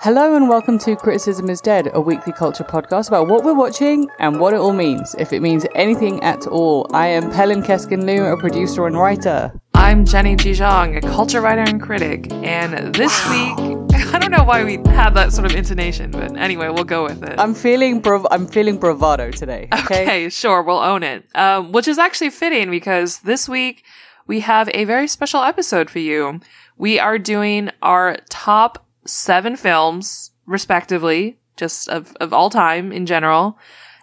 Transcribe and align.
Hello 0.00 0.36
and 0.36 0.48
welcome 0.48 0.78
to 0.78 0.94
Criticism 0.96 1.50
is 1.50 1.60
Dead, 1.60 1.90
a 1.92 2.00
weekly 2.00 2.32
culture 2.32 2.62
podcast 2.64 3.08
about 3.08 3.26
what 3.28 3.44
we're 3.44 3.54
watching 3.54 4.08
and 4.20 4.38
what 4.38 4.54
it 4.54 4.60
all 4.60 4.72
means, 4.72 5.14
if 5.18 5.32
it 5.32 5.40
means 5.42 5.66
anything 5.74 6.22
at 6.22 6.46
all. 6.46 6.86
I 6.94 7.08
am 7.08 7.30
Pelin 7.32 7.64
Keskin-Liu, 7.64 8.24
a 8.26 8.36
producer 8.36 8.86
and 8.86 8.96
writer. 8.96 9.52
I'm 9.74 10.04
Jenny 10.04 10.36
G. 10.36 10.52
Zhang, 10.52 10.96
a 10.96 11.00
culture 11.00 11.40
writer 11.40 11.62
and 11.62 11.80
critic, 11.82 12.32
and 12.32 12.94
this 12.94 13.12
Wow. 13.26 13.56
week, 13.90 14.04
I 14.14 14.18
don't 14.20 14.30
know 14.30 14.44
why 14.44 14.62
we 14.64 14.76
had 14.92 15.10
that 15.14 15.32
sort 15.32 15.46
of 15.50 15.56
intonation, 15.56 16.10
but 16.12 16.36
anyway, 16.36 16.68
we'll 16.68 16.84
go 16.84 17.04
with 17.04 17.22
it. 17.24 17.34
I'm 17.38 17.54
feeling 17.54 18.00
brav- 18.00 18.26
I'm 18.30 18.46
feeling 18.46 18.78
bravado 18.78 19.30
today. 19.32 19.68
Okay. 19.72 20.02
okay, 20.04 20.28
sure, 20.28 20.62
we'll 20.62 20.78
own 20.78 21.02
it. 21.02 21.24
Um, 21.34 21.72
which 21.72 21.88
is 21.88 21.98
actually 21.98 22.30
fitting 22.30 22.70
because 22.70 23.20
this 23.20 23.48
week 23.48 23.84
we 24.28 24.40
have 24.40 24.68
a 24.74 24.84
very 24.84 25.08
special 25.08 25.42
episode 25.42 25.90
for 25.90 25.98
you. 25.98 26.40
We 26.76 27.00
are 27.00 27.18
doing 27.18 27.70
our 27.82 28.16
top 28.28 28.84
seven 29.08 29.56
films, 29.56 30.30
respectively, 30.46 31.38
just 31.56 31.88
of, 31.88 32.16
of 32.20 32.32
all 32.32 32.50
time 32.50 32.92
in 32.92 33.06
general. 33.06 33.58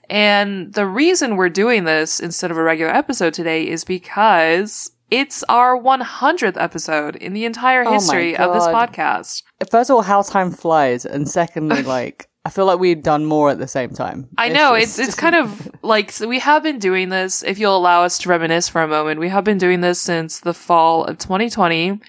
And 0.10 0.74
the 0.74 0.86
reason 0.86 1.36
we're 1.36 1.50
doing 1.50 1.86
this 1.86 2.20
instead 2.20 2.52
of 2.52 2.58
a 2.58 2.64
regular 2.64 2.92
episode 2.92 3.34
today 3.34 3.68
is 3.68 3.84
because 3.84 4.92
it's 5.10 5.44
our 5.50 5.78
100th 5.78 6.62
episode 6.62 7.16
in 7.16 7.34
the 7.34 7.46
entire 7.46 7.86
Oh 7.86 7.94
history 7.94 8.36
of 8.36 8.54
this 8.54 8.66
podcast. 8.66 9.44
First 9.70 9.90
of 9.90 9.96
all, 9.96 10.02
how 10.02 10.22
time 10.22 10.52
flies, 10.52 11.06
and 11.06 11.30
secondly, 11.30 11.84
like 11.98 12.28
I 12.44 12.50
feel 12.50 12.66
like 12.66 12.80
we've 12.80 13.02
done 13.02 13.26
more 13.26 13.50
at 13.50 13.58
the 13.58 13.68
same 13.68 13.92
time. 13.92 14.28
I 14.38 14.50
know 14.50 14.74
it's 14.74 15.00
it's 15.00 15.16
kind 15.16 15.36
of 15.36 15.72
like 15.82 16.12
so 16.12 16.28
we 16.28 16.40
have 16.40 16.64
been 16.64 16.80
doing 16.80 17.10
this. 17.10 17.44
If 17.44 17.58
you'll 17.58 17.78
allow 17.78 18.04
us 18.04 18.18
to 18.20 18.30
reminisce 18.30 18.70
for 18.70 18.82
a 18.82 18.88
moment, 18.88 19.20
we 19.20 19.30
have 19.30 19.44
been 19.44 19.58
doing 19.58 19.82
this 19.82 20.00
since 20.00 20.40
the 20.40 20.54
fall 20.54 21.06
of 21.06 21.18
2020. 21.18 22.00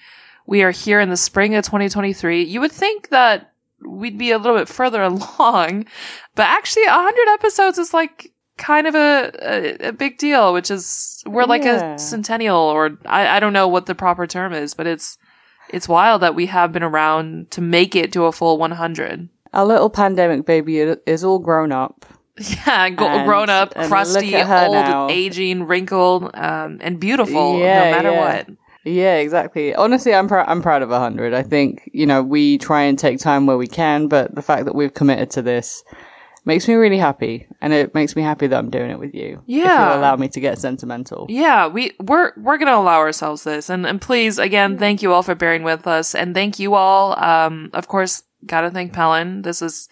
We 0.47 0.63
are 0.63 0.71
here 0.71 0.99
in 0.99 1.09
the 1.09 1.17
spring 1.17 1.53
of 1.55 1.63
2023. 1.65 2.43
You 2.43 2.59
would 2.61 2.71
think 2.71 3.09
that 3.09 3.51
we'd 3.85 4.17
be 4.17 4.31
a 4.31 4.37
little 4.39 4.57
bit 4.57 4.67
further 4.67 5.01
along, 5.03 5.85
but 6.35 6.43
actually, 6.47 6.85
100 6.87 7.33
episodes 7.33 7.77
is 7.77 7.93
like 7.93 8.33
kind 8.57 8.87
of 8.87 8.95
a 8.95 9.31
a, 9.39 9.89
a 9.89 9.91
big 9.91 10.17
deal. 10.17 10.53
Which 10.53 10.71
is 10.71 11.21
we're 11.27 11.45
like 11.45 11.63
Yeah. 11.63 11.93
a 11.93 11.99
centennial, 11.99 12.57
or 12.57 12.97
I, 13.05 13.37
I 13.37 13.39
don't 13.39 13.53
know 13.53 13.67
what 13.67 13.85
the 13.85 13.93
proper 13.95 14.25
term 14.25 14.53
is, 14.53 14.73
but 14.73 14.87
it's 14.87 15.17
it's 15.69 15.87
wild 15.87 16.21
that 16.21 16.33
we 16.33 16.45
have 16.47 16.71
been 16.71 16.81
around 16.83 17.51
to 17.51 17.61
make 17.61 17.93
it 17.95 18.11
to 18.13 18.23
a 18.25 18.31
full 18.31 18.57
100. 18.57 19.27
our 19.53 19.65
little 19.65 19.89
pandemic 19.89 20.45
baby 20.45 20.79
is 20.79 21.23
all 21.23 21.39
grown 21.39 21.71
up. 21.71 22.05
Yeah, 22.39 22.89
go- 22.91 23.07
And- 23.07 23.27
grown 23.27 23.49
up, 23.49 23.73
crusty, 23.73 24.27
look 24.31 24.35
at 24.41 24.47
her 24.47 24.65
old, 24.67 24.75
now. 24.75 25.07
aging, 25.09 25.63
wrinkled, 25.63 26.29
um, 26.35 26.77
and 26.81 26.99
beautiful, 26.99 27.59
Yeah, 27.59 27.83
no 27.89 27.91
matter 27.97 28.11
yeah. 28.11 28.19
what. 28.45 28.47
Yeah, 28.87 29.15
exactly. 29.17 29.75
Honestly, 29.75 30.13
I'm 30.13 30.27
proud. 30.27 30.45
I'm 30.47 30.61
proud 30.61 30.81
of 30.81 30.89
100. 30.89 31.33
I 31.33 31.43
think 31.43 31.89
you 31.93 32.05
know 32.05 32.23
we 32.23 32.57
try 32.57 32.83
and 32.83 32.97
take 32.97 33.19
time 33.19 33.45
where 33.45 33.57
we 33.57 33.67
can, 33.67 34.07
but 34.07 34.33
the 34.35 34.41
fact 34.41 34.65
that 34.65 34.75
we've 34.75 34.93
committed 34.93 35.29
to 35.31 35.41
this 35.41 35.83
makes 36.45 36.65
me 36.67 36.75
really 36.75 36.97
happy, 36.97 37.45
and 37.59 37.73
it 37.73 37.93
makes 37.93 38.15
me 38.15 38.21
happy 38.21 38.47
that 38.47 38.57
I'm 38.57 38.69
doing 38.69 38.89
it 38.89 38.99
with 38.99 39.13
you. 39.13 39.43
Yeah. 39.45 39.89
you'll 39.89 39.99
allow 39.99 40.15
me 40.15 40.29
to 40.29 40.39
get 40.39 40.57
sentimental. 40.57 41.25
Yeah, 41.29 41.67
we 41.67 41.91
we're 41.99 42.31
we're 42.37 42.57
gonna 42.57 42.75
allow 42.77 42.99
ourselves 42.99 43.43
this, 43.43 43.69
and 43.69 43.85
and 43.85 44.01
please 44.01 44.39
again, 44.39 44.77
thank 44.77 45.01
you 45.01 45.11
all 45.13 45.23
for 45.23 45.35
bearing 45.35 45.63
with 45.63 45.85
us, 45.85 46.15
and 46.15 46.33
thank 46.33 46.57
you 46.57 46.75
all. 46.75 47.19
Um, 47.21 47.69
of 47.73 47.87
course, 47.87 48.23
gotta 48.45 48.71
thank 48.71 48.93
Pelin. 48.93 49.41
This 49.43 49.61
is 49.61 49.89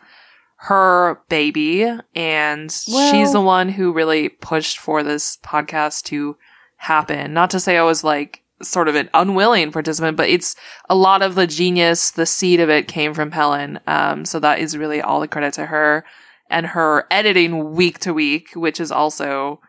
her 0.58 1.20
baby, 1.30 1.84
and 2.16 2.76
Well- 2.88 3.12
she's 3.12 3.34
the 3.34 3.42
one 3.42 3.68
who 3.70 3.92
really 3.92 4.30
pushed 4.30 4.78
for 4.80 5.04
this 5.04 5.38
podcast 5.44 6.04
to 6.06 6.38
happen. 6.78 7.34
Not 7.34 7.50
to 7.50 7.60
say 7.60 7.78
I 7.78 7.84
was 7.84 8.04
like 8.04 8.42
sort 8.62 8.88
of 8.88 8.96
an 8.96 9.10
unwilling 9.14 9.72
participant, 9.72 10.18
but 10.18 10.30
it's 10.30 10.56
a 10.90 10.96
lot 10.96 11.22
of 11.22 11.36
the 11.36 11.48
genius, 11.48 12.12
the 12.12 12.26
seed 12.26 12.60
of 12.60 12.70
it 12.70 12.88
came 12.88 13.14
from 13.14 13.32
Pelin. 13.32 13.80
Um, 13.88 14.26
so 14.26 14.40
that 14.40 14.60
is 14.60 14.78
really 14.78 15.02
all 15.02 15.20
the 15.20 15.28
credit 15.28 15.54
to 15.56 15.66
her 15.66 16.06
and 16.50 16.66
her 16.68 17.06
editing 17.12 17.74
week 17.74 18.00
to 18.00 18.14
week, 18.14 18.50
which 18.56 18.80
is 18.80 18.92
also 18.92 19.60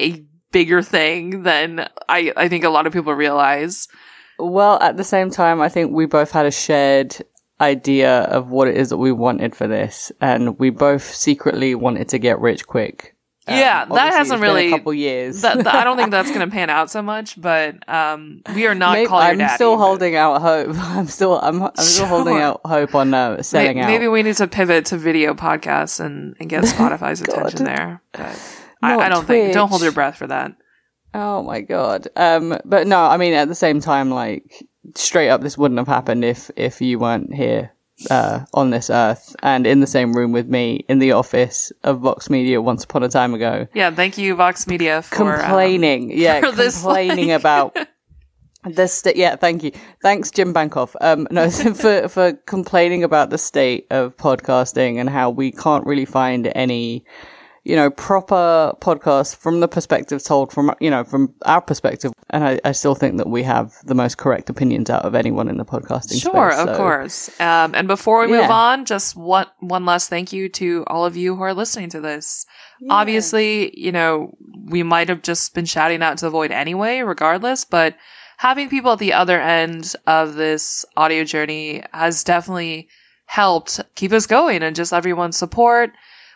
a 0.00 0.24
bigger 0.52 0.82
thing 0.82 1.42
than 1.42 1.88
I, 2.08 2.32
I 2.36 2.48
think 2.48 2.64
a 2.64 2.70
lot 2.70 2.86
of 2.86 2.92
people 2.92 3.12
realize. 3.14 3.88
Well, 4.38 4.80
at 4.80 4.96
the 4.96 5.04
same 5.04 5.30
time, 5.30 5.60
I 5.60 5.68
think 5.68 5.92
we 5.92 6.06
both 6.06 6.30
had 6.30 6.46
a 6.46 6.50
shared 6.50 7.16
idea 7.60 8.22
of 8.22 8.48
what 8.48 8.68
it 8.68 8.76
is 8.76 8.90
that 8.90 8.96
we 8.96 9.12
wanted 9.12 9.54
for 9.54 9.66
this, 9.66 10.10
and 10.20 10.58
we 10.58 10.70
both 10.70 11.02
secretly 11.02 11.74
wanted 11.74 12.08
to 12.08 12.18
get 12.18 12.40
rich 12.40 12.66
quick. 12.66 13.13
Um, 13.46 13.58
Yeah, 13.58 13.84
that 13.84 14.14
hasn't 14.14 14.40
really- 14.40 14.68
a 14.68 14.70
couple 14.70 14.94
years. 14.94 15.42
That, 15.42 15.58
that- 15.64 15.74
I 15.74 15.84
don't 15.84 15.96
think 15.98 16.10
that's 16.10 16.30
going 16.34 16.48
to 16.48 16.50
pan 16.50 16.70
out 16.70 16.90
so 16.90 17.02
much, 17.02 17.38
but 17.40 17.86
um, 17.88 18.40
we 18.54 18.66
are 18.66 18.74
not 18.74 18.94
Maybe- 18.94 19.10
I'm 19.12 19.36
daddy, 19.38 19.54
still 19.54 19.76
but- 19.76 19.84
holding 19.84 20.16
out 20.16 20.40
hope. 20.40 20.68
I'm 20.78 21.06
still 21.08 21.38
I'm, 21.38 21.62
I'm 21.62 21.76
still 21.76 22.06
holding 22.06 22.38
out 22.38 22.62
hope 22.64 22.94
on 22.94 23.12
uh, 23.12 23.42
selling 23.42 23.80
out. 23.80 23.88
Maybe 23.88 24.08
we 24.08 24.22
need 24.22 24.36
to 24.36 24.48
pivot 24.48 24.86
to 24.86 24.96
video 24.96 25.34
podcasts 25.34 26.00
and, 26.00 26.34
and 26.40 26.48
get 26.48 26.64
Spotify's 26.74 27.20
attention 27.20 27.64
there. 27.64 28.00
But 28.12 28.60
I, 28.82 28.96
I 28.96 29.08
don't 29.10 29.26
think. 29.26 29.52
Don't 29.52 29.68
hold 29.68 29.82
your 29.82 29.92
breath 29.92 30.16
for 30.16 30.26
that. 30.26 30.52
Oh 31.12 31.42
my 31.42 31.60
god. 31.60 32.08
Um, 32.16 32.58
but 32.64 32.86
no, 32.86 33.04
I 33.04 33.18
mean 33.18 33.34
at 33.34 33.48
the 33.48 33.54
same 33.54 33.80
time, 33.80 34.10
like 34.10 34.64
straight 34.94 35.28
up, 35.28 35.42
this 35.42 35.58
wouldn't 35.58 35.78
have 35.78 35.86
happened 35.86 36.24
if 36.24 36.50
if 36.56 36.80
you 36.80 36.98
weren't 36.98 37.32
here 37.34 37.72
uh, 38.10 38.40
on 38.52 38.70
this 38.70 38.90
earth 38.90 39.34
and 39.42 39.66
in 39.66 39.80
the 39.80 39.86
same 39.86 40.12
room 40.12 40.32
with 40.32 40.48
me 40.48 40.84
in 40.88 40.98
the 40.98 41.12
office 41.12 41.72
of 41.84 42.00
Vox 42.00 42.28
Media 42.28 42.60
once 42.60 42.84
upon 42.84 43.02
a 43.02 43.08
time 43.08 43.34
ago, 43.34 43.66
Yeah, 43.74 43.90
thank 43.90 44.18
you, 44.18 44.34
Vox 44.34 44.66
Media, 44.66 45.02
for 45.02 45.34
um, 45.34 45.40
complaining. 45.40 46.10
yeah, 46.10 46.40
for 46.40 46.52
this, 46.52 46.80
complaining 46.82 47.28
like- 47.28 47.40
about. 47.40 47.76
The 48.66 48.86
st- 48.88 49.16
yeah, 49.16 49.36
thank 49.36 49.62
you. 49.62 49.72
Thanks, 50.00 50.30
Jim 50.30 50.54
Bankoff. 50.54 50.94
Um, 51.02 51.28
no, 51.30 51.50
for 51.74 52.08
for 52.08 52.32
complaining 52.46 53.04
about 53.04 53.28
the 53.28 53.36
state 53.36 53.86
of 53.90 54.16
podcasting 54.16 54.98
and 54.98 55.10
how 55.10 55.28
we 55.28 55.52
can't 55.52 55.84
really 55.84 56.06
find 56.06 56.50
any, 56.54 57.04
you 57.64 57.74
know, 57.76 57.90
proper 57.90 58.74
podcast 58.80 59.36
from 59.36 59.60
the 59.60 59.68
perspective 59.68 60.22
told 60.22 60.52
from 60.52 60.74
you 60.80 60.90
know 60.90 61.02
from 61.04 61.34
our 61.46 61.60
perspective. 61.62 62.12
And 62.30 62.44
I, 62.44 62.60
I 62.64 62.72
still 62.72 62.94
think 62.94 63.16
that 63.18 63.28
we 63.28 63.42
have 63.44 63.72
the 63.84 63.94
most 63.94 64.18
correct 64.18 64.50
opinions 64.50 64.90
out 64.90 65.04
of 65.04 65.14
anyone 65.14 65.48
in 65.48 65.56
the 65.56 65.64
podcasting 65.64 66.20
Sure, 66.20 66.50
space. 66.50 66.60
of 66.60 66.68
so- 66.68 66.76
course. 66.76 67.40
Um, 67.40 67.74
and 67.74 67.86
before 67.88 68.20
we 68.20 68.26
move 68.28 68.40
Yeah. 68.40 68.52
on, 68.52 68.84
just 68.84 69.16
one 69.16 69.46
one 69.60 69.84
last 69.86 70.08
thank 70.10 70.32
you 70.32 70.48
to 70.50 70.84
all 70.88 71.04
of 71.06 71.16
you 71.16 71.36
who 71.36 71.42
are 71.42 71.54
listening 71.54 71.88
to 71.90 72.00
this. 72.00 72.44
Obviously, 72.90 73.78
you 73.78 73.92
know, 73.92 74.36
we 74.66 74.82
might 74.82 75.08
have 75.08 75.22
just 75.22 75.54
been 75.54 75.64
shouting 75.64 76.02
out 76.02 76.18
to 76.18 76.26
the 76.26 76.30
void 76.30 76.50
anyway, 76.50 77.00
regardless, 77.00 77.64
but 77.64 77.96
having 78.38 78.68
people 78.68 78.92
at 78.92 78.98
the 78.98 79.12
other 79.12 79.40
end 79.40 79.94
of 80.06 80.34
this 80.34 80.84
audio 80.96 81.24
journey 81.24 81.82
has 81.92 82.24
definitely 82.24 82.88
helped 83.26 83.80
keep 83.94 84.12
us 84.12 84.26
going 84.26 84.62
and 84.62 84.76
just 84.76 84.92
everyone's 84.92 85.36
support. 85.36 85.90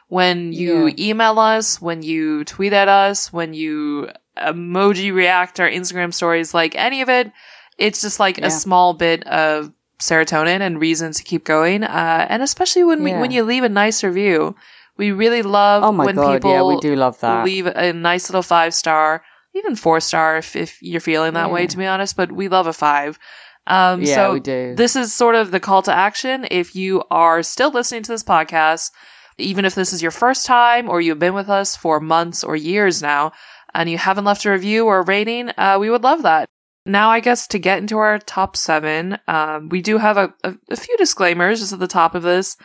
When 0.08 0.52
you 0.52 0.86
Yeah. 0.88 0.94
email 1.10 1.38
us, 1.38 1.80
when 1.80 2.02
you 2.02 2.44
tweet 2.44 2.72
at 2.72 2.88
us, 2.88 3.32
when 3.32 3.52
you 3.54 4.08
emoji 4.38 5.12
react 5.12 5.60
our 5.60 5.68
Instagram 5.68 6.12
stories, 6.14 6.54
like 6.54 6.74
any 6.76 7.02
of 7.02 7.08
it, 7.08 7.30
it's 7.76 8.00
just 8.00 8.18
like 8.18 8.38
Yeah. 8.38 8.46
a 8.46 8.50
small 8.50 8.94
bit 8.94 9.26
of 9.26 9.70
serotonin 10.00 10.60
and 10.60 10.80
reason 10.80 11.12
to 11.12 11.22
keep 11.24 11.44
going. 11.44 11.82
Uh, 11.84 12.26
and 12.28 12.42
especially 12.42 12.84
when 12.84 13.02
we, 13.02 13.10
Yeah. 13.10 13.20
when 13.20 13.30
you 13.32 13.42
leave 13.42 13.64
a 13.64 13.68
nice 13.68 14.02
review, 14.04 14.54
we 14.96 15.12
really 15.12 15.42
love 15.42 15.82
Oh 15.84 15.92
my 15.92 16.04
when 16.06 16.16
god, 16.16 16.34
people 16.34 16.52
yeah, 16.52 16.62
we 16.62 16.78
do 16.80 16.96
love 16.96 17.18
that. 17.20 17.44
leave 17.44 17.66
a 17.66 17.92
nice 17.92 18.28
little 18.30 18.42
five 18.42 18.72
star, 18.74 19.22
even 19.54 19.76
four 19.76 20.00
star 20.00 20.38
if, 20.38 20.56
if 20.56 20.80
you're 20.80 21.00
feeling 21.00 21.34
that 21.34 21.50
way, 21.50 21.66
to 21.66 21.76
be 21.76 21.86
honest, 21.86 22.16
but 22.16 22.32
we 22.32 22.48
love 22.48 22.66
a 22.66 22.72
five. 22.72 23.18
Um, 23.66 24.00
yeah, 24.02 24.14
so 24.14 24.32
we 24.34 24.40
do. 24.40 24.74
this 24.76 24.96
is 24.96 25.12
sort 25.12 25.34
of 25.34 25.50
the 25.50 25.60
call 25.60 25.82
to 25.82 25.92
action. 25.94 26.46
If 26.50 26.74
you 26.74 27.02
are 27.10 27.42
still 27.42 27.70
listening 27.70 28.02
to 28.04 28.12
this 28.12 28.22
podcast, 28.24 28.90
even 29.38 29.64
if 29.64 29.74
this 29.74 29.92
is 29.92 30.02
your 30.02 30.10
first 30.10 30.46
time 30.46 30.88
or 30.88 31.00
you've 31.00 31.18
been 31.18 31.34
with 31.34 31.48
us 31.48 31.76
for 31.76 32.00
months 32.00 32.44
or 32.44 32.56
years 32.56 33.00
now, 33.00 33.32
and 33.74 33.88
you 33.88 33.98
haven't 33.98 34.24
left 34.24 34.44
a 34.44 34.50
review 34.50 34.86
or 34.86 34.98
a 34.98 35.04
rating, 35.04 35.50
uh, 35.56 35.76
we 35.78 35.90
would 35.90 36.02
love 36.02 36.22
that. 36.22 36.48
Now, 36.86 37.10
I 37.10 37.20
guess 37.20 37.46
to 37.48 37.58
get 37.58 37.78
into 37.78 37.98
our 37.98 38.18
top 38.18 38.56
seven, 38.56 39.18
um, 39.28 39.68
we 39.68 39.82
do 39.82 39.98
have 39.98 40.16
a, 40.16 40.32
a, 40.42 40.54
a 40.70 40.76
few 40.76 40.96
disclaimers 40.96 41.60
just 41.60 41.72
at 41.72 41.78
the 41.78 41.86
top 41.86 42.14
of 42.14 42.22
this. 42.22 42.56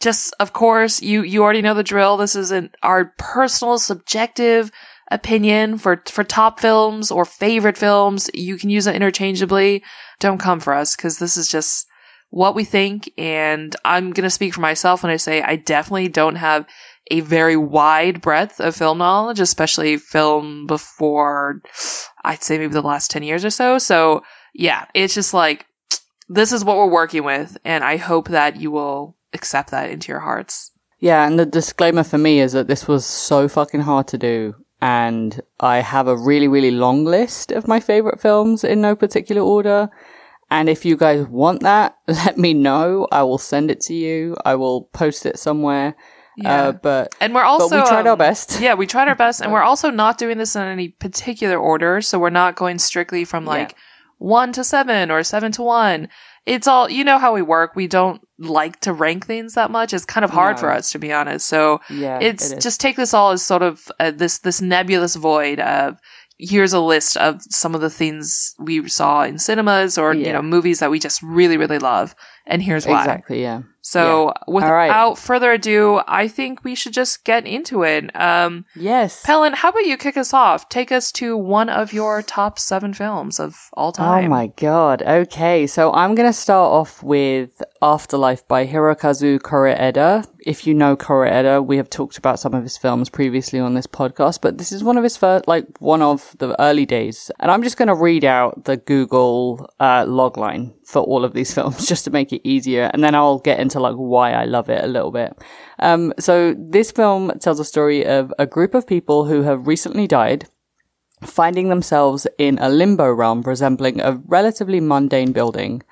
Just, 0.00 0.34
of 0.38 0.52
course, 0.52 1.00
you, 1.00 1.22
you 1.22 1.42
already 1.42 1.62
know 1.62 1.74
the 1.74 1.82
drill. 1.82 2.16
This 2.16 2.36
isn't 2.36 2.74
our 2.82 3.14
personal 3.18 3.78
subjective 3.78 4.70
opinion 5.10 5.78
for, 5.78 6.02
for 6.08 6.24
top 6.24 6.60
films 6.60 7.10
or 7.10 7.24
favorite 7.24 7.76
films. 7.76 8.30
You 8.34 8.56
can 8.56 8.70
use 8.70 8.86
it 8.86 8.94
interchangeably. 8.94 9.82
Don't 10.18 10.38
come 10.38 10.60
for 10.60 10.72
us 10.72 10.94
because 10.94 11.18
this 11.18 11.36
is 11.36 11.48
just 11.48 11.86
what 12.30 12.54
we 12.54 12.64
think. 12.64 13.12
And 13.18 13.74
I'm 13.84 14.12
going 14.12 14.24
to 14.24 14.30
speak 14.30 14.54
for 14.54 14.60
myself 14.60 15.02
when 15.02 15.12
I 15.12 15.16
say 15.16 15.42
I 15.42 15.56
definitely 15.56 16.08
don't 16.08 16.36
have 16.36 16.66
a 17.10 17.20
very 17.20 17.56
wide 17.56 18.20
breadth 18.20 18.60
of 18.60 18.76
film 18.76 18.98
knowledge, 18.98 19.40
especially 19.40 19.96
film 19.96 20.66
before 20.66 21.60
I'd 22.24 22.42
say 22.42 22.58
maybe 22.58 22.72
the 22.72 22.82
last 22.82 23.10
10 23.10 23.22
years 23.22 23.44
or 23.44 23.50
so. 23.50 23.78
So 23.78 24.22
yeah, 24.54 24.86
it's 24.94 25.14
just 25.14 25.34
like, 25.34 25.66
this 26.28 26.52
is 26.52 26.64
what 26.64 26.76
we're 26.76 26.86
working 26.86 27.24
with. 27.24 27.58
And 27.64 27.82
I 27.82 27.96
hope 27.96 28.28
that 28.28 28.56
you 28.56 28.70
will 28.70 29.16
accept 29.32 29.72
that 29.72 29.90
into 29.90 30.12
your 30.12 30.20
hearts. 30.20 30.70
Yeah, 31.00 31.26
and 31.26 31.38
the 31.38 31.46
disclaimer 31.46 32.04
for 32.04 32.18
me 32.18 32.40
is 32.40 32.52
that 32.52 32.68
this 32.68 32.86
was 32.86 33.06
so 33.06 33.48
fucking 33.48 33.80
hard 33.80 34.06
to 34.08 34.18
do. 34.18 34.54
And 34.82 35.40
I 35.58 35.78
have 35.78 36.08
a 36.08 36.16
really, 36.16 36.46
really 36.46 36.70
long 36.70 37.04
list 37.04 37.52
of 37.52 37.66
my 37.66 37.80
favorite 37.80 38.20
films 38.20 38.64
in 38.64 38.80
no 38.80 38.94
particular 38.94 39.42
order. 39.42 39.90
And 40.50 40.68
if 40.68 40.84
you 40.84 40.96
guys 40.96 41.26
want 41.26 41.62
that, 41.62 41.96
let 42.08 42.36
me 42.38 42.54
know. 42.54 43.06
I 43.12 43.22
will 43.22 43.38
send 43.38 43.70
it 43.70 43.80
to 43.82 43.94
you. 43.94 44.36
I 44.44 44.56
will 44.56 44.82
post 44.92 45.26
it 45.26 45.38
somewhere. 45.38 45.94
Yeah. 46.36 46.68
Uh, 46.68 46.72
but 46.72 47.14
And 47.20 47.34
we're 47.34 47.42
also 47.44 47.76
we 47.76 47.86
tried 47.86 48.06
our 48.06 48.12
um, 48.12 48.18
best. 48.18 48.60
Yeah, 48.60 48.74
we 48.74 48.86
tried 48.86 49.08
our 49.08 49.14
best, 49.14 49.40
and 49.42 49.52
we're 49.52 49.62
also 49.70 49.90
not 49.90 50.18
doing 50.18 50.38
this 50.38 50.56
in 50.56 50.62
any 50.62 50.88
particular 50.88 51.58
order. 51.58 52.00
So 52.00 52.18
we're 52.18 52.30
not 52.30 52.56
going 52.56 52.78
strictly 52.78 53.24
from 53.24 53.44
Yeah. 53.44 53.50
like 53.50 53.76
one 54.18 54.52
to 54.52 54.64
seven 54.64 55.10
or 55.10 55.22
seven 55.22 55.52
to 55.52 55.62
one. 55.62 56.08
It's 56.46 56.66
all 56.66 56.88
you 56.88 57.04
know 57.04 57.18
how 57.18 57.34
we 57.34 57.42
work. 57.42 57.76
We 57.76 57.86
don't 57.86 58.22
like 58.38 58.80
to 58.80 58.92
rank 58.92 59.26
things 59.26 59.54
that 59.54 59.70
much. 59.70 59.92
It's 59.92 60.06
kind 60.06 60.24
of 60.24 60.30
hard 60.30 60.56
No. 60.56 60.60
for 60.60 60.70
us 60.72 60.90
to 60.92 60.98
be 60.98 61.12
honest. 61.12 61.46
So 61.46 61.80
yeah, 61.90 62.18
it's 62.20 62.52
it 62.52 62.60
just 62.60 62.80
take 62.80 62.96
this 62.96 63.12
all 63.12 63.30
as 63.32 63.42
sort 63.42 63.62
of 63.62 63.90
uh, 64.00 64.10
this 64.10 64.38
this 64.38 64.60
nebulous 64.62 65.16
void 65.16 65.60
of 65.60 65.98
here's 66.40 66.72
a 66.72 66.80
list 66.80 67.16
of 67.16 67.42
some 67.42 67.74
of 67.74 67.80
the 67.80 67.90
things 67.90 68.54
we 68.58 68.88
saw 68.88 69.22
in 69.22 69.38
cinemas 69.38 69.98
or 69.98 70.14
you 70.14 70.32
know 70.32 70.42
movies 70.42 70.78
that 70.80 70.90
we 70.90 70.98
just 70.98 71.22
really 71.22 71.56
really 71.56 71.78
love, 71.78 72.14
and 72.46 72.62
here's 72.62 72.86
why. 72.86 73.00
exactly 73.00 73.42
yeah. 73.42 73.62
So 73.82 74.34
without 74.46 75.08
right. 75.08 75.18
further 75.18 75.52
ado, 75.52 76.02
I 76.06 76.28
think 76.28 76.64
we 76.64 76.74
should 76.74 76.92
just 76.92 77.24
get 77.24 77.46
into 77.46 77.82
it. 77.82 78.14
Um, 78.14 78.66
Yes. 78.76 79.22
Pelin, 79.24 79.54
how 79.54 79.70
about 79.70 79.86
you 79.86 79.96
kick 79.96 80.16
us 80.16 80.34
off? 80.34 80.68
Take 80.68 80.92
us 80.92 81.10
to 81.12 81.36
one 81.36 81.70
of 81.70 81.92
your 81.92 82.22
top 82.22 82.58
seven 82.58 82.92
films 82.92 83.40
of 83.40 83.56
all 83.72 83.92
time. 83.92 84.26
Oh 84.26 84.28
my 84.28 84.48
god. 84.48 85.02
Okay, 85.02 85.66
so 85.66 85.92
I'm 85.92 86.14
going 86.14 86.28
to 86.28 86.32
start 86.32 86.70
off 86.70 87.02
with 87.02 87.62
Afterlife 87.80 88.46
by 88.46 88.66
Hirokazu 88.66 89.42
Kore-eda. 89.42 90.24
If 90.46 90.66
you 90.66 90.74
know 90.74 90.96
Kore-eda, 90.96 91.62
we 91.62 91.76
have 91.76 91.90
talked 91.90 92.16
about 92.16 92.40
some 92.40 92.54
of 92.54 92.62
his 92.62 92.78
films 92.78 93.10
previously 93.10 93.58
on 93.58 93.74
this 93.74 93.86
podcast, 93.86 94.40
but 94.40 94.58
this 94.58 94.72
is 94.72 94.82
one 94.82 94.96
of 94.96 95.04
his 95.04 95.16
first, 95.16 95.46
like 95.46 95.66
one 95.80 96.02
of 96.02 96.34
the 96.38 96.60
early 96.60 96.86
days. 96.86 97.30
And 97.40 97.50
I'm 97.50 97.62
just 97.62 97.76
going 97.76 97.88
to 97.88 97.94
read 97.94 98.24
out 98.24 98.64
the 98.64 98.76
Google 98.76 99.68
uh, 99.80 100.04
logline 100.04 100.72
for 100.86 101.02
all 101.02 101.24
of 101.24 101.34
these 101.34 101.52
films 101.56 101.86
just 101.86 102.04
to 102.04 102.10
make 102.10 102.32
it 102.32 102.46
easier, 102.48 102.90
and 102.92 103.04
then 103.04 103.14
I'll 103.14 103.38
get 103.38 103.60
into 103.60 103.80
like 103.80 103.96
why 103.96 104.32
I 104.32 104.44
love 104.44 104.70
it 104.70 104.82
a 104.82 104.88
little 104.88 105.10
bit. 105.10 105.36
Um, 105.78 106.12
so 106.18 106.54
this 106.58 106.90
film 106.90 107.32
tells 107.40 107.60
a 107.60 107.64
story 107.64 108.06
of 108.06 108.32
a 108.38 108.46
group 108.46 108.74
of 108.74 108.86
people 108.86 109.24
who 109.24 109.42
have 109.42 109.66
recently 109.66 110.06
died 110.06 110.46
finding 111.24 111.68
themselves 111.68 112.26
in 112.38 112.58
a 112.58 112.68
limbo 112.68 113.10
realm 113.10 113.42
resembling 113.42 114.00
a 114.00 114.20
relatively 114.26 114.80
mundane 114.80 115.32
building. 115.32 115.82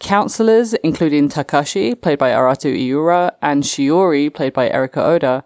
Counselors, 0.00 0.74
including 0.74 1.28
Takashi, 1.28 2.00
played 2.00 2.18
by 2.18 2.30
Arata 2.30 2.72
Iura, 2.72 3.32
and 3.42 3.64
Shiori, 3.64 4.32
played 4.32 4.52
by 4.52 4.70
Erika 4.70 5.04
Oda, 5.04 5.44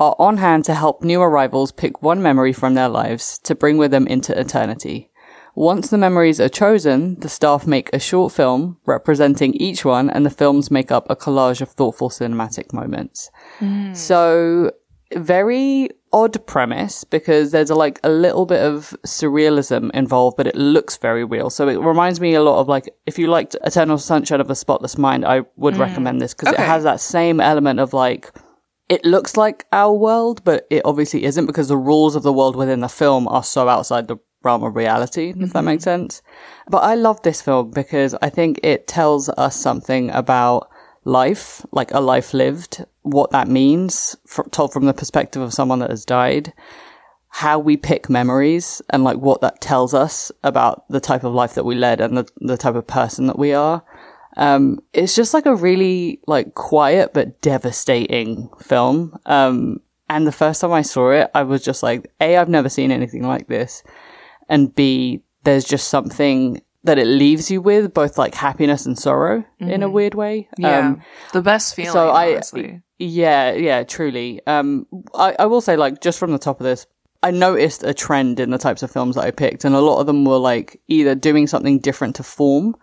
are 0.00 0.16
on 0.18 0.38
hand 0.38 0.64
to 0.64 0.74
help 0.74 1.02
new 1.02 1.20
arrivals 1.20 1.70
pick 1.70 2.02
one 2.02 2.20
memory 2.20 2.52
from 2.52 2.74
their 2.74 2.88
lives 2.88 3.38
to 3.44 3.54
bring 3.54 3.78
with 3.78 3.92
them 3.92 4.06
into 4.08 4.38
eternity. 4.38 5.10
Once 5.54 5.90
the 5.90 5.98
memories 5.98 6.40
are 6.40 6.48
chosen, 6.48 7.20
the 7.20 7.28
staff 7.28 7.66
make 7.66 7.90
a 7.92 7.98
short 7.98 8.32
film 8.32 8.78
representing 8.86 9.54
each 9.54 9.84
one, 9.84 10.08
and 10.10 10.24
the 10.24 10.30
films 10.30 10.70
make 10.70 10.90
up 10.90 11.08
a 11.08 11.14
collage 11.14 11.60
of 11.60 11.68
thoughtful 11.68 12.08
cinematic 12.08 12.72
moments. 12.72 13.30
Mm. 13.60 13.94
So 13.94 14.72
very 15.16 15.90
odd 16.12 16.44
premise 16.46 17.04
because 17.04 17.52
there's 17.52 17.70
a, 17.70 17.74
like 17.74 17.98
a 18.04 18.08
little 18.08 18.46
bit 18.46 18.62
of 18.62 18.94
surrealism 19.06 19.90
involved, 19.92 20.36
but 20.36 20.46
it 20.46 20.54
looks 20.54 20.96
very 20.98 21.24
real. 21.24 21.50
So 21.50 21.68
it 21.68 21.80
reminds 21.80 22.20
me 22.20 22.34
a 22.34 22.42
lot 22.42 22.60
of 22.60 22.68
like 22.68 22.94
if 23.06 23.18
you 23.18 23.28
liked 23.28 23.56
Eternal 23.64 23.98
Sunshine 23.98 24.40
of 24.40 24.48
the 24.48 24.54
Spotless 24.54 24.98
Mind, 24.98 25.24
I 25.24 25.42
would 25.56 25.74
mm. 25.74 25.80
recommend 25.80 26.20
this 26.20 26.34
because 26.34 26.54
Okay. 26.54 26.62
it 26.62 26.66
has 26.66 26.84
that 26.84 27.00
same 27.00 27.40
element 27.40 27.80
of 27.80 27.92
like 27.92 28.30
it 28.88 29.04
looks 29.04 29.36
like 29.36 29.64
our 29.72 29.94
world, 29.94 30.44
but 30.44 30.66
it 30.68 30.82
obviously 30.84 31.24
isn't 31.24 31.46
because 31.46 31.68
the 31.68 31.76
rules 31.78 32.14
of 32.14 32.22
the 32.22 32.32
world 32.32 32.56
within 32.56 32.80
the 32.80 32.88
film 32.88 33.26
are 33.28 33.42
so 33.42 33.68
outside 33.68 34.06
the 34.08 34.18
realm 34.42 34.62
of 34.64 34.76
reality, 34.76 35.30
if 35.30 35.36
that 35.36 35.46
mm-hmm. 35.46 35.66
makes 35.66 35.84
sense. 35.84 36.20
But 36.68 36.78
I 36.78 36.94
love 36.94 37.22
this 37.22 37.40
film 37.40 37.70
because 37.70 38.14
I 38.20 38.28
think 38.28 38.60
it 38.62 38.86
tells 38.86 39.28
us 39.30 39.56
something 39.58 40.10
about 40.10 40.68
life, 41.04 41.64
like 41.72 41.92
a 41.92 42.00
life 42.00 42.32
lived, 42.34 42.84
what 43.02 43.30
that 43.30 43.48
means, 43.48 44.16
told 44.50 44.72
from 44.72 44.86
the 44.86 44.94
perspective 44.94 45.42
of 45.42 45.52
someone 45.52 45.80
that 45.80 45.90
has 45.90 46.04
died, 46.04 46.52
how 47.28 47.58
we 47.58 47.76
pick 47.76 48.10
memories, 48.10 48.82
and 48.90 49.04
like 49.04 49.16
what 49.16 49.40
that 49.40 49.60
tells 49.60 49.94
us 49.94 50.30
about 50.42 50.88
the 50.88 51.00
type 51.00 51.24
of 51.24 51.34
life 51.34 51.54
that 51.54 51.64
we 51.64 51.74
led 51.74 52.00
and 52.00 52.16
the, 52.16 52.28
the 52.36 52.56
type 52.56 52.74
of 52.74 52.86
person 52.86 53.26
that 53.26 53.38
we 53.38 53.52
are. 53.52 53.82
Um, 54.36 54.80
it's 54.92 55.14
just 55.14 55.34
like 55.34 55.46
a 55.46 55.54
really 55.54 56.20
like 56.26 56.54
quiet 56.54 57.12
but 57.12 57.40
devastating 57.42 58.48
film. 58.60 59.18
Um, 59.26 59.80
and 60.08 60.26
the 60.26 60.32
first 60.32 60.60
time 60.60 60.72
I 60.72 60.82
saw 60.82 61.10
it, 61.10 61.30
I 61.34 61.42
was 61.42 61.62
just 61.64 61.82
like, 61.82 62.10
A, 62.20 62.36
I've 62.36 62.48
never 62.48 62.68
seen 62.68 62.90
anything 62.90 63.26
like 63.26 63.48
this. 63.48 63.82
And 64.48 64.74
B, 64.74 65.22
there's 65.44 65.64
just 65.64 65.88
something 65.88 66.62
that 66.84 66.98
it 66.98 67.06
leaves 67.06 67.50
you 67.50 67.60
with, 67.62 67.94
both 67.94 68.18
like 68.18 68.34
happiness 68.34 68.86
and 68.86 68.98
sorrow 68.98 69.44
in 69.60 69.82
a 69.82 69.88
weird 69.90 70.14
way. 70.14 70.48
Yeah, 70.58 70.78
Um, 70.88 71.02
the 71.32 71.42
best 71.42 71.74
feeling. 71.76 71.92
so 71.92 72.10
I, 72.10 72.32
honestly. 72.32 72.82
yeah, 72.98 73.52
yeah, 73.52 73.84
truly. 73.84 74.40
Um, 74.46 74.86
I, 75.14 75.36
I 75.38 75.46
will 75.46 75.60
say, 75.60 75.76
like, 75.76 76.00
just 76.00 76.18
from 76.18 76.32
the 76.32 76.38
top 76.38 76.60
of 76.60 76.64
this, 76.64 76.86
I 77.22 77.30
noticed 77.30 77.84
a 77.84 77.94
trend 77.94 78.40
in 78.40 78.50
the 78.50 78.58
types 78.58 78.82
of 78.82 78.90
films 78.90 79.14
that 79.14 79.24
I 79.24 79.30
picked, 79.30 79.64
and 79.64 79.76
a 79.76 79.80
lot 79.80 80.00
of 80.00 80.06
them 80.06 80.24
were 80.24 80.38
like 80.38 80.80
either 80.88 81.14
doing 81.14 81.46
something 81.46 81.78
different 81.78 82.16
to 82.16 82.24
form, 82.24 82.74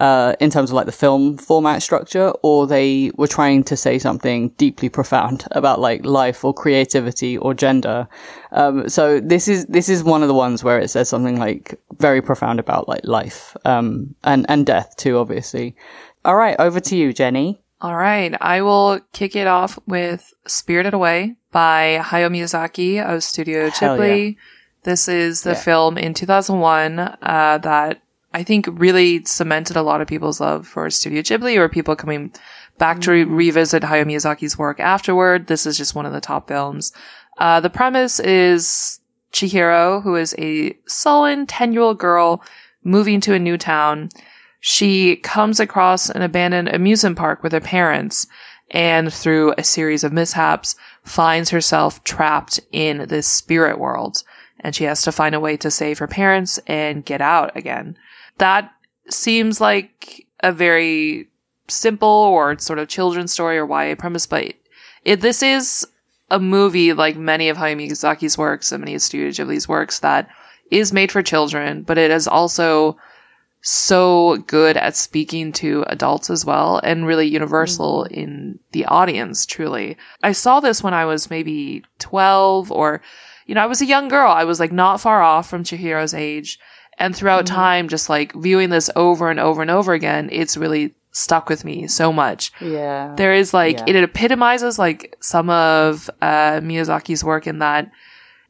uh, 0.00 0.34
in 0.40 0.50
terms 0.50 0.70
of 0.70 0.74
like 0.74 0.86
the 0.86 0.92
film 0.92 1.36
format 1.38 1.82
structure, 1.82 2.32
or 2.42 2.66
they 2.66 3.10
were 3.16 3.26
trying 3.26 3.62
to 3.64 3.76
say 3.76 3.98
something 3.98 4.48
deeply 4.50 4.88
profound 4.88 5.44
about 5.52 5.80
like 5.80 6.04
life 6.04 6.44
or 6.44 6.54
creativity 6.54 7.36
or 7.38 7.54
gender. 7.54 8.08
Um, 8.52 8.88
so 8.88 9.20
this 9.20 9.48
is 9.48 9.66
this 9.66 9.88
is 9.88 10.02
one 10.04 10.22
of 10.22 10.28
the 10.28 10.34
ones 10.34 10.64
where 10.64 10.78
it 10.78 10.88
says 10.88 11.08
something 11.08 11.38
like 11.38 11.78
very 11.98 12.22
profound 12.22 12.58
about 12.60 12.88
like 12.88 13.04
life, 13.04 13.56
um, 13.64 14.14
and 14.24 14.46
and 14.48 14.64
death 14.66 14.96
too, 14.96 15.18
obviously. 15.18 15.76
All 16.24 16.36
right, 16.36 16.56
over 16.58 16.80
to 16.80 16.96
you, 16.96 17.12
Jenny. 17.12 17.60
All 17.80 17.96
right, 17.96 18.32
I 18.40 18.62
will 18.62 19.00
kick 19.12 19.34
it 19.34 19.48
off 19.48 19.76
with 19.88 20.32
Spirited 20.46 20.94
Away 20.94 21.34
by 21.50 21.98
Hayao 22.00 22.30
Miyazaki 22.30 23.04
of 23.04 23.24
Studio 23.24 23.70
Hell 23.70 23.98
Ghibli. 23.98 24.36
This 24.84 25.08
is 25.08 25.42
the 25.42 25.50
Yeah. 25.50 25.56
film 25.60 25.98
in 25.98 26.14
2001 26.14 26.98
uh, 27.00 27.58
that 27.58 28.00
I 28.34 28.42
think 28.42 28.66
really 28.70 29.24
cemented 29.24 29.76
a 29.76 29.82
lot 29.82 30.00
of 30.00 30.08
people's 30.08 30.40
love 30.40 30.66
for 30.66 30.88
Studio 30.90 31.22
Ghibli 31.22 31.56
or 31.56 31.68
people 31.68 31.96
coming 31.96 32.32
back 32.78 33.00
to 33.02 33.10
re- 33.12 33.24
revisit 33.24 33.82
Hayao 33.82 34.04
Miyazaki's 34.04 34.56
work 34.56 34.80
afterward. 34.80 35.46
This 35.46 35.66
is 35.66 35.76
just 35.76 35.94
one 35.94 36.06
of 36.06 36.12
the 36.12 36.20
top 36.20 36.48
films. 36.48 36.92
Uh, 37.38 37.60
the 37.60 37.70
premise 37.70 38.20
is 38.20 39.00
Chihiro, 39.32 40.02
who 40.02 40.16
is 40.16 40.34
a 40.38 40.76
sullen 40.86 41.46
10 41.46 41.72
year 41.72 41.82
old 41.82 41.98
girl 41.98 42.42
moving 42.84 43.20
to 43.20 43.34
a 43.34 43.38
new 43.38 43.58
town. 43.58 44.08
She 44.60 45.16
comes 45.16 45.60
across 45.60 46.08
an 46.08 46.22
abandoned 46.22 46.68
amusement 46.68 47.18
park 47.18 47.42
with 47.42 47.52
her 47.52 47.60
parents 47.60 48.26
and 48.70 49.12
through 49.12 49.54
a 49.58 49.64
series 49.64 50.04
of 50.04 50.12
mishaps 50.12 50.76
finds 51.04 51.50
herself 51.50 52.02
trapped 52.04 52.60
in 52.70 53.06
this 53.08 53.28
spirit 53.28 53.78
world 53.78 54.22
and 54.60 54.74
she 54.74 54.84
has 54.84 55.02
to 55.02 55.12
find 55.12 55.34
a 55.34 55.40
way 55.40 55.56
to 55.56 55.70
save 55.70 55.98
her 55.98 56.06
parents 56.06 56.58
and 56.66 57.04
get 57.04 57.20
out 57.20 57.54
again. 57.56 57.96
That 58.38 58.72
seems 59.08 59.60
like 59.60 60.26
a 60.40 60.52
very 60.52 61.28
simple 61.68 62.08
or 62.08 62.58
sort 62.58 62.78
of 62.78 62.88
children's 62.88 63.32
story 63.32 63.58
or 63.58 63.66
YA 63.66 63.94
premise, 63.94 64.26
but 64.26 64.54
it, 65.04 65.20
this 65.20 65.42
is 65.42 65.86
a 66.30 66.38
movie 66.38 66.92
like 66.92 67.16
many 67.16 67.48
of 67.48 67.56
Hayao 67.56 67.76
Miyazaki's 67.76 68.38
works 68.38 68.72
and 68.72 68.80
many 68.80 68.94
of 68.94 69.02
Studio 69.02 69.28
Ghibli's 69.28 69.68
works 69.68 69.98
that 70.00 70.28
is 70.70 70.92
made 70.92 71.12
for 71.12 71.22
children, 71.22 71.82
but 71.82 71.98
it 71.98 72.10
is 72.10 72.26
also 72.26 72.96
so 73.62 74.38
good 74.48 74.76
at 74.76 74.96
speaking 74.96 75.52
to 75.52 75.84
adults 75.86 76.28
as 76.30 76.44
well 76.44 76.80
and 76.82 77.06
really 77.06 77.28
universal 77.28 78.04
mm-hmm. 78.04 78.14
in 78.14 78.58
the 78.72 78.84
audience, 78.86 79.46
truly. 79.46 79.96
I 80.22 80.32
saw 80.32 80.60
this 80.60 80.82
when 80.82 80.94
I 80.94 81.04
was 81.04 81.30
maybe 81.30 81.84
12 82.00 82.72
or, 82.72 83.00
you 83.46 83.54
know, 83.54 83.62
I 83.62 83.66
was 83.66 83.80
a 83.80 83.86
young 83.86 84.08
girl. 84.08 84.30
I 84.30 84.44
was 84.44 84.58
like 84.58 84.72
not 84.72 85.00
far 85.00 85.22
off 85.22 85.48
from 85.48 85.62
Chihiro's 85.62 86.14
age. 86.14 86.58
And 86.98 87.16
throughout 87.16 87.46
time, 87.46 87.88
just 87.88 88.08
like 88.08 88.32
viewing 88.34 88.70
this 88.70 88.90
over 88.96 89.30
and 89.30 89.40
over 89.40 89.62
and 89.62 89.70
over 89.70 89.92
again, 89.92 90.28
it's 90.32 90.56
really 90.56 90.94
stuck 91.10 91.48
with 91.48 91.64
me 91.64 91.86
so 91.88 92.12
much. 92.12 92.52
Yeah. 92.60 93.14
There 93.16 93.32
is 93.34 93.52
like, 93.52 93.78
Yeah. 93.78 93.84
it 93.88 93.96
epitomizes 94.04 94.78
like 94.78 95.16
some 95.20 95.50
of, 95.50 96.08
uh, 96.20 96.60
Miyazaki's 96.60 97.24
work 97.24 97.46
in 97.46 97.58
that 97.58 97.90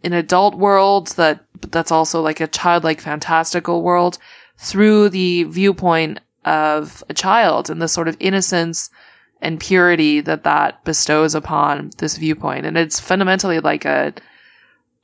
an 0.05 0.13
adult 0.13 0.57
world 0.57 1.09
that, 1.17 1.45
that's 1.71 1.93
also 1.93 2.21
like 2.21 2.41
a 2.41 2.47
childlike 2.49 3.01
fantastical 3.01 3.83
world 3.83 4.19
through 4.59 5.09
the 5.09 5.45
viewpoint 5.45 6.19
of 6.45 7.03
a 7.09 7.15
child 7.15 7.71
and 7.71 7.81
the 7.81 7.89
sort 7.89 8.09
of 8.09 8.17
innocence 8.21 8.91
and 9.41 9.59
purity 9.61 10.21
that 10.21 10.45
that 10.45 10.85
bestows 10.85 11.35
upon 11.35 11.91
this 11.99 12.17
viewpoint. 12.17 12.67
And 12.67 12.77
it's 12.77 13.01
fundamentally 13.01 13.61
like 13.61 13.85
a 13.85 14.13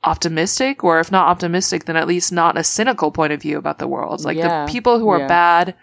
optimistic, 0.03 0.83
or 0.83 0.99
if 0.99 1.11
not 1.11 1.27
optimistic, 1.27 1.85
then 1.85 1.95
at 1.97 2.07
least 2.07 2.31
not 2.31 2.57
a 2.57 2.63
cynical 2.63 3.11
point 3.11 3.33
of 3.33 3.41
view 3.41 3.57
about 3.57 3.79
the 3.79 3.87
world. 3.87 4.23
Like 4.23 4.37
Yeah. 4.37 4.65
the 4.65 4.71
people 4.71 4.99
who 4.99 5.09
are 5.09 5.19
Yeah. 5.19 5.27
bad 5.27 5.75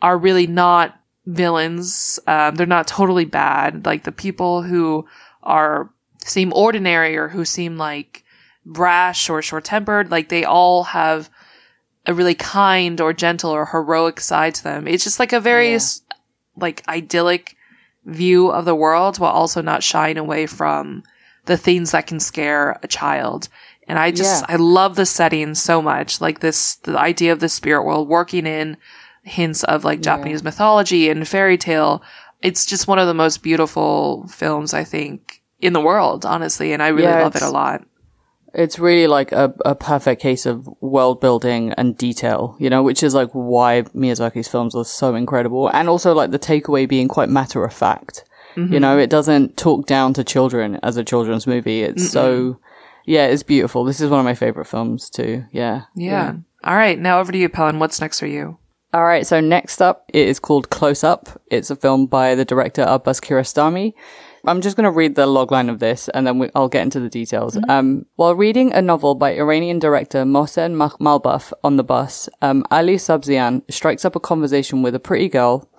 are 0.00 0.16
really 0.16 0.46
not 0.46 0.96
villains. 1.26 2.18
Um, 2.26 2.54
they're 2.54 2.66
not 2.66 2.86
totally 2.86 3.24
bad. 3.24 3.84
Like 3.84 4.04
the 4.04 4.12
people 4.12 4.62
who 4.62 5.06
are 5.42 5.90
seem 6.24 6.52
ordinary 6.54 7.16
or 7.16 7.28
who 7.28 7.44
seem 7.44 7.76
like 7.76 8.24
brash 8.64 9.28
or 9.30 9.42
short 9.42 9.64
tempered, 9.64 10.10
like 10.10 10.28
they 10.28 10.44
all 10.44 10.84
have 10.84 11.28
a 12.06 12.14
really 12.14 12.34
kind 12.34 13.00
or 13.00 13.12
gentle 13.12 13.50
or 13.50 13.66
heroic 13.66 14.20
side 14.20 14.54
to 14.54 14.64
them. 14.64 14.86
It's 14.86 15.04
just 15.04 15.18
like 15.18 15.32
a 15.32 15.40
very 15.40 15.72
Yeah. 15.72 15.78
like 16.56 16.82
idyllic 16.88 17.56
view 18.06 18.48
of 18.48 18.64
the 18.64 18.74
world 18.74 19.18
while 19.18 19.32
also 19.32 19.60
not 19.60 19.82
shying 19.82 20.18
away 20.18 20.46
from 20.46 21.02
the 21.46 21.56
things 21.56 21.92
that 21.92 22.06
can 22.06 22.20
scare 22.20 22.78
a 22.82 22.88
child. 22.88 23.48
And 23.88 23.98
I 23.98 24.10
just, 24.10 24.44
Yeah. 24.48 24.54
I 24.54 24.56
love 24.56 24.94
the 24.96 25.06
setting 25.06 25.54
so 25.54 25.82
much. 25.82 26.20
Like 26.20 26.40
this, 26.40 26.76
the 26.76 26.98
idea 26.98 27.32
of 27.32 27.40
the 27.40 27.48
spirit 27.48 27.84
world 27.84 28.08
working 28.08 28.46
in 28.46 28.76
hints 29.22 29.64
of 29.64 29.84
like 29.84 29.98
Yeah. 29.98 30.16
Japanese 30.16 30.42
mythology 30.44 31.10
and 31.10 31.26
fairy 31.26 31.58
tale. 31.58 32.02
It's 32.40 32.64
just 32.64 32.88
one 32.88 32.98
of 32.98 33.06
the 33.06 33.14
most 33.14 33.42
beautiful 33.42 34.26
films, 34.28 34.72
I 34.72 34.84
think, 34.84 35.42
in 35.60 35.72
the 35.72 35.80
world, 35.80 36.24
honestly. 36.24 36.72
And 36.72 36.82
I 36.82 36.88
really 36.88 37.08
Yeah, 37.08 37.22
love 37.22 37.36
it 37.36 37.42
a 37.42 37.50
lot. 37.50 37.84
It's 38.52 38.78
really 38.80 39.06
like 39.06 39.30
a, 39.30 39.54
a 39.64 39.74
perfect 39.76 40.20
case 40.20 40.44
of 40.44 40.68
world 40.80 41.20
building 41.20 41.72
and 41.74 41.96
detail, 41.96 42.56
you 42.58 42.68
know, 42.68 42.82
which 42.82 43.02
is 43.02 43.14
like 43.14 43.30
why 43.32 43.82
Miyazaki's 43.94 44.48
films 44.48 44.74
are 44.74 44.84
so 44.84 45.14
incredible. 45.14 45.68
And 45.68 45.88
also 45.88 46.14
like 46.14 46.32
the 46.32 46.38
takeaway 46.38 46.88
being 46.88 47.06
quite 47.06 47.28
matter 47.28 47.64
of 47.64 47.72
fact. 47.72 48.24
You 48.68 48.80
know, 48.80 48.98
it 48.98 49.10
doesn't 49.10 49.56
talk 49.56 49.86
down 49.86 50.14
to 50.14 50.24
children 50.24 50.78
as 50.82 50.96
a 50.96 51.04
children's 51.04 51.46
movie. 51.46 51.82
It's 51.82 52.10
so, 52.10 52.58
yeah, 53.06 53.26
it's 53.26 53.42
beautiful. 53.42 53.84
This 53.84 54.00
is 54.00 54.10
one 54.10 54.20
of 54.20 54.24
my 54.24 54.34
favorite 54.34 54.66
films 54.66 55.10
too. 55.10 55.44
Yeah. 55.52 55.82
Yeah. 55.96 56.34
All 56.64 56.76
right. 56.76 56.98
Now 56.98 57.20
over 57.20 57.32
to 57.32 57.38
you, 57.38 57.48
Pelin. 57.48 57.78
What's 57.78 58.00
next 58.00 58.20
for 58.20 58.26
you? 58.26 58.58
All 58.92 59.04
right, 59.04 59.24
so 59.24 59.38
next 59.38 59.80
up, 59.80 60.04
it 60.12 60.26
is 60.26 60.40
called 60.40 60.70
Close 60.70 61.04
Up. 61.04 61.40
It's 61.48 61.70
a 61.70 61.76
film 61.76 62.06
by 62.06 62.34
the 62.34 62.44
director 62.44 62.82
Abbas 62.82 63.20
Kiarostami. 63.20 63.94
I'm 64.44 64.60
just 64.60 64.76
going 64.76 64.84
to 64.84 64.90
read 64.90 65.14
the 65.14 65.26
logline 65.26 65.70
of 65.70 65.78
this 65.78 66.08
and 66.08 66.26
then 66.26 66.40
we, 66.40 66.50
I'll 66.56 66.68
get 66.68 66.82
into 66.82 66.98
the 66.98 67.08
details. 67.08 67.56
Um, 67.68 68.06
while 68.16 68.34
reading 68.34 68.72
a 68.72 68.82
novel 68.82 69.14
by 69.14 69.36
Iranian 69.36 69.78
director 69.78 70.24
Mohsen 70.24 70.74
Makhmalbaf 70.74 71.52
on 71.62 71.76
the 71.76 71.84
bus, 71.84 72.28
um, 72.42 72.64
Ali 72.72 72.96
Sabzian 72.96 73.62
strikes 73.70 74.04
up 74.04 74.16
a 74.16 74.20
conversation 74.20 74.82
with 74.82 74.96
a 74.96 75.00
pretty 75.00 75.28
girl. 75.28 75.69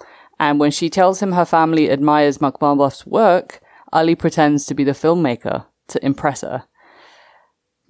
And 0.41 0.59
when 0.59 0.71
she 0.71 0.89
tells 0.89 1.21
him 1.21 1.33
her 1.33 1.45
family 1.45 1.91
admires 1.91 2.39
Makhmalbaf's 2.39 3.05
work, 3.05 3.61
Ali 3.93 4.15
pretends 4.15 4.65
to 4.65 4.73
be 4.73 4.83
the 4.83 4.91
filmmaker 4.91 5.65
to 5.89 6.03
impress 6.03 6.41
her. 6.41 6.63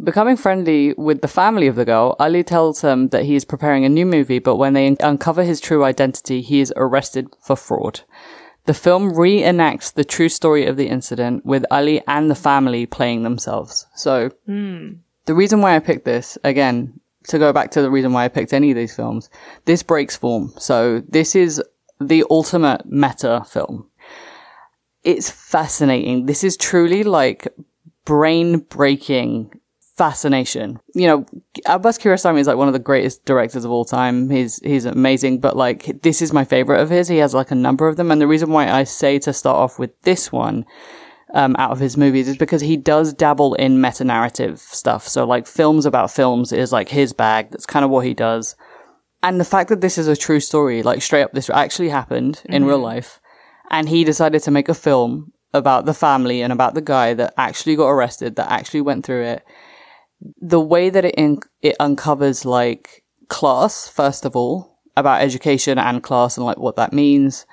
Becoming 0.04 0.36
friendly 0.36 0.94
with 0.98 1.22
the 1.22 1.30
family 1.30 1.68
of 1.68 1.78
the 1.78 1.86
girl, 1.86 2.18
Ali 2.20 2.44
tells 2.44 2.82
them 2.82 3.08
that 3.10 3.24
he 3.24 3.36
is 3.36 3.46
preparing 3.46 3.86
a 3.86 3.90
new 3.90 4.06
movie, 4.06 4.40
but 4.40 4.58
when 4.58 4.74
they 4.74 4.86
un- 4.86 4.98
uncover 5.00 5.46
his 5.46 5.62
true 5.62 5.86
identity, 5.86 6.42
he 6.42 6.60
is 6.60 6.74
arrested 6.76 7.30
for 7.40 7.56
fraud. 7.56 8.02
The 8.66 8.74
film 8.74 9.14
reenacts 9.14 9.94
the 9.94 10.04
true 10.04 10.28
story 10.28 10.66
of 10.66 10.76
the 10.76 10.90
incident 10.90 11.46
with 11.46 11.66
Ali 11.72 12.02
and 12.06 12.30
the 12.30 12.36
family 12.36 12.86
playing 12.86 13.24
themselves. 13.24 13.88
So, 13.96 14.30
hmm. 14.46 14.96
the 15.26 15.36
reason 15.36 15.62
why 15.62 15.78
I 15.78 15.80
picked 15.80 16.04
this, 16.04 16.38
again, 16.44 17.00
to 17.28 17.40
go 17.40 17.54
back 17.54 17.72
to 17.72 17.82
the 17.82 17.92
reason 17.92 18.12
why 18.12 18.26
I 18.26 18.28
picked 18.28 18.52
any 18.52 18.72
of 18.72 18.76
these 18.76 18.96
films, 18.96 19.30
this 19.64 19.84
breaks 19.84 20.18
form. 20.18 20.52
So, 20.58 21.02
this 21.08 21.34
is 21.34 21.62
the 22.08 22.26
ultimate 22.30 22.86
meta 22.86 23.44
film. 23.48 23.90
It's 25.04 25.30
fascinating. 25.30 26.26
This 26.26 26.44
is 26.44 26.58
truly 26.58 27.04
like 27.04 27.48
brain 28.06 28.60
breaking 28.60 29.52
fascination. 29.98 30.80
You 30.96 31.08
know, 31.08 31.26
Abbas 31.66 31.98
Kiarostami 31.98 32.40
is 32.40 32.48
like 32.48 32.58
one 32.58 32.68
of 32.68 32.74
the 32.74 32.80
greatest 32.80 33.26
directors 33.26 33.66
of 33.66 33.72
all 33.72 33.86
time. 33.86 34.30
He's 34.30 34.58
he's 34.64 34.86
amazing, 34.86 35.40
but 35.40 35.58
like 35.58 36.02
this 36.02 36.22
is 36.22 36.34
my 36.34 36.44
favorite 36.44 36.82
of 36.82 36.90
his. 36.90 37.08
He 37.08 37.18
has 37.18 37.34
like 37.34 37.52
a 37.52 37.56
number 37.56 37.88
of 37.88 37.98
them, 37.98 38.12
and 38.12 38.22
the 38.22 38.28
reason 38.28 38.50
why 38.50 38.70
I 38.70 38.84
say 38.84 39.20
to 39.20 39.34
start 39.34 39.58
off 39.58 39.80
with 39.80 40.00
this 40.02 40.32
one 40.32 40.66
um, 41.34 41.56
out 41.58 41.72
of 41.72 41.80
his 41.80 41.98
movies 41.98 42.28
is 42.28 42.38
because 42.38 42.62
he 42.62 42.78
does 42.78 43.14
dabble 43.14 43.54
in 43.56 43.82
meta 43.82 44.04
narrative 44.04 44.60
stuff. 44.60 45.08
So 45.08 45.26
like 45.26 45.48
films 45.48 45.86
about 45.86 46.12
films 46.12 46.52
is 46.52 46.72
like 46.72 46.90
his 46.90 47.14
bag. 47.14 47.52
That's 47.52 47.66
kind 47.66 47.86
of 47.86 47.92
what 47.92 48.06
he 48.06 48.14
does. 48.14 48.56
And 49.24 49.40
the 49.40 49.46
fact 49.46 49.70
that 49.70 49.82
this 49.82 49.98
is 49.98 50.08
a 50.08 50.16
true 50.16 50.40
story, 50.40 50.82
like 50.84 51.02
straight 51.02 51.24
up, 51.24 51.34
this 51.34 51.50
actually 51.50 51.90
happened 51.90 52.42
in 52.46 52.66
real 52.66 52.78
mm-hmm. 52.78 52.86
life, 52.86 53.20
and 53.70 53.88
he 53.88 54.04
decided 54.04 54.42
to 54.44 54.52
make 54.52 54.68
a 54.68 54.74
film 54.74 55.32
about 55.54 55.86
the 55.86 55.94
family 55.94 56.42
and 56.42 56.52
about 56.52 56.74
the 56.74 56.82
guy 56.82 57.14
that 57.14 57.34
actually 57.38 57.76
got 57.76 57.90
arrested, 57.90 58.36
that 58.36 58.52
actually 58.52 58.82
went 58.82 59.06
through 59.06 59.24
it. 59.24 59.44
The 60.42 60.60
way 60.60 60.90
that 60.90 61.06
it 61.06 61.16
in- 61.16 61.42
it 61.62 61.76
uncovers 61.80 62.46
like 62.46 63.04
class 63.32 63.88
first 63.88 64.26
of 64.26 64.36
all 64.36 64.78
about 64.98 65.22
education 65.22 65.78
and 65.78 66.04
class 66.04 66.36
and 66.36 66.46
like 66.46 66.58
what 66.58 66.76
that 66.76 66.92
means 66.92 67.46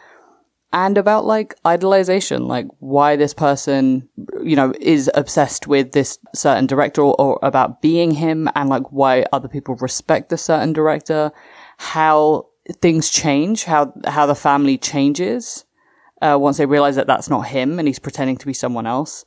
and 0.73 0.99
about 0.99 1.25
like 1.25 1.55
idolization 1.65 2.49
like 2.49 2.67
why 2.81 3.15
this 3.15 3.33
person 3.33 4.07
you 4.43 4.57
know 4.57 4.75
is 4.81 5.09
obsessed 5.15 5.69
with 5.69 5.93
this 5.93 6.19
certain 6.35 6.67
director 6.67 7.01
or, 7.01 7.15
or 7.21 7.39
about 7.43 7.81
being 7.81 8.11
him 8.11 8.51
and 8.57 8.69
like 8.69 8.91
why 8.91 9.25
other 9.33 9.47
people 9.47 9.77
respect 9.77 10.33
a 10.33 10.37
certain 10.37 10.73
director 10.73 11.31
how 11.79 12.47
things 12.83 13.11
change 13.11 13.65
how 13.65 13.93
how 14.07 14.27
the 14.27 14.35
family 14.35 14.77
changes 14.77 15.65
uh, 16.21 16.37
once 16.39 16.59
they 16.59 16.67
realize 16.67 16.97
that 16.97 17.07
that's 17.07 17.31
not 17.31 17.47
him 17.47 17.79
and 17.79 17.89
he's 17.89 17.99
pretending 17.99 18.37
to 18.37 18.47
be 18.47 18.53
someone 18.53 18.87
else 18.87 19.25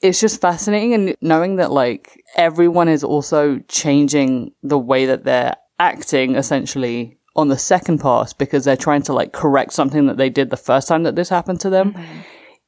it's 0.00 0.20
just 0.20 0.40
fascinating 0.40 0.94
and 0.94 1.16
knowing 1.20 1.56
that 1.56 1.70
like 1.70 2.22
everyone 2.36 2.88
is 2.88 3.04
also 3.04 3.58
changing 3.68 4.52
the 4.62 4.78
way 4.78 5.06
that 5.06 5.24
they're 5.24 5.54
acting 5.78 6.36
essentially 6.36 7.18
on 7.36 7.48
the 7.48 7.58
second 7.58 7.98
pass 7.98 8.32
because 8.32 8.64
they're 8.64 8.76
trying 8.76 9.02
to 9.02 9.12
like 9.12 9.32
correct 9.32 9.72
something 9.72 10.06
that 10.06 10.16
they 10.16 10.28
did 10.28 10.50
the 10.50 10.56
first 10.56 10.88
time 10.88 11.04
that 11.04 11.16
this 11.16 11.28
happened 11.28 11.60
to 11.60 11.70
them. 11.70 11.94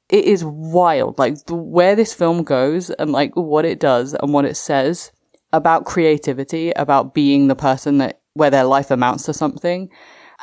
It 0.09 0.25
is 0.25 0.45
wild. 0.45 1.19
Like 1.19 1.45
the, 1.47 1.55
where 1.55 1.97
this 1.97 2.15
film 2.15 2.45
goes 2.45 2.91
and 2.91 3.11
like 3.11 3.35
what 3.35 3.65
it 3.65 3.81
does 3.81 4.15
and 4.15 4.33
what 4.33 4.45
it 4.45 4.57
says 4.57 5.11
about 5.53 5.87
creativity, 5.87 6.71
about 6.71 7.15
being 7.15 7.49
the 7.49 7.57
person 7.57 7.99
that 7.99 8.20
where 8.41 8.51
their 8.51 8.65
life 8.65 8.91
amounts 8.91 9.25
to 9.27 9.33
something 9.33 9.89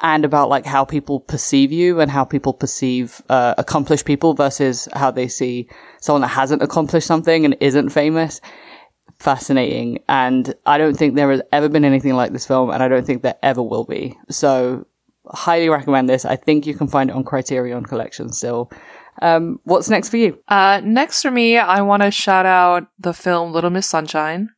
and 0.02 0.24
about 0.24 0.50
like 0.50 0.66
how 0.66 0.86
people 0.86 1.20
perceive 1.20 1.72
you 1.72 2.00
and 2.00 2.12
how 2.12 2.24
people 2.24 2.54
perceive 2.54 3.22
uh, 3.30 3.56
accomplished 3.58 4.06
people 4.06 4.34
versus 4.34 4.88
how 4.94 5.12
they 5.12 5.28
see 5.28 5.68
someone 6.00 6.22
that 6.22 6.28
hasn't 6.28 6.62
accomplished 6.62 7.08
something 7.08 7.44
and 7.44 7.58
isn't 7.60 7.90
famous. 7.90 8.40
Fascinating. 9.18 10.00
And 10.08 10.54
I 10.66 10.78
don't 10.78 10.96
think 10.96 11.16
there 11.16 11.32
has 11.32 11.42
ever 11.52 11.70
been 11.70 11.84
anything 11.84 12.14
like 12.14 12.32
this 12.32 12.46
film, 12.46 12.70
and 12.70 12.84
I 12.84 12.88
don't 12.88 13.06
think 13.06 13.24
there 13.24 13.38
ever 13.42 13.64
will 13.64 13.86
be. 13.86 14.16
So, 14.30 14.86
highly 15.26 15.70
recommend 15.70 16.08
this. 16.08 16.24
I 16.24 16.36
think 16.36 16.68
you 16.68 16.76
can 16.76 16.88
find 16.88 17.10
it 17.10 17.16
on 17.16 17.24
Criterion 17.24 17.84
Collection 17.84 18.32
still. 18.32 18.72
Um, 19.22 19.60
what's 19.64 19.90
next 19.90 20.10
for 20.10 20.18
you? 20.18 20.38
Uh, 20.48 20.82
next 20.84 21.24
for 21.24 21.32
me, 21.32 21.58
I 21.58 21.82
want 21.82 22.04
to 22.04 22.12
shout 22.12 22.46
out 22.46 22.88
the 23.00 23.14
film 23.14 23.52
Little 23.52 23.72
Miss 23.72 23.90
Sunshine, 23.90 24.50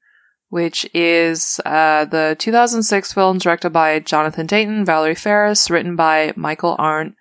which 0.50 0.90
is 0.94 1.60
uh, 1.66 2.06
the 2.06 2.36
2006 2.40 3.14
film 3.14 3.38
directed 3.38 3.70
by 3.72 4.00
Jonathan 4.00 4.46
Dayton, 4.46 4.84
Valerie 4.86 5.16
Faris, 5.16 5.70
written 5.70 5.96
by 5.96 6.34
Michael 6.36 6.76
Arndt. 6.78 7.16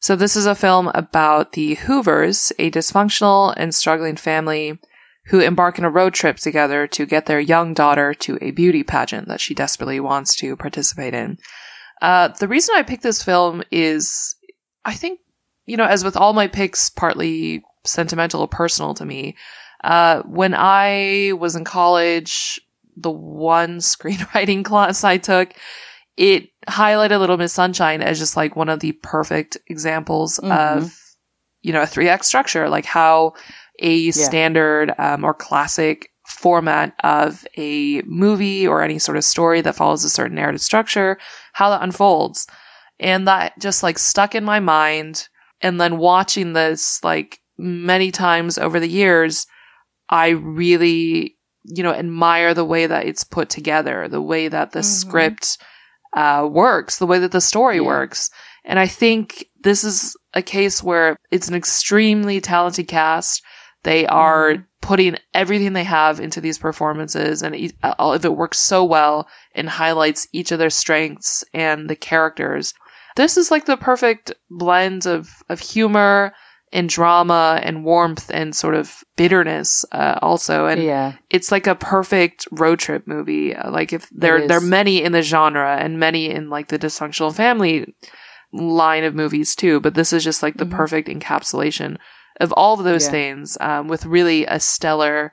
So 0.00 0.16
this 0.16 0.36
is 0.36 0.46
a 0.46 0.54
film 0.54 0.90
about 0.94 1.52
the 1.52 1.74
Hoovers, 1.74 2.52
a 2.58 2.70
dysfunctional 2.70 3.52
and 3.56 3.74
struggling 3.74 4.16
family 4.16 4.78
who 5.26 5.40
embark 5.40 5.78
on 5.78 5.84
a 5.84 5.90
road 5.90 6.14
trip 6.14 6.36
together 6.36 6.86
to 6.86 7.06
get 7.06 7.26
their 7.26 7.40
young 7.40 7.74
daughter 7.74 8.14
to 8.14 8.38
a 8.40 8.50
beauty 8.52 8.82
pageant 8.82 9.28
that 9.28 9.40
she 9.40 9.54
desperately 9.54 10.00
wants 10.00 10.34
to 10.36 10.56
participate 10.56 11.12
in. 11.12 11.38
Uh, 12.00 12.28
the 12.28 12.48
reason 12.48 12.74
I 12.76 12.82
picked 12.82 13.02
this 13.02 13.22
film 13.22 13.62
is, 13.70 14.34
I 14.84 14.94
think, 14.94 15.20
you 15.66 15.76
know, 15.76 15.84
as 15.84 16.02
with 16.02 16.16
all 16.16 16.32
my 16.32 16.48
picks, 16.48 16.88
partly 16.88 17.62
sentimental 17.84 18.40
or 18.40 18.48
personal 18.48 18.94
to 18.94 19.04
me. 19.04 19.36
Uh, 19.82 20.22
when 20.22 20.54
I 20.54 21.32
was 21.38 21.56
in 21.56 21.64
college, 21.64 22.60
the 22.96 23.10
one 23.10 23.78
screenwriting 23.78 24.64
class 24.64 25.04
I 25.04 25.16
took, 25.18 25.52
it 26.16 26.48
highlighted 26.68 27.18
Little 27.20 27.38
Miss 27.38 27.52
Sunshine 27.52 28.02
as 28.02 28.18
just 28.18 28.36
like 28.36 28.56
one 28.56 28.68
of 28.68 28.80
the 28.80 28.92
perfect 28.92 29.56
examples 29.68 30.38
Mhm. 30.42 30.50
of, 30.52 30.94
you 31.62 31.72
know, 31.72 31.82
a 31.82 31.86
three 31.86 32.08
act 32.08 32.24
structure, 32.24 32.68
like 32.68 32.84
how 32.84 33.32
a 33.78 34.10
standard 34.10 34.92
um, 34.98 35.24
or 35.24 35.32
classic 35.32 36.10
format 36.26 36.94
of 37.02 37.46
a 37.56 38.02
movie 38.02 38.66
or 38.66 38.82
any 38.82 38.98
sort 38.98 39.16
of 39.16 39.24
story 39.24 39.60
that 39.62 39.74
follows 39.74 40.04
a 40.04 40.10
certain 40.10 40.36
narrative 40.36 40.60
structure, 40.60 41.18
how 41.54 41.70
that 41.70 41.82
unfolds. 41.82 42.46
And 43.00 43.26
that 43.26 43.58
just 43.58 43.82
like 43.82 43.98
stuck 43.98 44.34
in 44.34 44.44
my 44.44 44.60
mind. 44.60 45.28
And 45.62 45.80
then 45.80 45.96
watching 45.98 46.52
this 46.52 47.02
like 47.02 47.40
many 47.56 48.10
times 48.10 48.58
over 48.58 48.78
the 48.78 48.88
years, 48.88 49.46
I 50.10 50.28
really, 50.30 51.36
you 51.64 51.82
know, 51.82 51.94
admire 51.94 52.52
the 52.52 52.64
way 52.64 52.86
that 52.86 53.06
it's 53.06 53.24
put 53.24 53.48
together, 53.48 54.08
the 54.08 54.20
way 54.20 54.48
that 54.48 54.72
the 54.72 54.80
Mhm. 54.80 54.84
script 54.84 55.58
uh, 56.16 56.44
works, 56.50 56.98
the 56.98 57.06
way 57.06 57.20
that 57.20 57.30
the 57.30 57.40
story 57.40 57.76
Yeah. 57.76 57.82
works. 57.82 58.30
And 58.64 58.80
I 58.80 58.88
think 58.88 59.44
this 59.62 59.84
is 59.84 60.16
a 60.34 60.42
case 60.42 60.82
where 60.82 61.16
it's 61.30 61.46
an 61.46 61.54
extremely 61.54 62.40
talented 62.40 62.88
cast. 62.88 63.42
They 63.84 64.06
are 64.08 64.54
Mhm. 64.54 64.64
putting 64.82 65.16
everything 65.34 65.72
they 65.72 65.84
have 65.84 66.18
into 66.18 66.40
these 66.40 66.58
performances, 66.58 67.42
and 67.42 67.54
e- 67.54 67.70
uh, 67.84 68.12
if 68.16 68.24
it 68.24 68.36
works 68.36 68.58
so 68.58 68.82
well 68.82 69.28
and 69.54 69.68
highlights 69.68 70.26
each 70.32 70.50
of 70.50 70.58
their 70.58 70.68
strengths 70.70 71.44
and 71.54 71.88
the 71.88 71.94
characters, 71.96 72.74
this 73.14 73.36
is 73.36 73.52
like 73.52 73.66
the 73.66 73.76
perfect 73.76 74.32
blend 74.50 75.06
of 75.06 75.30
of 75.48 75.60
humor 75.60 76.32
and 76.72 76.88
drama 76.88 77.60
and 77.64 77.84
warmth 77.84 78.30
and 78.32 78.54
sort 78.54 78.74
of 78.74 79.02
bitterness 79.16 79.84
uh, 79.92 80.18
also 80.22 80.66
and 80.66 80.82
yeah. 80.82 81.14
it's 81.30 81.50
like 81.50 81.66
a 81.66 81.74
perfect 81.74 82.46
road 82.52 82.78
trip 82.78 83.06
movie 83.06 83.54
Uh, 83.54 83.70
like 83.70 83.92
if 83.92 84.08
there 84.10 84.46
there 84.46 84.58
are 84.58 84.60
many 84.60 85.02
in 85.02 85.12
the 85.12 85.22
genre 85.22 85.76
and 85.78 85.98
many 85.98 86.30
in 86.30 86.48
like 86.48 86.68
the 86.68 86.78
dysfunctional 86.78 87.34
family 87.34 87.92
line 88.52 89.04
of 89.04 89.14
movies 89.14 89.54
too 89.54 89.80
but 89.80 89.94
this 89.94 90.12
is 90.12 90.24
just 90.24 90.42
like 90.42 90.56
the 90.58 90.64
Mhm. 90.66 90.70
perfect 90.76 91.08
encapsulation 91.08 91.96
of 92.40 92.52
all 92.52 92.74
of 92.78 92.84
those 92.84 93.04
Yeah. 93.06 93.10
things 93.10 93.58
um, 93.60 93.88
with 93.88 94.06
really 94.06 94.46
a 94.46 94.58
stellar 94.60 95.32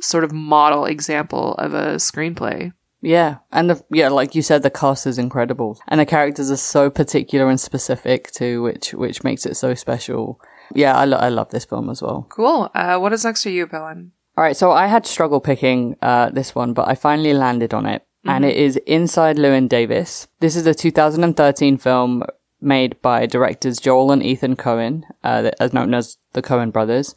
sort 0.00 0.24
of 0.24 0.32
model 0.32 0.84
example 0.84 1.54
of 1.58 1.74
a 1.74 1.96
screenplay 1.96 2.72
Yeah, 3.04 3.38
and 3.50 3.68
the, 3.68 3.82
yeah, 3.90 4.10
like 4.10 4.36
you 4.36 4.42
said, 4.42 4.62
the 4.62 4.70
cast 4.70 5.08
is 5.08 5.18
incredible, 5.18 5.76
and 5.88 5.98
the 5.98 6.06
characters 6.06 6.52
are 6.52 6.56
so 6.56 6.88
particular 6.88 7.48
and 7.50 7.58
specific 7.60 8.30
too, 8.30 8.62
which 8.62 8.94
which 8.94 9.24
makes 9.24 9.44
it 9.44 9.56
so 9.56 9.74
special. 9.74 10.38
Yeah, 10.74 10.96
I, 10.96 11.04
lo- 11.04 11.18
I 11.18 11.28
love 11.28 11.50
this 11.50 11.64
film 11.64 11.90
as 11.90 12.02
well. 12.02 12.26
cool 12.28 12.70
uh, 12.74 12.98
what 12.98 13.12
is 13.12 13.24
next 13.24 13.42
for 13.42 13.50
you 13.50 13.66
Pelin? 13.66 14.10
All 14.36 14.44
right, 14.44 14.56
so 14.56 14.70
I 14.72 14.86
had 14.86 15.06
struggle 15.06 15.40
picking 15.40 15.96
uh, 16.00 16.30
this 16.30 16.54
one, 16.54 16.72
but 16.72 16.88
I 16.88 16.94
finally 16.94 17.34
landed 17.34 17.74
on 17.74 17.84
it, 17.84 18.02
and 18.24 18.44
it 18.46 18.56
is 18.56 18.76
Inside 18.86 19.36
Llewyn 19.36 19.68
Davis. 19.68 20.26
This 20.40 20.56
is 20.56 20.66
a 20.66 20.72
2013 20.74 21.76
film 21.76 22.22
made 22.62 23.00
by 23.02 23.26
directors 23.26 23.78
Joel 23.78 24.12
and 24.12 24.22
Ethan 24.22 24.56
Coen, 24.56 25.02
uh, 25.24 25.50
as 25.60 25.72
known 25.74 25.92
as 25.92 26.16
the 26.32 26.40
Coen 26.40 26.72
brothers. 26.72 27.14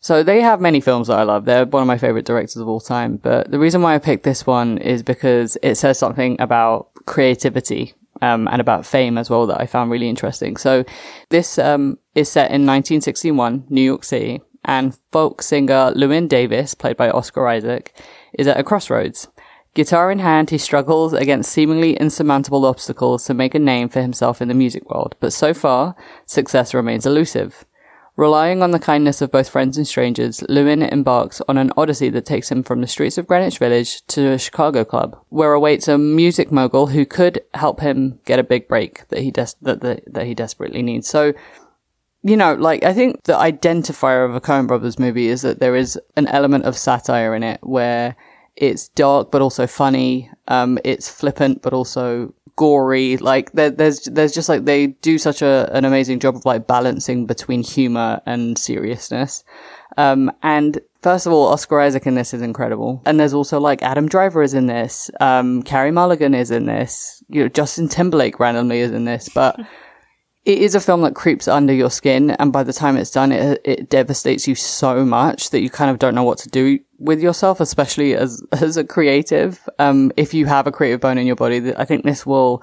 So 0.00 0.22
they 0.24 0.40
have 0.42 0.60
many 0.60 0.80
films 0.80 1.06
that 1.06 1.18
I 1.18 1.22
love. 1.22 1.44
They're 1.44 1.64
one 1.64 1.82
of 1.82 1.86
my 1.86 1.96
favorite 1.98 2.26
directors 2.26 2.56
of 2.56 2.68
all 2.68 2.80
time. 2.80 3.16
But 3.16 3.50
the 3.52 3.58
reason 3.60 3.80
why 3.80 3.94
I 3.94 3.98
picked 3.98 4.24
this 4.24 4.44
one 4.46 4.78
is 4.78 5.02
because 5.02 5.56
it 5.62 5.76
says 5.76 5.98
something 5.98 6.36
about 6.40 6.88
creativity 7.06 7.94
um, 8.20 8.48
and 8.48 8.60
about 8.60 8.84
fame 8.84 9.16
as 9.18 9.30
well 9.30 9.46
that 9.46 9.60
I 9.60 9.66
found 9.66 9.90
really 9.92 10.08
interesting. 10.08 10.56
So 10.56 10.84
this 11.28 11.58
um, 11.58 11.98
is 12.14 12.30
set 12.30 12.50
in 12.50 12.66
1961, 12.66 13.64
New 13.68 13.82
York 13.82 14.04
City, 14.04 14.40
and 14.64 14.96
folk 15.10 15.42
singer 15.42 15.92
Llewyn 15.94 16.28
Davis, 16.28 16.74
played 16.74 16.96
by 16.96 17.10
Oscar 17.10 17.48
Isaac, 17.48 17.94
is 18.34 18.46
at 18.46 18.58
a 18.58 18.64
crossroads. 18.64 19.28
Guitar 19.74 20.12
in 20.12 20.18
hand, 20.18 20.50
he 20.50 20.58
struggles 20.58 21.14
against 21.14 21.50
seemingly 21.50 21.94
insurmountable 21.94 22.66
obstacles 22.66 23.24
to 23.24 23.34
make 23.34 23.54
a 23.54 23.58
name 23.58 23.88
for 23.88 24.02
himself 24.02 24.42
in 24.42 24.48
the 24.48 24.54
music 24.54 24.88
world, 24.90 25.16
but 25.18 25.32
so 25.32 25.54
far, 25.54 25.96
success 26.26 26.74
remains 26.74 27.06
elusive. 27.06 27.64
Relying 28.14 28.62
on 28.62 28.72
the 28.72 28.78
kindness 28.78 29.22
of 29.22 29.32
both 29.32 29.48
friends 29.48 29.78
and 29.78 29.88
strangers, 29.88 30.40
Llewyn 30.50 30.82
embarks 30.92 31.40
on 31.48 31.56
an 31.56 31.72
odyssey 31.78 32.10
that 32.10 32.26
takes 32.26 32.52
him 32.52 32.62
from 32.62 32.82
the 32.82 32.86
streets 32.86 33.16
of 33.16 33.26
Greenwich 33.26 33.56
Village 33.56 34.06
to 34.08 34.32
a 34.32 34.38
Chicago 34.38 34.84
club, 34.84 35.18
where 35.30 35.54
awaits 35.54 35.88
a 35.88 35.96
music 35.96 36.52
mogul 36.52 36.88
who 36.88 37.06
could 37.06 37.40
help 37.54 37.80
him 37.80 38.20
get 38.26 38.38
a 38.38 38.44
big 38.44 38.68
break 38.68 39.08
that 39.08 39.20
he 39.20 39.30
des- 39.30 39.56
that, 39.62 39.80
that 39.80 40.02
that 40.12 40.26
he 40.26 40.34
desperately 40.34 40.82
needs. 40.82 41.08
So, 41.08 41.32
you 42.22 42.36
know, 42.36 42.54
like 42.54 42.84
I 42.84 42.92
think 42.92 43.24
the 43.24 43.34
identifier 43.34 44.24
of 44.24 44.34
a 44.34 44.40
Coen 44.40 44.66
Brothers 44.66 44.98
movie 44.98 45.28
is 45.28 45.42
that 45.42 45.60
there 45.60 45.74
is 45.74 45.98
an 46.16 46.26
element 46.28 46.64
of 46.64 46.78
satire 46.78 47.34
in 47.34 47.42
it 47.42 47.60
where 47.62 48.16
it's 48.56 48.88
dark 48.88 49.30
but 49.30 49.42
also 49.42 49.66
funny. 49.66 50.30
Um, 50.48 50.78
it's 50.84 51.08
flippant 51.08 51.62
but 51.62 51.72
also 51.72 52.32
gory. 52.56 53.16
Like 53.16 53.52
there, 53.52 53.70
there's 53.70 54.02
there's 54.04 54.32
just 54.32 54.48
like 54.48 54.64
they 54.64 54.88
do 54.88 55.18
such 55.18 55.42
a 55.42 55.68
an 55.72 55.84
amazing 55.84 56.20
job 56.20 56.36
of 56.36 56.44
like 56.44 56.66
balancing 56.66 57.26
between 57.26 57.62
humor 57.62 58.20
and 58.26 58.56
seriousness. 58.56 59.44
Um, 59.98 60.30
and 60.42 60.80
first 61.02 61.26
of 61.26 61.32
all, 61.32 61.48
Oscar 61.48 61.80
Isaac 61.80 62.06
in 62.06 62.14
this 62.14 62.32
is 62.32 62.40
incredible. 62.40 63.02
And 63.04 63.18
there's 63.18 63.34
also 63.34 63.58
like 63.60 63.82
Adam 63.82 64.08
Driver 64.08 64.42
is 64.42 64.54
in 64.54 64.66
this. 64.66 65.10
Um, 65.20 65.62
Carey 65.64 65.90
Mulligan 65.90 66.34
is 66.34 66.50
in 66.50 66.66
this. 66.66 67.22
You 67.28 67.42
know, 67.42 67.48
Justin 67.48 67.88
Timberlake 67.88 68.38
randomly 68.38 68.80
is 68.80 68.92
in 68.92 69.04
this, 69.04 69.28
but 69.28 69.58
it 70.44 70.58
is 70.58 70.74
a 70.74 70.80
film 70.80 71.02
that 71.02 71.14
creeps 71.14 71.46
under 71.46 71.72
your 71.72 71.90
skin. 71.90 72.32
And 72.32 72.52
by 72.52 72.64
the 72.64 72.72
time 72.72 72.96
it's 72.96 73.10
done, 73.10 73.30
it, 73.30 73.60
it 73.64 73.88
devastates 73.88 74.48
you 74.48 74.54
so 74.54 75.04
much 75.04 75.50
that 75.50 75.60
you 75.60 75.70
kind 75.70 75.90
of 75.90 75.98
don't 75.98 76.14
know 76.14 76.24
what 76.24 76.38
to 76.38 76.48
do 76.48 76.80
with 76.98 77.20
yourself, 77.20 77.60
especially 77.60 78.14
as, 78.14 78.42
as 78.52 78.76
a 78.76 78.84
creative. 78.84 79.68
Um, 79.78 80.10
if 80.16 80.34
you 80.34 80.46
have 80.46 80.66
a 80.66 80.72
creative 80.72 81.00
bone 81.00 81.18
in 81.18 81.26
your 81.26 81.36
body, 81.36 81.74
I 81.76 81.84
think 81.84 82.04
this 82.04 82.26
will 82.26 82.62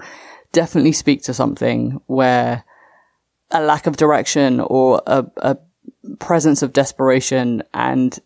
definitely 0.52 0.92
speak 0.92 1.22
to 1.22 1.34
something 1.34 2.00
where 2.06 2.64
a 3.50 3.62
lack 3.62 3.86
of 3.86 3.96
direction 3.96 4.60
or 4.60 5.02
a, 5.06 5.24
a 5.38 5.56
presence 6.18 6.62
of 6.62 6.72
desperation 6.72 7.62
and 7.72 8.18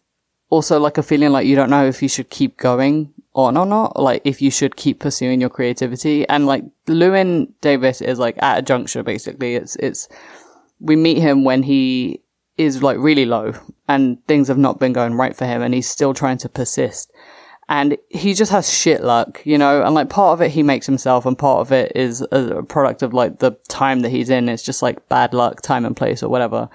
also 0.50 0.78
like 0.78 0.98
a 0.98 1.02
feeling 1.02 1.30
like 1.30 1.46
you 1.46 1.56
don't 1.56 1.70
know 1.70 1.86
if 1.86 2.02
you 2.02 2.08
should 2.08 2.28
keep 2.28 2.56
going 2.56 3.12
on 3.34 3.56
or 3.56 3.66
not, 3.66 3.98
like 4.00 4.22
if 4.24 4.40
you 4.40 4.50
should 4.50 4.76
keep 4.76 5.00
pursuing 5.00 5.40
your 5.40 5.50
creativity. 5.50 6.26
And 6.28 6.46
like 6.46 6.64
Llewyn 6.86 7.52
Davis 7.60 8.00
is 8.00 8.18
like 8.18 8.40
at 8.42 8.58
a 8.58 8.62
juncture 8.62 9.02
basically. 9.02 9.56
It's 9.56 9.76
it's 9.76 10.08
we 10.80 10.96
meet 10.96 11.18
him 11.18 11.44
when 11.44 11.62
he 11.62 12.22
is 12.56 12.82
like 12.82 12.98
really 12.98 13.24
low 13.24 13.52
and 13.88 14.24
things 14.26 14.48
have 14.48 14.58
not 14.58 14.78
been 14.78 14.92
going 14.92 15.14
right 15.14 15.34
for 15.34 15.46
him 15.46 15.62
and 15.62 15.74
he's 15.74 15.88
still 15.88 16.14
trying 16.14 16.38
to 16.38 16.48
persist. 16.48 17.12
And 17.66 17.96
he 18.10 18.34
just 18.34 18.52
has 18.52 18.70
shit 18.70 19.02
luck, 19.02 19.40
you 19.44 19.56
know, 19.56 19.82
and 19.82 19.94
like 19.94 20.10
part 20.10 20.34
of 20.34 20.42
it 20.42 20.50
he 20.50 20.62
makes 20.62 20.86
himself 20.86 21.24
and 21.24 21.36
part 21.36 21.60
of 21.60 21.72
it 21.72 21.92
is 21.94 22.24
a 22.30 22.62
product 22.68 23.02
of 23.02 23.14
like 23.14 23.38
the 23.38 23.52
time 23.68 24.00
that 24.00 24.10
he's 24.10 24.28
in. 24.28 24.48
It's 24.48 24.62
just 24.62 24.82
like 24.82 25.08
bad 25.08 25.32
luck, 25.32 25.62
time 25.62 25.86
and 25.86 25.96
place 25.96 26.22
or 26.22 26.28
whatever. 26.28 26.68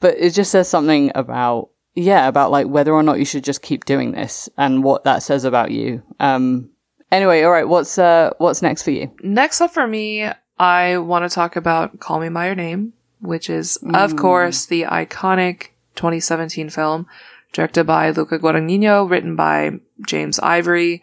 But 0.00 0.14
it 0.16 0.30
just 0.30 0.52
says 0.52 0.68
something 0.68 1.10
about 1.16 1.70
yeah, 1.98 2.28
about 2.28 2.50
like 2.50 2.66
whether 2.66 2.92
or 2.92 3.02
not 3.02 3.18
you 3.18 3.24
should 3.24 3.44
just 3.44 3.62
keep 3.62 3.84
doing 3.84 4.12
this 4.12 4.48
and 4.56 4.84
what 4.84 5.04
that 5.04 5.22
says 5.22 5.44
about 5.44 5.70
you. 5.70 6.02
Um 6.20 6.70
anyway, 7.10 7.42
all 7.42 7.50
right, 7.50 7.68
what's 7.68 7.98
uh 7.98 8.30
what's 8.38 8.62
next 8.62 8.82
for 8.82 8.92
you? 8.92 9.10
Next 9.22 9.60
up 9.60 9.72
for 9.72 9.86
me, 9.86 10.30
I 10.58 10.98
want 10.98 11.28
to 11.28 11.34
talk 11.34 11.56
about 11.56 12.00
Call 12.00 12.20
Me 12.20 12.28
By 12.28 12.46
Your 12.46 12.54
Name, 12.54 12.92
which 13.20 13.50
is, 13.50 13.78
of 13.94 14.16
course, 14.16 14.66
the 14.66 14.82
iconic 14.82 15.68
2017 15.94 16.70
film 16.70 17.06
directed 17.52 17.84
by 17.84 18.10
Luca 18.10 18.38
Guadagnino, 18.38 19.08
written 19.08 19.36
by 19.36 19.72
James 20.06 20.38
Ivory. 20.38 21.02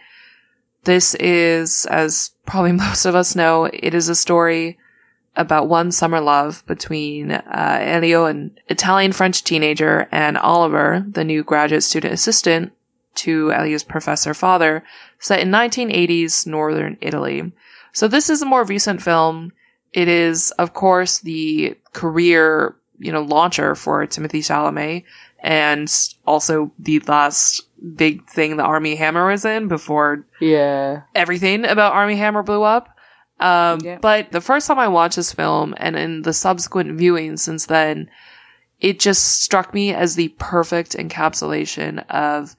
This 0.83 1.15
is, 1.15 1.85
as 1.87 2.31
probably 2.45 2.71
most 2.87 3.05
of 3.05 3.15
us 3.15 3.35
know, 3.35 3.65
it 3.65 3.93
is 3.93 4.09
a 4.09 4.15
story 4.15 4.77
about 5.35 5.67
one 5.67 5.91
summer 5.91 6.19
love 6.21 6.63
between 6.65 7.31
uh, 7.31 7.77
Elio, 7.81 8.25
an 8.25 8.57
Italian-French 8.67 9.43
teenager, 9.43 10.07
and 10.11 10.37
Oliver, 10.37 11.05
the 11.07 11.23
new 11.23 11.43
graduate 11.43 11.83
student 11.83 12.13
assistant 12.13 12.71
to 13.15 13.51
Elio's 13.51 13.83
professor 13.83 14.33
father, 14.33 14.83
set 15.19 15.39
in 15.39 15.49
1980s 15.49 16.45
northern 16.47 16.97
Italy. 17.01 17.51
So 17.93 18.07
this 18.07 18.29
is 18.29 18.41
a 18.41 18.45
more 18.45 18.63
recent 18.65 19.01
film. 19.01 19.51
It 19.93 20.07
is, 20.07 20.51
of 20.51 20.73
course, 20.73 21.19
the 21.19 21.77
career, 21.93 22.75
you 22.99 23.11
know, 23.11 23.21
launcher 23.21 23.75
for 23.75 24.05
Timothée 24.05 24.39
Chalamet 24.39 25.03
and 25.39 25.91
also 26.25 26.71
the 26.79 26.99
last 27.01 27.61
big 27.95 28.27
thing 28.27 28.57
the 28.57 28.63
Armie 28.63 28.95
Hammer 28.95 29.27
was 29.27 29.45
in 29.45 29.67
before 29.67 30.25
Yeah. 30.39 31.01
everything 31.13 31.65
about 31.65 31.93
Armie 31.93 32.15
Hammer 32.15 32.41
blew 32.41 32.63
up. 32.63 32.89
Um, 33.39 33.79
Yeah. 33.83 33.97
but 34.01 34.31
the 34.31 34.41
first 34.41 34.67
time 34.67 34.79
I 34.79 34.87
watched 34.87 35.17
this 35.17 35.33
film 35.33 35.73
and 35.77 35.95
in 35.97 36.21
the 36.21 36.33
subsequent 36.33 36.97
viewing 36.97 37.37
since 37.37 37.65
then, 37.65 38.09
it 38.79 38.99
just 38.99 39.41
struck 39.41 39.73
me 39.73 39.93
as 39.93 40.15
the 40.15 40.29
perfect 40.39 40.93
encapsulation 40.95 42.05
of 42.09 42.55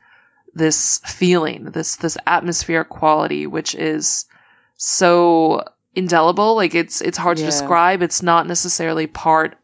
this 0.54 0.98
feeling, 1.04 1.64
this, 1.72 1.96
this 1.96 2.16
atmospheric 2.26 2.88
quality, 2.88 3.46
which 3.46 3.74
is 3.74 4.26
so 4.76 5.62
indelible. 5.94 6.56
Like 6.56 6.74
it's, 6.74 7.00
it's 7.00 7.18
hard 7.18 7.36
to 7.38 7.44
describe. 7.44 8.02
It's 8.02 8.22
not 8.22 8.46
necessarily 8.46 9.06
part, 9.06 9.56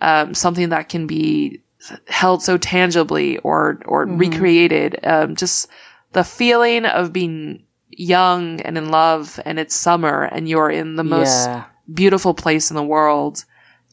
um, 0.00 0.34
something 0.34 0.70
that 0.70 0.88
can 0.88 1.06
be 1.06 1.62
held 2.08 2.42
so 2.42 2.56
tangibly 2.58 3.38
or, 3.38 3.80
or 3.86 4.04
recreated. 4.06 4.98
Um, 5.02 5.36
just 5.36 5.68
the 6.12 6.24
feeling 6.24 6.84
of 6.84 7.12
being 7.12 7.64
young 8.00 8.62
and 8.62 8.78
in 8.78 8.88
love 8.88 9.38
and 9.44 9.58
it's 9.58 9.74
summer 9.74 10.22
and 10.24 10.48
you're 10.48 10.70
in 10.70 10.96
the 10.96 11.04
most 11.04 11.46
yeah. 11.46 11.66
beautiful 11.92 12.32
place 12.32 12.70
in 12.70 12.76
the 12.76 12.82
world. 12.82 13.44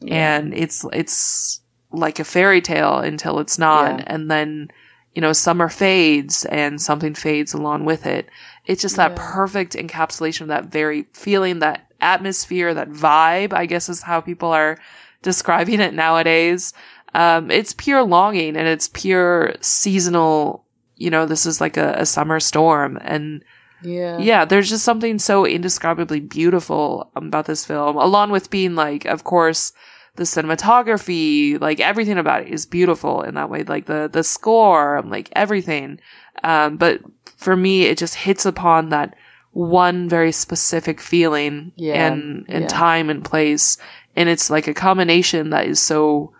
And 0.08 0.54
it's 0.54 0.86
it's 0.92 1.60
like 1.92 2.18
a 2.18 2.24
fairy 2.24 2.62
tale 2.62 2.98
until 2.98 3.38
it's 3.38 3.58
not. 3.58 3.98
Yeah. 3.98 4.04
and 4.06 4.30
then 4.30 4.68
you 5.14 5.20
know 5.20 5.32
summer 5.32 5.68
fades 5.68 6.46
and 6.46 6.80
something 6.80 7.14
fades 7.14 7.52
along 7.52 7.84
with 7.84 8.06
it. 8.06 8.30
It's 8.64 8.80
just 8.80 8.96
that 8.96 9.14
perfect 9.16 9.74
encapsulation 9.74 10.42
of 10.42 10.48
that 10.48 10.66
very 10.66 11.06
feeling 11.12 11.58
that 11.58 11.86
atmosphere 12.00 12.72
that 12.72 12.88
vibe 12.90 13.52
i 13.52 13.66
guess 13.66 13.88
is 13.88 14.02
how 14.02 14.20
people 14.20 14.50
are 14.50 14.78
describing 15.22 15.80
it 15.80 15.92
nowadays. 15.92 16.72
Um, 17.14 17.50
it's 17.50 17.74
pure 17.74 18.04
longing 18.04 18.56
and 18.56 18.68
it's 18.68 18.88
pure 18.88 19.54
seasonal 19.60 20.64
you 20.96 21.10
know 21.10 21.26
this 21.26 21.44
is 21.44 21.60
like 21.60 21.76
a, 21.76 21.94
a 21.98 22.06
summer 22.06 22.40
storm. 22.40 22.96
And 23.02 23.44
Yeah. 23.82 24.18
yeah, 24.18 24.44
there's 24.44 24.68
just 24.68 24.84
something 24.84 25.18
so 25.18 25.46
indescribably 25.46 26.20
beautiful 26.20 27.10
about 27.14 27.46
this 27.46 27.64
film, 27.64 27.96
along 27.96 28.30
with 28.30 28.50
being 28.50 28.74
like, 28.74 29.04
of 29.04 29.24
course, 29.24 29.72
the 30.16 30.24
cinematography, 30.24 31.60
like 31.60 31.80
everything 31.80 32.18
about 32.18 32.42
it 32.42 32.48
is 32.48 32.66
beautiful 32.66 33.22
in 33.22 33.34
that 33.34 33.50
way, 33.50 33.62
like 33.64 33.86
the 33.86 34.08
the 34.12 34.24
score, 34.24 35.02
like 35.04 35.28
everything. 35.34 36.00
Um, 36.42 36.76
but 36.76 37.00
for 37.36 37.56
me, 37.56 37.84
it 37.84 37.98
just 37.98 38.14
hits 38.14 38.44
upon 38.44 38.88
that 38.88 39.14
one 39.52 40.08
very 40.08 40.32
specific 40.32 41.00
feeling 41.00 41.72
Yeah, 41.76 42.06
and 42.06 42.44
and 42.48 42.62
yeah. 42.62 42.68
time 42.68 43.10
and 43.10 43.24
place, 43.24 43.78
and 44.16 44.28
it's 44.28 44.50
like 44.50 44.66
a 44.66 44.74
combination 44.74 45.50
that 45.50 45.66
is 45.66 45.80
so 45.80 46.32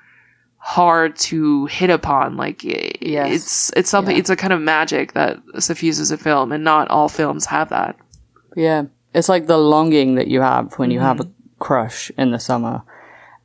hard 0.69 1.17
to 1.17 1.65
hit 1.67 1.89
upon. 1.89 2.37
Like 2.37 2.63
Yes. 2.63 3.33
it's 3.37 3.73
it's 3.75 3.89
something 3.91 4.15
Yeah. 4.17 4.21
it's 4.21 4.29
a 4.31 4.37
kind 4.37 4.53
of 4.53 4.61
magic 4.61 5.13
that 5.15 5.39
suffuses 5.61 6.11
a 6.11 6.19
film, 6.19 6.53
and 6.53 6.63
not 6.63 6.91
all 6.91 7.09
films 7.09 7.47
have 7.47 7.71
that. 7.71 7.97
Yeah. 8.55 8.85
It's 9.15 9.29
like 9.31 9.47
the 9.47 9.57
longing 9.57 10.17
that 10.17 10.29
you 10.29 10.43
have 10.43 10.75
when 10.79 10.91
you 10.91 11.01
have 11.01 11.21
a 11.21 11.29
crush 11.59 12.11
in 12.19 12.33
the 12.33 12.39
summer. 12.39 12.83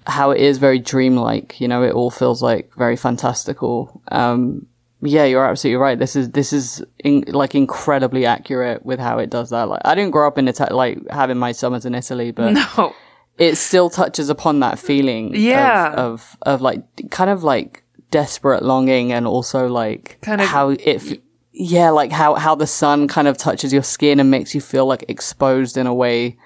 How 0.06 0.32
it 0.32 0.42
is 0.42 0.58
very 0.58 0.80
dreamlike, 0.80 1.62
you 1.62 1.68
know, 1.70 1.82
it 1.84 1.94
all 1.94 2.12
feels 2.12 2.42
like 2.44 2.70
very 2.76 2.98
fantastical. 2.98 4.02
Um, 4.12 4.66
yeah, 5.02 5.24
you're 5.24 5.46
absolutely 5.46 5.78
right. 5.82 5.98
This 5.98 6.16
is, 6.18 6.32
this 6.32 6.52
is 6.52 6.84
in, 7.00 7.24
like 7.30 7.56
incredibly 7.56 8.26
accurate 8.26 8.86
with 8.86 9.00
how 9.00 9.20
it 9.20 9.30
does 9.30 9.50
that. 9.52 9.70
Like, 9.70 9.82
I 9.86 9.96
didn't 9.96 10.12
grow 10.12 10.28
up 10.28 10.38
in 10.38 10.48
Italy, 10.50 10.70
like 10.76 10.98
having 11.10 11.38
my 11.38 11.54
summers 11.54 11.86
in 11.86 11.96
Italy, 11.96 12.32
but 12.32 12.52
No, 12.78 12.94
it 13.38 13.56
still 13.56 13.90
touches 13.90 14.30
upon 14.30 14.60
that 14.60 14.78
feeling 14.80 15.32
Yeah. 15.36 15.92
of, 15.94 15.98
of 15.98 16.38
of 16.44 16.62
like 16.62 16.84
kind 17.10 17.30
of 17.30 17.44
like 17.44 17.84
desperate 18.12 18.64
longing 18.64 19.12
and 19.12 19.26
also 19.28 19.68
like 19.68 20.18
Kind 20.22 20.40
of- 20.42 20.48
how 20.48 20.70
it 20.70 20.82
f- 20.86 21.18
yeah 21.52 21.90
like 21.90 22.12
how 22.12 22.36
how 22.36 22.56
the 22.56 22.68
sun 22.68 23.08
kind 23.08 23.28
of 23.28 23.38
touches 23.38 23.74
your 23.74 23.84
skin 23.84 24.20
and 24.20 24.30
makes 24.30 24.54
you 24.56 24.62
feel 24.62 24.86
like 24.86 25.04
exposed 25.08 25.78
in 25.78 25.88
a 25.88 25.94
way 25.94 26.38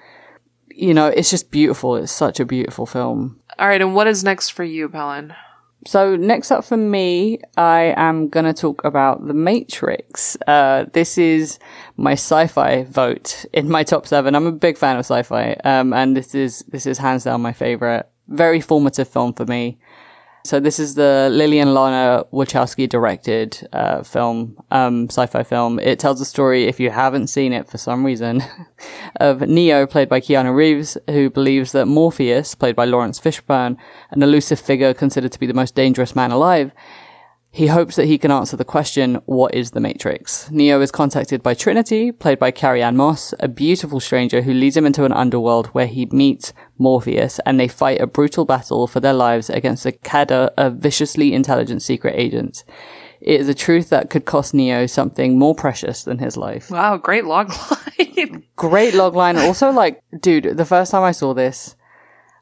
you 0.70 0.94
know 0.94 1.08
it's 1.08 1.30
just 1.30 1.50
beautiful 1.50 1.96
it's 1.96 2.12
such 2.12 2.40
a 2.40 2.44
beautiful 2.46 2.86
film 2.86 3.40
all 3.58 3.66
right. 3.66 3.80
And 3.82 3.92
what 3.92 4.06
is 4.06 4.22
next 4.22 4.50
for 4.50 4.62
you, 4.62 4.88
Pelin? 4.88 5.34
So 5.86 6.16
next 6.16 6.50
up 6.50 6.64
for 6.64 6.76
me, 6.76 7.40
I 7.56 7.94
am 7.96 8.28
gonna 8.28 8.52
talk 8.52 8.84
about 8.84 9.26
The 9.26 9.34
Matrix. 9.34 10.36
Uh, 10.46 10.86
this 10.92 11.18
is 11.18 11.58
my 11.96 12.12
sci-fi 12.12 12.84
vote 12.84 13.46
in 13.52 13.70
my 13.70 13.84
top 13.84 14.06
seven. 14.06 14.34
I'm 14.34 14.46
a 14.46 14.52
big 14.52 14.76
fan 14.76 14.96
of 14.96 15.00
sci-fi, 15.00 15.52
um, 15.64 15.92
and 15.92 16.16
this 16.16 16.34
is 16.34 16.64
this 16.68 16.86
is 16.86 16.98
hands 16.98 17.24
down 17.24 17.40
my 17.40 17.52
favorite. 17.52 18.08
Very 18.28 18.60
formative 18.60 19.08
film 19.08 19.32
for 19.32 19.46
me. 19.46 19.78
So 20.44 20.60
this 20.60 20.78
is 20.78 20.94
the 20.94 21.28
Lillian 21.30 21.74
Lana 21.74 22.24
Wachowski 22.32 22.88
directed 22.88 23.68
uh, 23.72 24.02
film, 24.02 24.56
um, 24.70 25.08
sci-fi 25.10 25.42
film. 25.42 25.78
It 25.78 25.98
tells 25.98 26.18
the 26.20 26.24
story, 26.24 26.64
if 26.64 26.80
you 26.80 26.90
haven't 26.90 27.26
seen 27.26 27.52
it 27.52 27.68
for 27.68 27.76
some 27.76 28.04
reason, 28.04 28.42
of 29.16 29.42
Neo, 29.42 29.86
played 29.86 30.08
by 30.08 30.20
Keanu 30.20 30.54
Reeves, 30.54 30.96
who 31.08 31.28
believes 31.28 31.72
that 31.72 31.86
Morpheus, 31.86 32.54
played 32.54 32.76
by 32.76 32.84
Laurence 32.84 33.20
Fishburne, 33.20 33.76
an 34.10 34.22
elusive 34.22 34.60
figure 34.60 34.94
considered 34.94 35.32
to 35.32 35.40
be 35.40 35.46
the 35.46 35.54
most 35.54 35.74
dangerous 35.74 36.14
man 36.16 36.30
alive, 36.30 36.72
he 37.50 37.66
hopes 37.66 37.96
that 37.96 38.06
he 38.06 38.18
can 38.18 38.30
answer 38.30 38.56
the 38.56 38.64
question, 38.64 39.16
what 39.24 39.54
is 39.54 39.70
the 39.70 39.80
Matrix? 39.80 40.50
Neo 40.50 40.80
is 40.80 40.92
contacted 40.92 41.42
by 41.42 41.54
Trinity, 41.54 42.12
played 42.12 42.38
by 42.38 42.50
Carrie 42.50 42.82
Ann 42.82 42.96
Moss, 42.96 43.32
a 43.40 43.48
beautiful 43.48 44.00
stranger 44.00 44.42
who 44.42 44.52
leads 44.52 44.76
him 44.76 44.86
into 44.86 45.04
an 45.04 45.12
underworld 45.12 45.68
where 45.68 45.86
he 45.86 46.06
meets 46.06 46.52
Morpheus 46.78 47.40
and 47.44 47.58
they 47.58 47.68
fight 47.68 48.00
a 48.00 48.06
brutal 48.06 48.44
battle 48.44 48.86
for 48.86 49.00
their 49.00 49.12
lives 49.12 49.50
against 49.50 49.86
a 49.86 49.92
cadre 49.92 50.48
of 50.56 50.74
viciously 50.74 51.34
intelligent 51.34 51.82
secret 51.82 52.14
agents. 52.16 52.64
It 53.20 53.40
is 53.40 53.48
a 53.48 53.54
truth 53.54 53.90
that 53.90 54.10
could 54.10 54.24
cost 54.24 54.54
Neo 54.54 54.86
something 54.86 55.38
more 55.38 55.54
precious 55.54 56.04
than 56.04 56.18
his 56.18 56.36
life. 56.36 56.70
Wow, 56.70 56.96
great 56.96 57.24
log 57.24 57.50
line. 57.50 58.44
Great 58.56 58.94
logline. 58.94 59.36
Also, 59.36 59.70
like, 59.70 60.02
dude, 60.20 60.56
the 60.56 60.64
first 60.64 60.90
time 60.90 61.04
I 61.04 61.12
saw 61.12 61.34
this, 61.34 61.76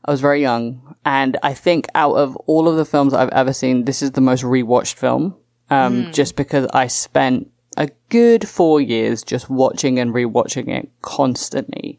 I 0.04 0.10
was 0.10 0.20
very 0.22 0.40
young, 0.40 0.94
and 1.04 1.36
I 1.42 1.52
think 1.52 1.86
out 1.94 2.14
of 2.14 2.36
all 2.46 2.68
of 2.68 2.76
the 2.76 2.86
films 2.86 3.12
I've 3.12 3.28
ever 3.30 3.52
seen, 3.52 3.84
this 3.84 4.00
is 4.00 4.12
the 4.12 4.22
most 4.22 4.42
rewatched 4.42 4.94
film. 4.94 5.36
Um, 5.68 6.12
just 6.12 6.36
because 6.36 6.66
I 6.72 6.86
spent 6.86 7.50
a 7.76 7.90
good 8.08 8.48
four 8.48 8.80
years 8.80 9.22
just 9.22 9.50
watching 9.50 9.98
and 9.98 10.14
rewatching 10.14 10.68
it 10.68 10.90
constantly. 11.02 11.98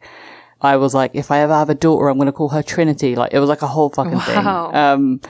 I 0.62 0.78
was 0.78 0.94
like, 0.94 1.12
if 1.14 1.30
I 1.32 1.40
ever 1.40 1.54
have 1.54 1.70
a 1.70 1.76
daughter, 1.76 2.10
I'm 2.10 2.18
going 2.18 2.26
to 2.28 2.32
call 2.32 2.50
her 2.50 2.64
Trinity. 2.64 3.16
Like, 3.16 3.34
it 3.34 3.40
was 3.40 3.50
like 3.50 3.62
a 3.62 3.68
whole 3.68 3.90
fucking 3.90 4.14
Wow. 4.14 4.22
thing. 4.72 4.76
Um, 4.76 5.22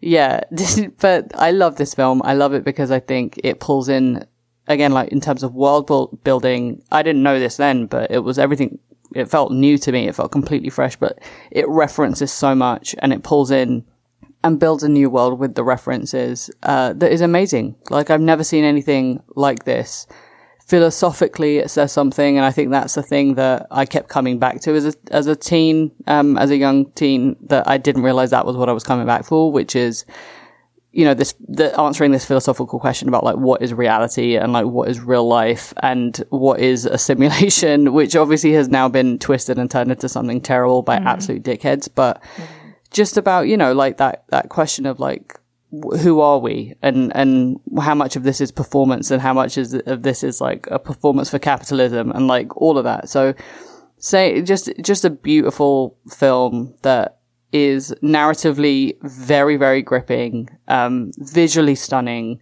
yeah, 0.00 0.40
but 1.00 1.30
I 1.34 1.50
love 1.50 1.76
this 1.76 1.92
film. 1.94 2.22
I 2.24 2.32
love 2.34 2.54
it 2.54 2.64
because 2.64 2.90
I 2.90 3.00
think 3.00 3.38
it 3.44 3.60
pulls 3.60 3.88
in 3.88 4.24
again, 4.66 4.92
like 4.92 5.10
in 5.10 5.20
terms 5.20 5.42
of 5.42 5.54
world 5.54 5.86
building. 6.24 6.82
I 6.90 7.02
didn't 7.02 7.22
know 7.22 7.38
this 7.38 7.56
then, 7.56 7.86
but 7.86 8.10
it 8.10 8.20
was 8.20 8.38
everything. 8.38 8.78
It 9.14 9.28
felt 9.28 9.52
new 9.52 9.76
to 9.78 9.92
me. 9.92 10.06
It 10.08 10.14
felt 10.14 10.30
completely 10.32 10.70
fresh, 10.70 10.96
but 10.96 11.18
it 11.50 11.68
references 11.68 12.30
so 12.32 12.54
much 12.54 12.94
and 13.00 13.12
it 13.12 13.22
pulls 13.24 13.50
in 13.50 13.84
and 14.44 14.58
builds 14.60 14.82
a 14.84 14.88
new 14.88 15.10
world 15.10 15.38
with 15.38 15.54
the 15.56 15.64
references 15.64 16.50
uh, 16.62 16.92
that 16.94 17.12
is 17.12 17.20
amazing. 17.20 17.74
Like 17.90 18.08
I've 18.08 18.20
never 18.20 18.44
seen 18.44 18.64
anything 18.64 19.22
like 19.34 19.64
this. 19.64 20.06
Philosophically, 20.70 21.58
it 21.58 21.68
says 21.68 21.90
something, 21.90 22.36
and 22.36 22.46
I 22.46 22.52
think 22.52 22.70
that's 22.70 22.94
the 22.94 23.02
thing 23.02 23.34
that 23.34 23.66
I 23.72 23.84
kept 23.84 24.08
coming 24.08 24.38
back 24.38 24.60
to 24.60 24.74
as 24.76 24.86
a 24.86 24.94
as 25.10 25.26
a 25.26 25.34
teen, 25.34 25.90
um, 26.06 26.38
as 26.38 26.50
a 26.50 26.56
young 26.56 26.92
teen, 26.92 27.36
that 27.48 27.66
I 27.68 27.76
didn't 27.76 28.04
realize 28.04 28.30
that 28.30 28.46
was 28.46 28.56
what 28.56 28.68
I 28.68 28.72
was 28.72 28.84
coming 28.84 29.04
back 29.04 29.24
for, 29.24 29.50
which 29.50 29.74
is 29.74 30.04
you 30.92 31.04
know 31.04 31.14
this 31.14 31.34
the 31.40 31.78
answering 31.78 32.12
this 32.12 32.24
philosophical 32.24 32.78
question 32.78 33.08
about 33.08 33.24
like 33.24 33.36
what 33.36 33.62
is 33.62 33.72
reality 33.74 34.36
and 34.36 34.52
like 34.52 34.66
what 34.66 34.88
is 34.88 35.00
real 35.00 35.26
life 35.26 35.72
and 35.82 36.22
what 36.30 36.60
is 36.60 36.86
a 36.86 36.98
simulation 36.98 37.92
which 37.98 38.16
obviously 38.16 38.52
has 38.52 38.68
now 38.68 38.88
been 38.88 39.18
twisted 39.18 39.58
and 39.58 39.70
turned 39.70 39.90
into 39.90 40.08
something 40.08 40.40
terrible 40.40 40.82
by 40.82 40.96
absolute 40.96 41.42
dickheads 41.42 41.88
but 41.94 42.22
just 42.90 43.16
about 43.16 43.42
you 43.48 43.56
know 43.56 43.72
like 43.72 43.98
that 43.98 44.24
that 44.28 44.48
question 44.48 44.86
of 44.86 44.98
like 44.98 45.38
who 45.70 46.20
are 46.20 46.38
we? 46.38 46.74
And 46.82 47.14
and 47.14 47.58
how 47.78 47.94
much 47.94 48.16
of 48.16 48.24
this 48.24 48.40
is 48.40 48.50
performance 48.50 49.10
and 49.10 49.22
how 49.22 49.32
much 49.32 49.56
is 49.56 49.74
of 49.74 50.02
this 50.02 50.22
is 50.22 50.40
like 50.40 50.66
a 50.70 50.78
performance 50.78 51.30
for 51.30 51.38
capitalism 51.38 52.10
and 52.10 52.26
like 52.26 52.56
all 52.56 52.78
of 52.78 52.84
that. 52.84 53.08
So 53.08 53.34
say 53.98 54.42
just 54.42 54.70
just 54.82 55.04
a 55.04 55.10
beautiful 55.10 55.96
film 56.08 56.74
that 56.82 57.18
is 57.52 57.94
narratively 58.02 58.96
very 59.02 59.56
very 59.56 59.82
gripping 59.82 60.48
um 60.68 61.10
visually 61.18 61.74
stunning 61.74 62.40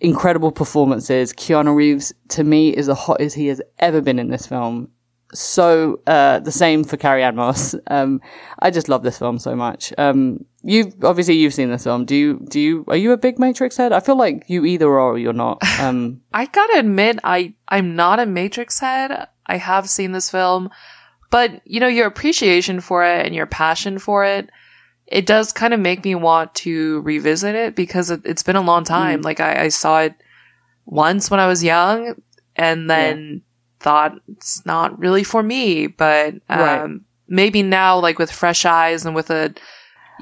incredible 0.00 0.52
performances. 0.52 1.32
Keanu 1.32 1.74
reeves 1.74 2.12
to 2.28 2.44
me 2.44 2.68
is 2.68 2.86
the 2.86 2.94
hot 2.94 3.20
as 3.20 3.32
he 3.32 3.46
has 3.46 3.62
ever 3.78 4.02
been 4.02 4.18
in 4.18 4.28
this 4.28 4.46
film. 4.46 4.88
So 5.34 6.00
uh 6.06 6.40
the 6.40 6.52
same 6.52 6.84
for 6.84 6.96
carrie 6.96 7.22
ann 7.22 7.36
moss. 7.36 7.74
Um 7.88 8.20
i 8.60 8.70
just 8.70 8.88
love 8.88 9.02
this 9.02 9.18
film 9.18 9.38
so 9.38 9.54
much. 9.54 9.92
Um 9.98 10.44
you've 10.68 10.92
obviously 11.04 11.34
you've 11.34 11.54
seen 11.54 11.70
this 11.70 11.84
film 11.84 12.04
do 12.04 12.14
you 12.16 12.44
do 12.50 12.58
you 12.60 12.84
are 12.88 12.96
you 12.96 13.12
a 13.12 13.16
big 13.16 13.38
matrix 13.38 13.76
head 13.76 13.92
i 13.92 14.00
feel 14.00 14.16
like 14.16 14.44
you 14.48 14.64
either 14.64 14.88
are 14.88 15.12
or 15.12 15.18
you're 15.18 15.32
not 15.32 15.58
um 15.80 16.20
I 16.34 16.46
gotta 16.46 16.78
admit, 16.80 17.18
I 17.24 17.54
I'm 17.68 17.96
not 17.96 18.18
a 18.18 18.26
Matrix 18.26 18.80
head. 18.80 19.28
I 19.46 19.56
have 19.56 19.88
seen 19.88 20.12
this 20.12 20.28
film, 20.30 20.68
but 21.30 21.62
you 21.64 21.80
know 21.80 21.86
your 21.86 22.06
appreciation 22.06 22.80
for 22.80 23.04
it 23.04 23.24
and 23.24 23.34
your 23.34 23.46
passion 23.46 23.98
for 23.98 24.24
it, 24.24 24.50
it 25.06 25.24
does 25.24 25.52
kind 25.52 25.72
of 25.72 25.80
make 25.80 26.04
me 26.04 26.14
want 26.14 26.54
to 26.66 27.00
revisit 27.02 27.54
it 27.54 27.74
because 27.76 28.10
it, 28.10 28.20
it's 28.24 28.42
been 28.42 28.56
a 28.56 28.60
long 28.60 28.84
time. 28.84 29.22
Like 29.22 29.40
I, 29.40 29.64
I 29.64 29.68
saw 29.68 30.00
it 30.00 30.14
once 30.84 31.30
when 31.30 31.40
I 31.40 31.46
was 31.46 31.62
young, 31.64 32.16
and 32.56 32.90
then 32.90 33.42
thought 33.80 34.12
it's 34.28 34.64
not 34.66 34.98
really 34.98 35.24
for 35.24 35.42
me. 35.42 35.86
But 35.86 36.34
um, 36.48 36.58
Right. 36.58 36.90
maybe 37.28 37.62
now, 37.62 37.98
like 37.98 38.18
with 38.18 38.30
fresh 38.30 38.64
eyes 38.66 39.06
and 39.06 39.14
with 39.14 39.30
a 39.30 39.54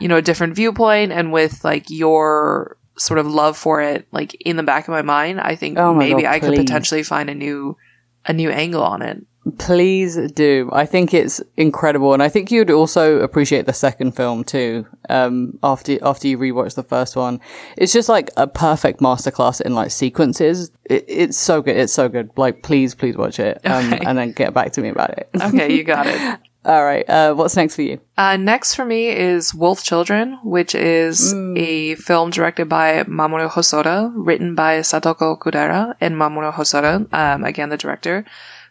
you 0.01 0.09
know 0.09 0.17
a 0.17 0.23
different 0.23 0.55
viewpoint, 0.55 1.13
and 1.13 1.33
with 1.33 1.65
like 1.65 1.89
your 1.91 2.77
sort 2.97 3.19
of 3.19 3.27
love 3.27 3.57
for 3.57 3.81
it 3.83 4.07
like 4.13 4.35
in 4.47 4.57
the 4.57 4.63
back 4.63 4.87
of 4.87 4.93
my 4.93 5.03
mind 5.03 5.41
i 5.41 5.57
think 5.57 5.77
Oh 5.77 5.93
maybe 5.93 6.23
God, 6.23 6.31
i 6.33 6.39
could 6.39 6.55
potentially 6.55 7.03
find 7.03 7.29
a 7.29 7.35
new 7.35 7.77
a 8.25 8.33
new 8.33 8.51
angle 8.51 8.85
on 8.85 9.03
it 9.03 9.27
Please 9.59 10.17
do. 10.33 10.71
I 10.73 10.87
think 10.87 11.13
it's 11.13 11.39
incredible, 11.59 12.15
and 12.15 12.23
I 12.23 12.31
think 12.31 12.51
you'd 12.51 12.71
also 12.71 13.21
appreciate 13.21 13.67
the 13.67 13.75
second 13.75 14.13
film 14.13 14.43
too. 14.43 14.87
Um, 15.11 15.59
after 15.63 15.99
after 16.03 16.29
you 16.29 16.39
rewatch 16.39 16.77
the 16.77 16.83
first 16.83 17.15
one, 17.15 17.41
it's 17.77 17.93
just 17.93 18.09
like 18.09 18.31
a 18.39 18.47
perfect 18.47 19.01
masterclass 19.01 19.61
in 19.61 19.75
like 19.75 19.91
sequences. 19.91 20.71
It, 20.87 21.05
it's 21.07 21.37
so 21.37 21.61
good. 21.61 21.77
It's 21.77 21.93
so 21.93 22.09
good. 22.09 22.31
Like, 22.39 22.63
please, 22.63 22.95
please 22.95 23.19
watch 23.19 23.39
it, 23.39 23.61
um, 23.67 23.93
Okay. 23.93 24.03
and 24.07 24.17
then 24.17 24.33
get 24.33 24.55
back 24.55 24.73
to 24.73 24.81
me 24.81 24.89
about 24.89 25.11
it. 25.19 25.29
okay 25.39 25.75
you 25.75 25.85
got 25.95 26.07
it 26.07 26.39
All 26.65 26.85
right. 26.85 27.09
Uh, 27.09 27.35
what's 27.35 27.57
next 27.57 27.77
for 27.77 27.83
you? 27.83 28.01
uh, 28.17 28.37
next 28.37 28.75
for 28.75 28.85
me 28.85 29.09
is 29.09 29.55
wolf 29.55 29.83
children 29.83 30.39
which 30.45 30.75
is 30.75 31.35
a 31.57 31.95
film 31.97 32.31
directed 32.31 32.69
by 32.69 33.03
mamoru 33.05 33.49
hosoda 33.51 34.13
written 34.15 34.55
by 34.55 34.79
satoko 34.81 35.37
okudera 35.37 35.95
and 36.01 36.15
mamoru 36.15 36.53
hosoda 36.53 37.13
um, 37.13 37.45
again 37.45 37.69
the 37.71 37.77
director 37.77 38.25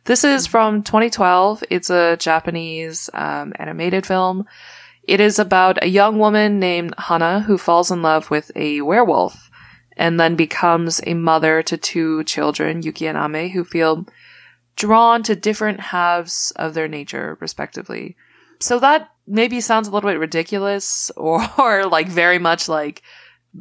this 0.05 0.23
is 0.23 0.47
from 0.47 0.81
2012 0.83 1.63
it's 1.69 1.89
a 1.89 2.17
japanese 2.17 3.09
um, 3.13 3.53
animated 3.59 4.05
film 4.05 4.45
It 5.03 5.19
is 5.19 5.37
about 5.37 5.83
a 5.83 5.89
young 5.89 6.17
woman 6.17 6.59
named 6.59 6.93
Hana 6.97 7.41
who 7.41 7.57
falls 7.57 7.91
in 7.91 8.01
love 8.01 8.31
with 8.31 8.51
a 8.55 8.79
werewolf 8.81 9.51
and 9.97 10.17
then 10.17 10.35
becomes 10.35 11.01
a 11.05 11.13
mother 11.13 11.61
to 11.63 11.75
two 11.77 12.23
children, 12.23 12.81
Yuki 12.81 13.07
and 13.07 13.17
Ame, 13.17 13.49
who 13.51 13.63
feel 13.65 14.05
drawn 14.75 15.23
to 15.23 15.35
different 15.35 15.79
halves 15.79 16.51
of 16.55 16.73
their 16.73 16.87
nature, 16.87 17.37
respectively. 17.39 18.15
So 18.59 18.79
that 18.79 19.11
maybe 19.27 19.61
sounds 19.61 19.87
a 19.87 19.91
little 19.91 20.09
bit 20.09 20.19
ridiculous 20.19 21.11
or, 21.17 21.41
or 21.57 21.85
like 21.85 22.07
very 22.07 22.39
much 22.39 22.67
like, 22.67 23.01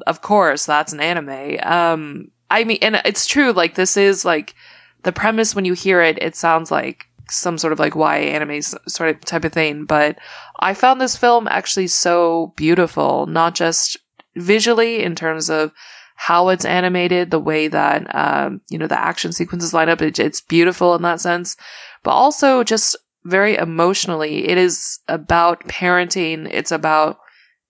of 0.07 0.23
course, 0.23 0.65
that's 0.65 0.93
an 0.93 1.01
anime. 1.01 1.59
Um, 1.63 2.31
I 2.51 2.65
mean, 2.65 2.79
and 2.83 3.01
it's 3.05 3.27
true, 3.27 3.53
like 3.53 3.75
this 3.75 3.97
is 3.97 4.25
like 4.25 4.55
the 5.03 5.13
premise 5.13 5.55
when 5.55 5.65
you 5.65 5.73
hear 5.73 6.03
it, 6.03 6.23
it 6.23 6.37
sounds 6.37 6.71
like 6.71 7.07
some 7.29 7.57
sort 7.57 7.73
of 7.73 7.79
like 7.79 7.95
YA 7.95 8.31
anime 8.33 8.61
sort 8.63 9.11
of 9.11 9.21
type 9.21 9.45
of 9.45 9.53
thing. 9.53 9.85
But 9.85 10.19
I 10.61 10.75
found 10.75 11.01
this 11.01 11.17
film 11.17 11.49
actually 11.49 11.87
so 11.89 12.53
beautiful, 12.57 13.27
not 13.27 13.55
just 13.55 13.97
visually 14.37 15.03
in 15.03 15.15
terms 15.15 15.51
of 15.51 15.73
how 16.15 16.49
it's 16.51 16.65
animated, 16.65 17.31
the 17.31 17.41
way 17.41 17.69
that, 17.69 18.15
um, 18.15 18.61
you 18.71 18.79
know, 18.79 18.87
the 18.87 19.01
action 19.01 19.33
sequences 19.33 19.75
line 19.75 19.89
up. 19.89 20.01
It, 20.03 20.19
it's 20.19 20.41
beautiful 20.41 20.95
in 20.95 21.03
that 21.03 21.21
sense, 21.21 21.57
but 22.03 22.13
also 22.13 22.63
just 22.65 22.97
very 23.25 23.57
emotionally. 23.57 24.49
It 24.49 24.59
is 24.59 25.01
about 25.09 25.65
parenting. 25.69 26.49
It's 26.53 26.73
about 26.73 27.19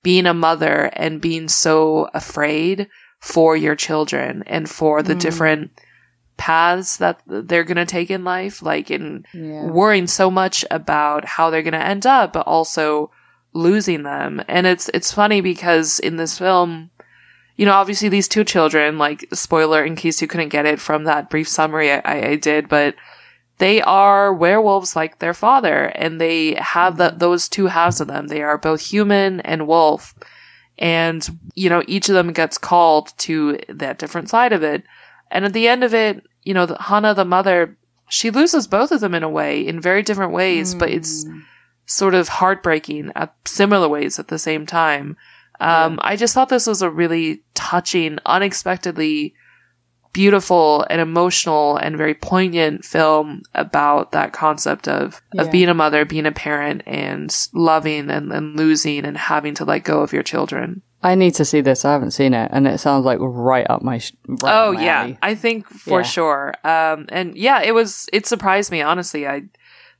being 0.02 0.26
a 0.26 0.34
mother 0.34 0.90
and 0.94 1.20
being 1.20 1.48
so 1.48 2.08
afraid 2.14 2.88
for 3.20 3.56
your 3.56 3.76
children 3.76 4.42
and 4.46 4.68
for 4.68 5.02
the 5.02 5.14
Mm. 5.14 5.20
different 5.20 5.70
paths 6.36 6.96
that 6.96 7.20
they're 7.26 7.62
going 7.64 7.76
to 7.76 7.86
take 7.86 8.10
in 8.10 8.24
life, 8.24 8.62
like 8.62 8.90
in 8.90 9.24
Yeah. 9.32 9.66
worrying 9.66 10.06
so 10.06 10.30
much 10.30 10.64
about 10.70 11.24
how 11.24 11.50
they're 11.50 11.62
going 11.62 11.72
to 11.72 11.86
end 11.86 12.06
up, 12.06 12.32
but 12.32 12.46
also 12.46 13.10
losing 13.54 14.02
them. 14.02 14.42
And 14.48 14.66
it's, 14.66 14.88
it's 14.94 15.12
funny 15.12 15.40
because 15.40 16.00
in 16.00 16.16
this 16.16 16.38
film, 16.38 16.90
you 17.56 17.66
know, 17.66 17.72
obviously 17.72 18.08
these 18.08 18.28
two 18.28 18.44
children, 18.44 18.98
like 18.98 19.26
spoiler 19.32 19.84
in 19.84 19.96
case 19.96 20.20
you 20.22 20.28
couldn't 20.28 20.48
get 20.48 20.66
it 20.66 20.80
from 20.80 21.04
that 21.04 21.30
brief 21.30 21.48
summary 21.48 21.92
I, 21.92 22.00
I, 22.30 22.36
did, 22.36 22.68
but 22.68 22.94
they 23.58 23.82
are 23.82 24.32
werewolves 24.32 24.96
like 24.96 25.18
their 25.18 25.34
father 25.34 25.84
and 25.94 26.20
they 26.20 26.54
have 26.54 26.96
the, 26.96 27.14
those 27.16 27.48
two 27.48 27.66
halves 27.66 28.00
of 28.00 28.08
them. 28.08 28.28
They 28.28 28.42
are 28.42 28.58
both 28.58 28.80
human 28.80 29.40
and 29.40 29.66
wolf. 29.66 30.14
And, 30.78 31.28
you 31.54 31.68
know, 31.68 31.82
each 31.86 32.08
of 32.08 32.14
them 32.14 32.32
gets 32.32 32.58
called 32.58 33.12
to 33.18 33.58
that 33.68 33.98
different 33.98 34.30
side 34.30 34.52
of 34.52 34.62
it. 34.62 34.82
And 35.30 35.44
at 35.44 35.52
the 35.52 35.68
end 35.68 35.84
of 35.84 35.94
it, 35.94 36.26
you 36.42 36.54
know, 36.54 36.66
the, 36.66 36.76
Hana, 36.80 37.14
the 37.14 37.24
mother, 37.24 37.76
she 38.08 38.30
loses 38.30 38.66
both 38.66 38.90
of 38.90 39.00
them 39.00 39.14
in 39.14 39.22
a 39.22 39.28
way, 39.28 39.64
in 39.64 39.80
very 39.80 40.02
different 40.02 40.32
ways, 40.32 40.74
but 40.74 40.90
it's 40.90 41.24
Mm. 41.24 41.42
sort 41.86 42.14
of 42.14 42.28
heartbreaking 42.28 43.12
at 43.14 43.34
similar 43.44 43.88
ways 43.88 44.18
at 44.18 44.28
the 44.28 44.38
same 44.38 44.66
time. 44.66 45.16
Um, 45.62 45.98
I 46.02 46.16
just 46.16 46.34
thought 46.34 46.48
this 46.48 46.66
was 46.66 46.82
a 46.82 46.90
really 46.90 47.42
touching, 47.54 48.18
unexpectedly 48.26 49.34
beautiful 50.12 50.84
and 50.90 51.00
emotional 51.00 51.76
and 51.78 51.96
very 51.96 52.14
poignant 52.14 52.84
film 52.84 53.42
about 53.54 54.12
that 54.12 54.32
concept 54.32 54.86
of, 54.86 55.22
Yeah. 55.32 55.42
of 55.42 55.50
being 55.50 55.68
a 55.70 55.74
mother, 55.74 56.04
being 56.04 56.26
a 56.26 56.32
parent 56.32 56.82
and 56.86 57.34
loving 57.54 58.10
and, 58.10 58.30
and 58.30 58.56
losing 58.56 59.06
and 59.06 59.16
having 59.16 59.54
to 59.54 59.64
let 59.64 59.84
go 59.84 60.00
of 60.02 60.12
your 60.12 60.22
children. 60.22 60.82
I 61.02 61.14
need 61.16 61.34
to 61.36 61.44
see 61.44 61.62
this. 61.62 61.84
I 61.84 61.92
haven't 61.92 62.12
seen 62.12 62.32
it, 62.34 62.50
and 62.52 62.68
it 62.68 62.78
sounds 62.78 63.04
like 63.04 63.18
right 63.20 63.66
up 63.68 63.82
my. 63.82 63.98
Sh- 63.98 64.12
right 64.28 64.52
oh 64.54 64.68
up 64.68 64.74
my 64.74 64.84
yeah, 64.84 65.00
alley. 65.00 65.18
I 65.22 65.34
think 65.34 65.66
for 65.66 66.00
Yeah. 66.00 66.06
sure. 66.06 66.54
Um, 66.62 67.06
and 67.08 67.36
yeah, 67.36 67.60
it 67.62 67.72
was. 67.74 68.08
It 68.12 68.26
surprised 68.26 68.70
me 68.70 68.82
honestly. 68.82 69.26
I, 69.26 69.42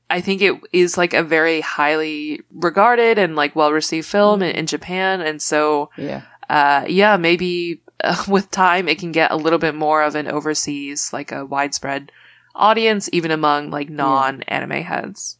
I 0.09 0.21
think 0.21 0.41
it 0.41 0.55
is 0.71 0.97
like 0.97 1.13
a 1.13 1.23
very 1.23 1.61
highly 1.61 2.41
regarded 2.53 3.17
and 3.17 3.35
like 3.35 3.55
well 3.55 3.71
received 3.71 4.07
film 4.07 4.41
Mm. 4.41 4.49
in, 4.49 4.55
in 4.57 4.65
Japan, 4.67 5.21
and 5.21 5.41
so 5.41 5.89
yeah. 5.97 6.21
uh, 6.49 6.85
yeah, 6.87 7.17
maybe 7.17 7.81
uh, 8.03 8.23
with 8.27 8.51
time 8.51 8.87
it 8.87 8.99
can 8.99 9.11
get 9.11 9.31
a 9.31 9.35
little 9.37 9.59
bit 9.59 9.75
more 9.75 10.03
of 10.03 10.15
an 10.15 10.27
overseas, 10.27 11.11
like 11.13 11.31
a 11.31 11.45
widespread 11.45 12.11
audience, 12.55 13.09
even 13.11 13.31
among 13.31 13.71
like 13.71 13.89
non 13.89 14.43
anime 14.43 14.83
heads. 14.83 15.37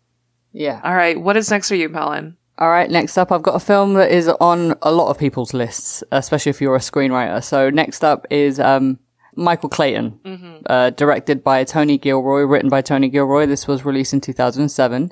Yeah. 0.52 0.80
All 0.84 0.96
right, 0.96 1.20
what 1.20 1.38
is 1.38 1.50
next 1.52 1.68
for 1.70 1.76
you, 1.76 1.90
Melon? 1.90 2.38
All 2.60 2.70
right, 2.70 2.90
next 2.90 3.18
up, 3.18 3.32
I've 3.32 3.42
got 3.42 3.56
a 3.56 3.60
film 3.60 3.96
that 3.96 4.12
is 4.12 4.28
on 4.28 4.76
a 4.84 4.92
lot 4.92 5.10
of 5.10 5.18
people's 5.18 5.54
lists, 5.56 6.04
especially 6.12 6.52
if 6.52 6.62
you're 6.62 6.76
a 6.76 6.80
screenwriter. 6.80 7.44
So 7.44 7.72
next 7.72 8.04
up 8.04 8.28
is 8.30 8.60
um, 8.60 9.00
Michael 9.36 9.70
Clayton, 9.70 10.64
uh, 10.68 10.90
directed 10.92 11.44
by 11.44 11.64
Tony 11.64 11.98
Gilroy, 11.98 12.42
written 12.42 12.70
by 12.70 12.82
Tony 12.82 13.10
Gilroy. 13.10 13.46
This 13.46 13.68
was 13.68 13.86
released 13.86 14.14
in 14.14 14.22
2007. 14.22 15.12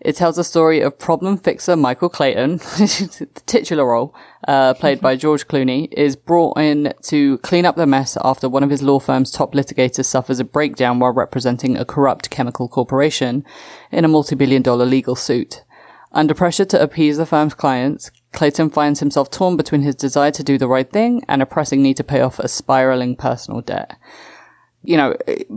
It 0.00 0.14
tells 0.14 0.36
the 0.36 0.44
story 0.44 0.80
of 0.80 0.96
problem 0.96 1.38
fixer 1.38 1.74
Michael 1.74 2.08
Clayton, 2.08 2.58
the 2.58 3.28
titular 3.46 3.84
role, 3.84 4.14
uh, 4.46 4.74
played 4.74 5.00
by 5.00 5.16
George 5.24 5.48
Clooney, 5.48 5.92
is 5.92 6.14
brought 6.14 6.56
in 6.56 6.92
to 7.02 7.38
clean 7.38 7.66
up 7.66 7.74
the 7.74 7.86
mess 7.86 8.16
after 8.22 8.48
one 8.48 8.62
of 8.62 8.70
his 8.70 8.82
law 8.82 9.00
firm's 9.00 9.32
top 9.32 9.54
litigators 9.54 10.04
suffers 10.04 10.38
a 10.38 10.44
breakdown 10.44 11.00
while 11.00 11.12
representing 11.12 11.76
a 11.76 11.84
corrupt 11.84 12.30
chemical 12.30 12.68
corporation 12.68 13.44
in 13.90 14.04
a 14.04 14.08
multi-billion 14.08 14.62
dollar 14.62 14.86
legal 14.86 15.16
suit. 15.16 15.64
Under 16.12 16.32
pressure 16.32 16.64
to 16.66 16.80
appease 16.80 17.16
the 17.16 17.26
firm's 17.26 17.54
clients, 17.54 18.10
Clayton 18.32 18.70
finds 18.70 19.00
himself 19.00 19.30
torn 19.30 19.56
between 19.56 19.82
his 19.82 19.94
desire 19.94 20.30
to 20.32 20.44
do 20.44 20.58
the 20.58 20.68
right 20.68 20.90
thing 20.90 21.22
and 21.28 21.42
a 21.42 21.46
pressing 21.46 21.82
need 21.82 21.96
to 21.96 22.04
pay 22.04 22.20
off 22.20 22.38
a 22.38 22.48
spiraling 22.48 23.16
personal 23.16 23.60
debt. 23.60 23.96
You 24.84 24.96
know, 24.96 25.16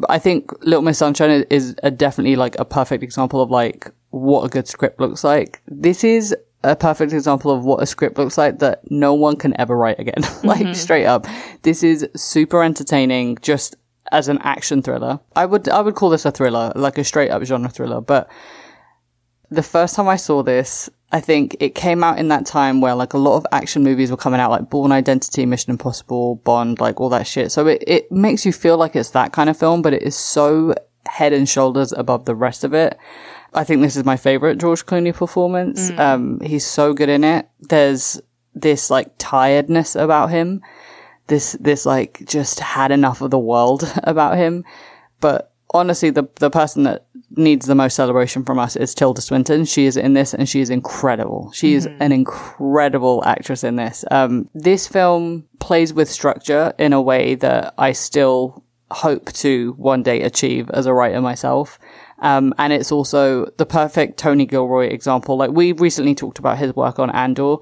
I 0.09 0.19
think 0.19 0.51
Little 0.63 0.81
Miss 0.81 0.97
Sunshine 0.97 1.45
is 1.49 1.75
a 1.83 1.91
definitely 1.91 2.35
like 2.35 2.57
a 2.59 2.65
perfect 2.65 3.03
example 3.03 3.41
of 3.41 3.51
like 3.51 3.91
what 4.09 4.43
a 4.43 4.49
good 4.49 4.67
script 4.67 4.99
looks 4.99 5.23
like. 5.23 5.61
This 5.67 6.03
is 6.03 6.35
a 6.63 6.75
perfect 6.75 7.13
example 7.13 7.51
of 7.51 7.63
what 7.63 7.81
a 7.81 7.85
script 7.85 8.17
looks 8.17 8.37
like 8.37 8.59
that 8.59 8.89
no 8.89 9.13
one 9.13 9.35
can 9.35 9.59
ever 9.59 9.75
write 9.77 9.99
again. 9.99 10.21
like 10.43 10.61
mm-hmm. 10.61 10.73
straight 10.73 11.05
up. 11.05 11.27
This 11.63 11.83
is 11.83 12.07
super 12.15 12.63
entertaining 12.63 13.37
just 13.41 13.75
as 14.11 14.27
an 14.27 14.39
action 14.39 14.81
thriller. 14.81 15.19
I 15.35 15.45
would 15.45 15.69
I 15.69 15.81
would 15.81 15.95
call 15.95 16.09
this 16.09 16.25
a 16.25 16.31
thriller, 16.31 16.71
like 16.75 16.97
a 16.97 17.03
straight 17.03 17.29
up 17.29 17.43
genre 17.43 17.69
thriller, 17.69 18.01
but 18.01 18.29
the 19.51 19.61
first 19.61 19.95
time 19.95 20.07
I 20.07 20.15
saw 20.15 20.41
this, 20.41 20.89
I 21.11 21.19
think 21.19 21.57
it 21.59 21.75
came 21.75 22.05
out 22.05 22.17
in 22.17 22.29
that 22.29 22.45
time 22.45 22.79
where 22.79 22.95
like 22.95 23.13
a 23.13 23.17
lot 23.17 23.35
of 23.35 23.45
action 23.51 23.83
movies 23.83 24.09
were 24.09 24.17
coming 24.17 24.39
out, 24.39 24.49
like 24.49 24.69
Bourne 24.69 24.93
Identity, 24.93 25.45
Mission 25.45 25.71
Impossible, 25.71 26.35
Bond, 26.37 26.79
like 26.79 27.01
all 27.01 27.09
that 27.09 27.27
shit. 27.27 27.51
So 27.51 27.67
it, 27.67 27.83
it 27.85 28.11
makes 28.11 28.45
you 28.45 28.53
feel 28.53 28.77
like 28.77 28.95
it's 28.95 29.09
that 29.09 29.33
kind 29.33 29.49
of 29.49 29.57
film, 29.57 29.81
but 29.81 29.93
it 29.93 30.03
is 30.03 30.15
so 30.15 30.73
head 31.05 31.33
and 31.33 31.49
shoulders 31.49 31.91
above 31.91 32.23
the 32.23 32.33
rest 32.33 32.63
of 32.63 32.73
it. 32.73 32.97
I 33.53 33.65
think 33.65 33.81
this 33.81 33.97
is 33.97 34.05
my 34.05 34.15
favorite 34.15 34.57
George 34.57 34.85
Clooney 34.85 35.13
performance. 35.13 35.91
Um, 35.99 36.39
he's 36.39 36.65
so 36.65 36.93
good 36.93 37.09
in 37.09 37.25
it. 37.25 37.49
There's 37.59 38.21
this 38.55 38.89
like 38.89 39.11
tiredness 39.17 39.97
about 39.97 40.29
him. 40.29 40.61
This, 41.27 41.57
this 41.59 41.85
like 41.85 42.23
just 42.25 42.61
had 42.61 42.91
enough 42.91 43.19
of 43.19 43.31
the 43.31 43.39
world 43.39 43.91
about 44.03 44.37
him. 44.37 44.63
But 45.19 45.51
honestly, 45.73 46.09
the, 46.09 46.29
the 46.35 46.49
person 46.49 46.83
that 46.83 47.07
needs 47.37 47.65
the 47.65 47.75
most 47.75 47.95
celebration 47.95 48.43
from 48.43 48.59
us 48.59 48.75
is 48.75 48.93
Tilda 48.93 49.21
Swinton. 49.21 49.65
She 49.65 49.85
is 49.85 49.97
in 49.97 50.13
this 50.13 50.33
and 50.33 50.47
she 50.47 50.61
is 50.61 50.69
incredible. 50.69 51.51
She 51.53 51.73
is 51.73 51.87
an 51.99 52.11
incredible 52.11 53.23
actress 53.25 53.63
in 53.63 53.75
this. 53.75 54.03
Um, 54.11 54.49
this 54.53 54.87
film 54.87 55.47
plays 55.59 55.93
with 55.93 56.09
structure 56.09 56.73
in 56.77 56.93
a 56.93 57.01
way 57.01 57.35
that 57.35 57.73
I 57.77 57.93
still 57.93 58.63
hope 58.91 59.31
to 59.31 59.73
one 59.77 60.03
day 60.03 60.21
achieve 60.21 60.69
as 60.71 60.85
a 60.85 60.93
writer 60.93 61.21
myself. 61.21 61.79
Um, 62.19 62.53
and 62.57 62.71
it's 62.71 62.91
also 62.91 63.45
the 63.57 63.65
perfect 63.65 64.19
Tony 64.19 64.45
Gilroy 64.45 64.87
example. 64.87 65.37
Like 65.37 65.51
we 65.51 65.71
recently 65.71 66.13
talked 66.13 66.39
about 66.39 66.57
his 66.57 66.75
work 66.75 66.99
on 66.99 67.09
Andor. 67.09 67.57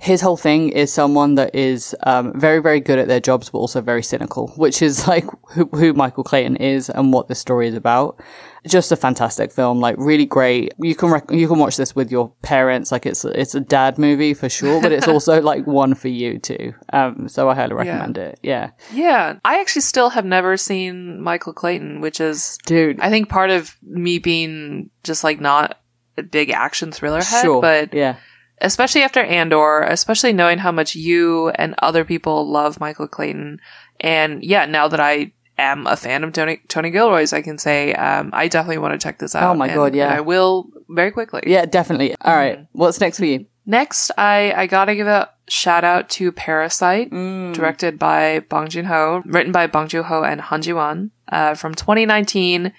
His 0.00 0.20
whole 0.20 0.36
thing 0.36 0.68
is 0.68 0.92
someone 0.92 1.34
that 1.36 1.54
is 1.54 1.94
um, 2.04 2.38
very, 2.38 2.60
very 2.60 2.80
good 2.80 2.98
at 2.98 3.08
their 3.08 3.20
jobs, 3.20 3.50
but 3.50 3.58
also 3.58 3.80
very 3.80 4.02
cynical, 4.02 4.48
which 4.56 4.82
is 4.82 5.08
like 5.14 5.24
who, 5.50 5.66
who 5.66 5.92
Michael 5.92 6.24
Clayton 6.24 6.56
is 6.56 6.88
and 6.90 7.12
what 7.12 7.28
this 7.28 7.38
story 7.38 7.68
is 7.68 7.74
about. 7.74 8.20
Just 8.66 8.90
a 8.90 8.96
fantastic 8.96 9.52
film, 9.52 9.78
like 9.80 9.94
really 9.96 10.26
great. 10.26 10.72
You 10.80 10.94
can 10.96 11.10
rec- 11.10 11.30
you 11.30 11.46
can 11.46 11.58
watch 11.58 11.76
this 11.76 11.94
with 11.94 12.10
your 12.10 12.32
parents. 12.42 12.90
Like 12.90 13.06
it's 13.06 13.24
it's 13.24 13.54
a 13.54 13.60
dad 13.60 13.96
movie 13.96 14.34
for 14.34 14.48
sure, 14.48 14.82
but 14.82 14.90
it's 14.90 15.06
also 15.06 15.40
like 15.52 15.66
one 15.66 15.94
for 15.94 16.08
you 16.08 16.38
too. 16.38 16.74
Um, 16.92 17.28
so 17.28 17.48
I 17.48 17.54
highly 17.54 17.74
recommend 17.74 18.18
it. 18.18 18.40
Yeah, 18.42 18.70
Yeah, 18.92 19.38
I 19.44 19.60
actually 19.60 19.82
still 19.82 20.10
have 20.10 20.24
never 20.24 20.56
seen 20.56 21.20
Michael 21.22 21.52
Clayton, 21.52 22.00
which 22.00 22.20
is 22.20 22.58
dude. 22.66 22.98
I 23.00 23.08
think 23.08 23.28
part 23.28 23.50
of 23.50 23.76
me 23.82 24.18
being 24.18 24.90
just 25.04 25.22
like 25.22 25.40
not 25.40 25.80
a 26.18 26.22
big 26.24 26.50
action 26.50 26.90
thriller 26.90 27.22
head, 27.22 27.42
sure, 27.42 27.60
but 27.60 27.94
yeah, 27.94 28.16
especially 28.60 29.02
after 29.02 29.20
Andor, 29.20 29.82
especially 29.82 30.32
knowing 30.32 30.58
how 30.58 30.72
much 30.72 30.94
you 30.94 31.50
and 31.50 31.74
other 31.78 32.04
people 32.04 32.48
love 32.50 32.80
Michael 32.80 33.08
Clayton, 33.08 33.60
and 34.00 34.42
yeah, 34.44 34.66
now 34.66 34.88
that 34.88 35.00
I 35.00 35.32
am 35.58 35.86
a 35.86 35.96
fan 35.96 36.22
of 36.24 36.32
Tony 36.32 36.60
Tony 36.68 36.90
Gilroy's, 36.90 37.32
I 37.32 37.42
can 37.42 37.58
say 37.58 37.94
um, 37.94 38.30
I 38.32 38.48
definitely 38.48 38.78
want 38.78 38.92
to 38.98 39.04
check 39.04 39.18
this 39.18 39.34
out. 39.34 39.50
Oh 39.50 39.54
my 39.54 39.66
and- 39.66 39.74
God, 39.74 39.94
yeah. 39.94 40.12
I 40.14 40.20
will 40.20 40.68
very 40.88 41.10
quickly. 41.10 41.42
yeah, 41.46 41.64
definitely. 41.66 42.14
All 42.20 42.36
right, 42.36 42.66
what's 42.72 43.00
next 43.00 43.18
for 43.18 43.24
you? 43.24 43.46
Next, 43.64 44.10
I 44.16 44.52
I 44.54 44.66
gotta 44.66 44.94
give 44.94 45.06
a 45.08 45.28
shout 45.48 45.82
out 45.84 46.08
to 46.10 46.30
Parasite, 46.32 47.10
Mm. 47.10 47.54
directed 47.54 47.98
by 47.98 48.40
Bong 48.40 48.68
Joon 48.68 48.84
Ho, 48.86 49.22
written 49.26 49.52
by 49.52 49.66
Bong 49.66 49.88
Joon 49.88 50.04
Ho 50.04 50.22
and 50.22 50.40
Han 50.40 50.62
Jin 50.62 50.76
Won, 50.76 51.10
uh, 51.30 51.54
from 51.54 51.74
2019. 51.74 52.72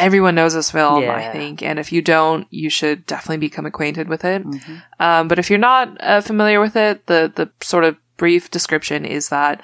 Everyone 0.00 0.34
knows 0.34 0.54
this 0.54 0.70
film, 0.70 1.08
I 1.08 1.30
think, 1.30 1.62
and 1.62 1.78
if 1.78 1.92
you 1.92 2.02
don't, 2.02 2.46
you 2.50 2.70
should 2.70 3.06
definitely 3.06 3.38
become 3.38 3.66
acquainted 3.66 4.08
with 4.08 4.24
it. 4.24 4.44
Mm-hmm. 4.44 4.76
Um, 4.98 5.28
but 5.28 5.38
if 5.38 5.50
you're 5.50 5.58
not 5.58 5.96
uh, 6.00 6.20
familiar 6.20 6.60
with 6.60 6.76
it, 6.76 7.06
the 7.06 7.32
the 7.34 7.50
sort 7.64 7.84
of 7.84 7.96
brief 8.16 8.50
description 8.50 9.04
is 9.04 9.28
that 9.28 9.62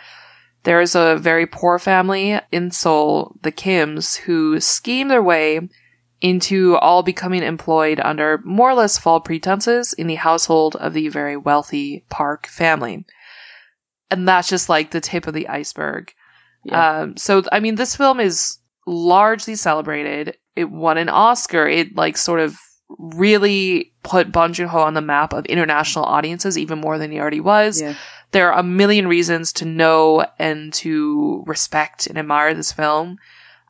there 0.63 0.81
is 0.81 0.95
a 0.95 1.17
very 1.17 1.47
poor 1.47 1.79
family 1.79 2.41
in 2.51 2.71
Seoul, 2.71 3.37
the 3.43 3.53
Kims, 3.53 4.17
who 4.17 4.59
scheme 4.61 5.09
their 5.09 5.23
way 5.23 5.61
into 6.21 6.77
all 6.79 7.03
becoming 7.03 7.43
employed 7.43 8.01
under 8.01 8.39
more 8.39 8.71
or 8.71 8.75
less 8.75 8.99
false 8.99 9.23
pretenses 9.25 9.93
in 9.93 10.07
the 10.07 10.15
household 10.17 10.75
of 10.77 10.93
the 10.93 11.09
very 11.09 11.37
wealthy 11.37 12.05
Park 12.09 12.47
family. 12.47 13.05
And 14.11 14.27
that's 14.27 14.49
just 14.49 14.69
like 14.69 14.91
the 14.91 15.01
tip 15.01 15.27
of 15.27 15.35
the 15.35 15.49
iceberg. 15.49 16.13
Yeah. 16.65 17.01
Um, 17.01 17.17
so, 17.17 17.43
I 17.53 17.61
mean, 17.61 17.77
this 17.77 17.95
film 17.95 18.19
is 18.19 18.59
largely 18.87 19.55
celebrated. 19.57 20.37
It 20.55 20.71
won 20.71 20.97
an 20.99 21.09
Oscar. 21.09 21.67
It 21.69 21.97
like 21.97 22.17
sort 22.17 22.41
of 22.41 22.57
really 22.99 23.93
put 24.05 24.31
Bong 24.31 24.53
Joon-ho 24.53 24.79
on 24.79 24.95
the 24.95 25.01
map 25.01 25.33
of 25.33 25.45
international 25.47 26.05
audiences 26.05 26.57
even 26.57 26.81
more 26.81 26.99
than 26.99 27.11
he 27.11 27.19
already 27.19 27.41
was. 27.41 27.81
Yeah. 27.81 27.95
There 28.31 28.53
are 28.53 28.59
a 28.59 28.63
million 28.63 29.09
reasons 29.09 29.53
to 29.55 29.65
know 29.65 30.25
and 30.39 30.73
to 30.75 31.43
respect 31.47 32.07
and 32.07 32.17
admire 32.19 32.55
this 32.55 32.73
film. 32.73 33.19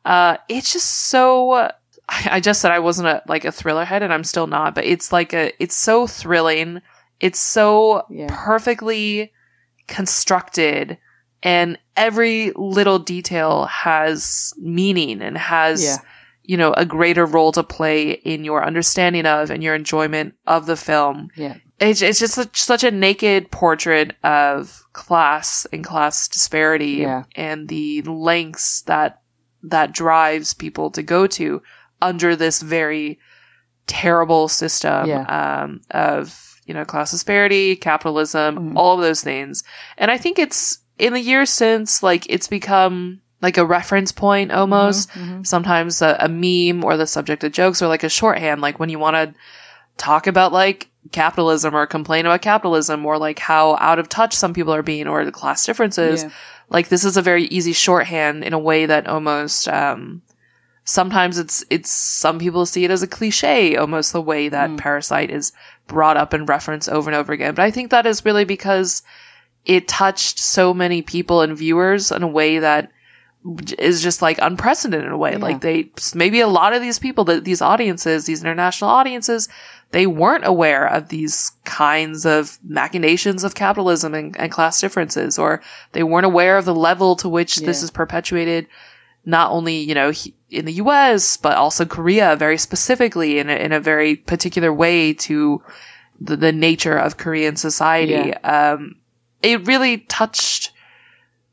Uh, 0.05 0.37
it's 0.49 0.71
just 0.71 1.09
so. 1.09 1.51
I 1.53 1.71
I 2.09 2.39
just 2.39 2.61
said 2.61 2.71
I 2.71 2.79
wasn't 2.79 3.07
a 3.09 3.21
like 3.27 3.43
a 3.45 3.51
thriller 3.51 3.85
head, 3.85 4.01
and 4.03 4.13
I'm 4.13 4.23
still 4.23 4.47
not. 4.47 4.75
But 4.75 4.85
it's 4.85 5.11
like 5.11 5.33
a. 5.33 5.51
It's 5.61 5.75
so 5.75 6.07
thrilling. 6.07 6.81
It's 7.19 7.41
so 7.41 8.05
Yeah. 8.09 8.27
perfectly 8.29 9.31
constructed, 9.87 10.97
and 11.43 11.77
every 11.95 12.51
little 12.55 12.99
detail 12.99 13.65
has 13.65 14.53
meaning 14.57 15.21
and 15.21 15.37
has 15.37 15.83
Yeah. 15.83 15.97
you 16.43 16.57
know 16.57 16.73
a 16.73 16.85
greater 16.85 17.25
role 17.25 17.51
to 17.53 17.63
play 17.63 18.11
in 18.11 18.43
your 18.43 18.65
understanding 18.65 19.25
of 19.25 19.49
and 19.51 19.63
your 19.63 19.75
enjoyment 19.75 20.33
of 20.45 20.65
the 20.65 20.75
film 20.77 21.29
Yeah. 21.35 21.55
it's, 21.79 22.01
it's 22.01 22.19
just 22.19 22.33
such, 22.35 22.59
such 22.61 22.83
a 22.83 22.91
naked 22.91 23.51
portrait 23.51 24.15
of 24.23 24.81
class 24.93 25.67
and 25.71 25.83
class 25.83 26.27
disparity 26.27 26.97
Yeah. 27.05 27.23
and 27.35 27.67
the 27.69 28.01
lengths 28.03 28.81
that 28.83 29.21
that 29.63 29.91
drives 29.91 30.53
people 30.53 30.89
to 30.91 31.03
go 31.03 31.27
to 31.27 31.61
under 32.01 32.35
this 32.35 32.61
very 32.61 33.19
terrible 33.87 34.47
system 34.47 35.07
um, 35.29 35.81
of 35.91 36.59
you 36.65 36.73
know 36.73 36.83
class 36.85 37.11
disparity 37.11 37.75
capitalism 37.75 38.57
Mhm. 38.57 38.73
all 38.75 38.95
of 38.95 39.01
those 39.01 39.21
things 39.23 39.63
and 39.97 40.11
i 40.11 40.17
think 40.17 40.37
it's 40.37 40.79
in 40.99 41.13
the 41.13 41.19
years 41.21 41.49
since 41.49 42.01
like 42.03 42.25
it's 42.29 42.47
become 42.47 43.21
like 43.41 43.57
a 43.57 43.65
reference 43.65 44.11
point 44.11 44.51
almost 44.51 45.09
Mhm. 45.11 45.45
sometimes 45.45 46.01
a, 46.01 46.17
a 46.19 46.27
meme 46.27 46.83
or 46.83 46.97
the 46.97 47.05
subject 47.07 47.43
of 47.43 47.51
jokes 47.51 47.81
or 47.81 47.87
like 47.87 48.03
a 48.03 48.09
shorthand 48.09 48.61
like 48.61 48.79
when 48.79 48.89
you 48.89 48.97
want 48.99 49.15
to 49.15 49.39
talk 49.97 50.27
about 50.27 50.51
like 50.53 50.89
capitalism 51.11 51.75
or 51.75 51.85
complain 51.85 52.25
about 52.25 52.41
capitalism 52.41 53.05
or 53.05 53.17
like 53.17 53.39
how 53.39 53.75
out 53.77 53.99
of 53.99 54.09
touch 54.09 54.33
some 54.33 54.53
people 54.53 54.73
are 54.73 54.83
being 54.83 55.07
or 55.07 55.23
the 55.23 55.31
class 55.31 55.65
differences 55.65 56.23
Yeah. 56.23 56.29
like 56.69 56.89
this 56.89 57.05
is 57.05 57.15
a 57.15 57.21
very 57.21 57.43
easy 57.45 57.73
shorthand 57.73 58.43
in 58.43 58.53
a 58.53 58.59
way 58.59 58.85
that 58.87 59.07
almost 59.07 59.67
um 59.69 60.21
sometimes 60.83 61.37
it's 61.37 61.63
it's 61.69 61.91
some 61.91 62.39
people 62.39 62.65
see 62.65 62.85
it 62.85 62.91
as 62.91 63.03
a 63.03 63.07
cliche 63.07 63.75
almost 63.75 64.13
the 64.13 64.21
way 64.21 64.49
that 64.49 64.69
Mm. 64.69 64.77
parasite 64.77 65.29
is 65.29 65.51
brought 65.87 66.17
up 66.17 66.33
and 66.33 66.47
referenced 66.49 66.89
over 66.89 67.09
and 67.09 67.15
over 67.17 67.33
again 67.33 67.53
but 67.53 67.63
i 67.63 67.71
think 67.71 67.91
that 67.91 68.05
is 68.05 68.23
really 68.25 68.45
because 68.45 69.03
it 69.67 69.87
touched 69.87 70.39
so 70.39 70.73
many 70.73 71.01
people 71.01 71.41
and 71.41 71.57
viewers 71.57 72.11
in 72.11 72.23
a 72.23 72.27
way 72.27 72.59
that 72.59 72.89
is 73.77 74.01
just 74.03 74.21
like 74.21 74.37
unprecedented 74.41 75.05
in 75.05 75.11
a 75.13 75.17
way 75.17 75.31
Yeah. 75.33 75.37
like 75.37 75.61
they 75.61 75.89
maybe 76.15 76.39
a 76.41 76.47
lot 76.47 76.73
of 76.73 76.81
these 76.81 76.99
people 76.99 77.23
that 77.25 77.45
these 77.45 77.61
audiences 77.61 78.25
these 78.25 78.41
international 78.41 78.89
audiences 78.89 79.47
they 79.91 80.05
weren't 80.05 80.45
aware 80.45 80.85
of 80.85 81.07
these 81.09 81.51
kinds 81.63 82.25
of 82.25 82.59
machinations 82.67 83.43
of 83.45 83.55
capitalism 83.55 84.13
and, 84.13 84.37
and 84.37 84.51
class 84.51 84.81
differences, 84.81 85.39
or 85.39 85.61
they 85.93 86.03
weren't 86.03 86.25
aware 86.25 86.57
of 86.57 86.65
the 86.65 86.75
level 86.75 87.15
to 87.15 87.29
which 87.29 87.55
this 87.57 87.81
is 87.81 87.89
perpetuated, 87.89 88.67
not 89.25 89.49
only, 89.49 89.77
you 89.77 89.95
know, 89.95 90.09
he- 90.11 90.33
in 90.49 90.65
the 90.65 90.73
US, 90.73 91.37
but 91.37 91.55
also 91.55 91.85
Korea 91.85 92.35
very 92.35 92.57
specifically 92.57 93.39
in 93.39 93.49
a, 93.49 93.53
in 93.55 93.71
a 93.71 93.79
very 93.79 94.17
particular 94.17 94.73
way 94.73 95.13
to 95.13 95.63
the, 96.19 96.35
the 96.35 96.51
nature 96.51 96.97
of 96.97 97.15
Korean 97.15 97.55
society. 97.55 98.33
Um, 98.43 98.97
it 99.41 99.65
really 99.67 99.99
touched, 99.99 100.71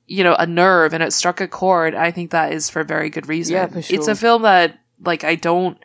you 0.06 0.24
know, 0.24 0.34
a 0.38 0.46
nerve 0.46 0.92
and 0.92 1.02
it 1.02 1.12
struck 1.12 1.40
a 1.40 1.48
chord. 1.48 1.94
I 1.94 2.10
think 2.10 2.30
that 2.30 2.52
is 2.52 2.70
for 2.70 2.84
very 2.84 3.10
good 3.10 3.28
reason. 3.28 3.54
Yeah, 3.54 3.66
for 3.66 3.82
sure. 3.82 3.98
It's 3.98 4.08
a 4.08 4.14
film 4.14 4.42
that, 4.42 4.78
like, 5.00 5.24
I 5.24 5.34
don't, 5.34 5.78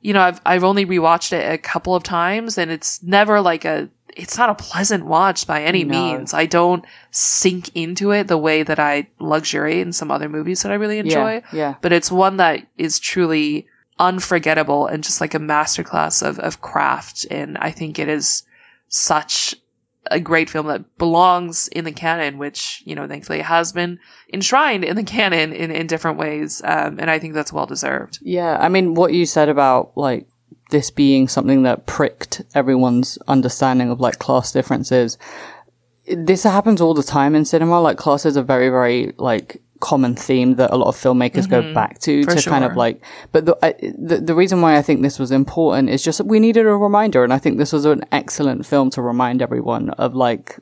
you 0.00 0.12
know, 0.12 0.20
I've 0.22 0.40
I've 0.44 0.64
only 0.64 0.84
rewatched 0.86 1.32
it 1.32 1.50
a 1.52 1.58
couple 1.58 1.94
of 1.94 2.02
times, 2.02 2.58
and 2.58 2.70
it's 2.70 3.02
never 3.02 3.40
like 3.40 3.64
a. 3.64 3.88
It's 4.16 4.38
not 4.38 4.48
a 4.48 4.54
pleasant 4.54 5.06
watch 5.06 5.44
by 5.44 5.64
any 5.64 5.82
No. 5.82 5.90
means. 5.90 6.32
I 6.34 6.46
don't 6.46 6.84
sink 7.10 7.74
into 7.74 8.12
it 8.12 8.28
the 8.28 8.38
way 8.38 8.62
that 8.62 8.78
I 8.78 9.08
luxuriate 9.18 9.84
in 9.84 9.92
some 9.92 10.12
other 10.12 10.28
movies 10.28 10.62
that 10.62 10.70
I 10.70 10.76
really 10.76 10.98
enjoy. 11.00 11.34
Yeah. 11.34 11.42
Yeah. 11.52 11.74
But 11.80 11.92
it's 11.92 12.12
one 12.12 12.36
that 12.36 12.64
is 12.78 13.00
truly 13.00 13.66
unforgettable 13.98 14.86
and 14.86 15.02
just 15.02 15.20
like 15.20 15.34
a 15.34 15.38
masterclass 15.40 16.24
of 16.24 16.38
of 16.38 16.60
craft. 16.60 17.26
And 17.28 17.58
I 17.58 17.72
think 17.72 17.98
it 17.98 18.08
is 18.08 18.44
such 18.88 19.56
a 20.10 20.20
great 20.20 20.50
film 20.50 20.66
that 20.66 20.98
belongs 20.98 21.68
in 21.68 21.84
the 21.84 21.92
canon, 21.92 22.38
which 22.38 22.82
you 22.84 22.94
know, 22.94 23.06
thankfully, 23.06 23.40
has 23.40 23.72
been 23.72 23.98
enshrined 24.32 24.84
in 24.84 24.96
the 24.96 25.02
canon 25.04 25.52
in 25.52 25.70
in 25.70 25.86
different 25.86 26.18
ways. 26.18 26.62
Um, 26.64 26.98
and 26.98 27.10
I 27.10 27.18
think 27.18 27.34
that's 27.34 27.52
well 27.52 27.66
deserved. 27.66 28.18
Yeah, 28.22 28.56
I 28.58 28.68
mean, 28.68 28.94
what 28.94 29.12
you 29.12 29.26
said 29.26 29.48
about 29.48 29.96
like 29.96 30.26
this 30.70 30.90
being 30.90 31.28
something 31.28 31.62
that 31.62 31.86
pricked 31.86 32.42
everyone's 32.54 33.18
understanding 33.28 33.90
of 33.90 34.00
like 34.00 34.18
class 34.18 34.52
differences. 34.52 35.18
This 36.06 36.42
happens 36.42 36.80
all 36.80 36.94
the 36.94 37.02
time 37.02 37.34
in 37.34 37.44
cinema. 37.44 37.80
Like 37.80 37.96
classes 37.96 38.36
are 38.36 38.42
very, 38.42 38.68
very 38.68 39.14
like 39.16 39.62
common 39.84 40.16
theme 40.16 40.54
that 40.54 40.70
a 40.72 40.76
lot 40.76 40.88
of 40.88 40.96
filmmakers 40.96 41.46
go 41.48 41.60
mm-hmm. 41.60 41.74
back 41.74 41.98
to 41.98 42.24
For 42.24 42.34
to 42.34 42.48
kind 42.48 42.64
of 42.64 42.74
like. 42.74 43.04
But 43.32 43.44
the, 43.44 43.54
I, 43.62 43.74
the 43.98 44.16
the 44.28 44.34
reason 44.34 44.62
why 44.62 44.78
I 44.78 44.82
think 44.82 45.02
this 45.02 45.18
was 45.18 45.30
important 45.30 45.90
is 45.90 46.02
just 46.02 46.22
we 46.22 46.40
needed 46.40 46.64
a 46.66 46.74
reminder, 46.74 47.22
and 47.22 47.32
I 47.34 47.38
think 47.38 47.58
this 47.58 47.72
was 47.72 47.84
an 47.84 48.02
excellent 48.10 48.64
film 48.64 48.88
to 48.90 49.02
remind 49.02 49.42
everyone 49.42 49.90
of 49.90 50.14
like 50.14 50.58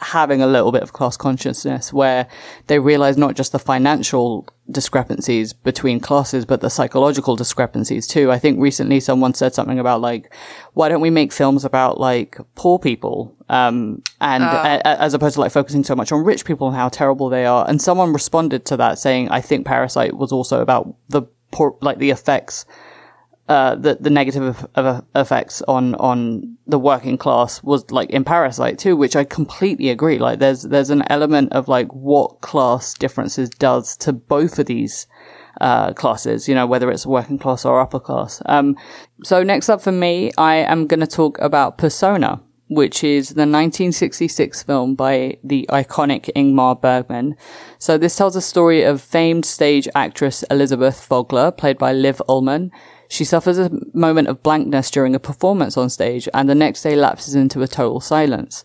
having 0.00 0.42
a 0.42 0.46
little 0.46 0.72
bit 0.72 0.82
of 0.82 0.92
class 0.92 1.16
consciousness 1.16 1.92
where 1.92 2.26
they 2.66 2.78
realize 2.78 3.16
not 3.16 3.34
just 3.34 3.52
the 3.52 3.58
financial 3.58 4.46
discrepancies 4.70 5.52
between 5.52 6.00
classes, 6.00 6.44
but 6.44 6.60
the 6.60 6.68
psychological 6.68 7.34
discrepancies 7.36 8.06
too. 8.06 8.30
I 8.30 8.38
think 8.38 8.60
recently 8.60 9.00
someone 9.00 9.32
said 9.34 9.54
something 9.54 9.78
about 9.78 10.00
like, 10.00 10.32
why 10.74 10.88
don't 10.88 11.00
we 11.00 11.10
make 11.10 11.32
films 11.32 11.64
about 11.64 11.98
like 11.98 12.36
poor 12.56 12.78
people? 12.78 13.34
Um, 13.48 14.02
and 14.20 14.42
a- 14.42 14.88
a- 14.88 15.00
as 15.00 15.14
opposed 15.14 15.34
to 15.34 15.40
like 15.40 15.52
focusing 15.52 15.84
so 15.84 15.94
much 15.94 16.12
on 16.12 16.24
rich 16.24 16.44
people 16.44 16.66
and 16.68 16.76
how 16.76 16.88
terrible 16.88 17.28
they 17.28 17.46
are. 17.46 17.64
And 17.68 17.80
someone 17.80 18.12
responded 18.12 18.64
to 18.66 18.76
that 18.76 18.98
saying, 18.98 19.30
I 19.30 19.40
think 19.40 19.64
Parasite 19.66 20.14
was 20.16 20.32
also 20.32 20.60
about 20.60 20.94
the 21.08 21.22
poor, 21.52 21.76
like 21.80 21.98
the 21.98 22.10
effects 22.10 22.66
uh, 23.48 23.76
the 23.76 23.96
the 24.00 24.10
negative 24.10 24.66
of 24.74 25.04
effects 25.14 25.62
on 25.62 25.94
on 25.96 26.56
the 26.66 26.78
working 26.78 27.16
class 27.16 27.62
was 27.62 27.88
like 27.90 28.10
in 28.10 28.24
Parasite 28.24 28.78
too, 28.78 28.96
which 28.96 29.14
I 29.14 29.24
completely 29.24 29.88
agree. 29.90 30.18
Like 30.18 30.40
there's 30.40 30.62
there's 30.62 30.90
an 30.90 31.04
element 31.10 31.52
of 31.52 31.68
like 31.68 31.86
what 31.92 32.40
class 32.40 32.94
differences 32.94 33.48
does 33.50 33.96
to 33.98 34.12
both 34.12 34.58
of 34.58 34.66
these 34.66 35.06
uh, 35.60 35.92
classes, 35.92 36.48
you 36.48 36.54
know, 36.54 36.66
whether 36.66 36.90
it's 36.90 37.06
working 37.06 37.38
class 37.38 37.64
or 37.64 37.80
upper 37.80 38.00
class. 38.00 38.42
Um, 38.46 38.76
so 39.22 39.42
next 39.42 39.68
up 39.68 39.80
for 39.80 39.92
me, 39.92 40.32
I 40.36 40.56
am 40.56 40.86
going 40.86 41.00
to 41.00 41.06
talk 41.06 41.38
about 41.38 41.78
Persona, 41.78 42.42
which 42.68 43.04
is 43.04 43.28
the 43.30 43.42
1966 43.42 44.64
film 44.64 44.94
by 44.94 45.38
the 45.44 45.66
iconic 45.70 46.30
Ingmar 46.34 46.80
Bergman. 46.80 47.36
So 47.78 47.96
this 47.96 48.16
tells 48.16 48.36
a 48.36 48.42
story 48.42 48.82
of 48.82 49.00
famed 49.00 49.44
stage 49.44 49.88
actress 49.94 50.42
Elizabeth 50.50 51.06
Vogler, 51.06 51.50
played 51.52 51.78
by 51.78 51.92
Liv 51.92 52.20
Ullmann. 52.28 52.70
She 53.08 53.24
suffers 53.24 53.58
a 53.58 53.70
moment 53.94 54.28
of 54.28 54.42
blankness 54.42 54.90
during 54.90 55.14
a 55.14 55.20
performance 55.20 55.76
on 55.76 55.90
stage 55.90 56.28
and 56.34 56.48
the 56.48 56.54
next 56.54 56.82
day 56.82 56.96
lapses 56.96 57.34
into 57.34 57.62
a 57.62 57.68
total 57.68 58.00
silence. 58.00 58.64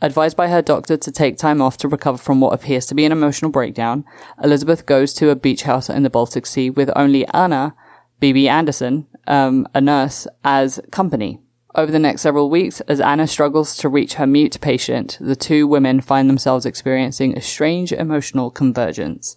Advised 0.00 0.36
by 0.36 0.48
her 0.48 0.62
doctor 0.62 0.96
to 0.96 1.10
take 1.10 1.36
time 1.36 1.60
off 1.60 1.76
to 1.78 1.88
recover 1.88 2.18
from 2.18 2.40
what 2.40 2.52
appears 2.52 2.86
to 2.86 2.94
be 2.94 3.04
an 3.04 3.10
emotional 3.10 3.50
breakdown, 3.50 4.04
Elizabeth 4.42 4.86
goes 4.86 5.12
to 5.14 5.30
a 5.30 5.36
beach 5.36 5.62
house 5.62 5.90
in 5.90 6.04
the 6.04 6.10
Baltic 6.10 6.46
Sea 6.46 6.70
with 6.70 6.90
only 6.94 7.26
Anna, 7.28 7.74
Bibi 8.20 8.48
Andersson, 8.48 9.06
um, 9.26 9.66
a 9.74 9.80
nurse, 9.80 10.28
as 10.44 10.80
company. 10.92 11.40
Over 11.74 11.90
the 11.90 11.98
next 11.98 12.22
several 12.22 12.48
weeks, 12.48 12.80
as 12.82 13.00
Anna 13.00 13.26
struggles 13.26 13.76
to 13.78 13.88
reach 13.88 14.14
her 14.14 14.26
mute 14.26 14.58
patient, 14.60 15.18
the 15.20 15.36
two 15.36 15.66
women 15.66 16.00
find 16.00 16.28
themselves 16.28 16.64
experiencing 16.64 17.36
a 17.36 17.40
strange 17.40 17.92
emotional 17.92 18.50
convergence. 18.50 19.36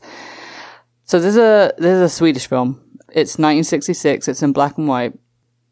So 1.03 1.19
this 1.19 1.35
is 1.35 1.37
a 1.37 1.73
this 1.77 1.95
is 1.95 2.01
a 2.01 2.09
Swedish 2.09 2.47
film. 2.47 2.81
It's 3.12 3.38
1966. 3.38 4.28
It's 4.28 4.43
in 4.43 4.54
black 4.54 4.78
and 4.78 4.88
white. 4.88 5.13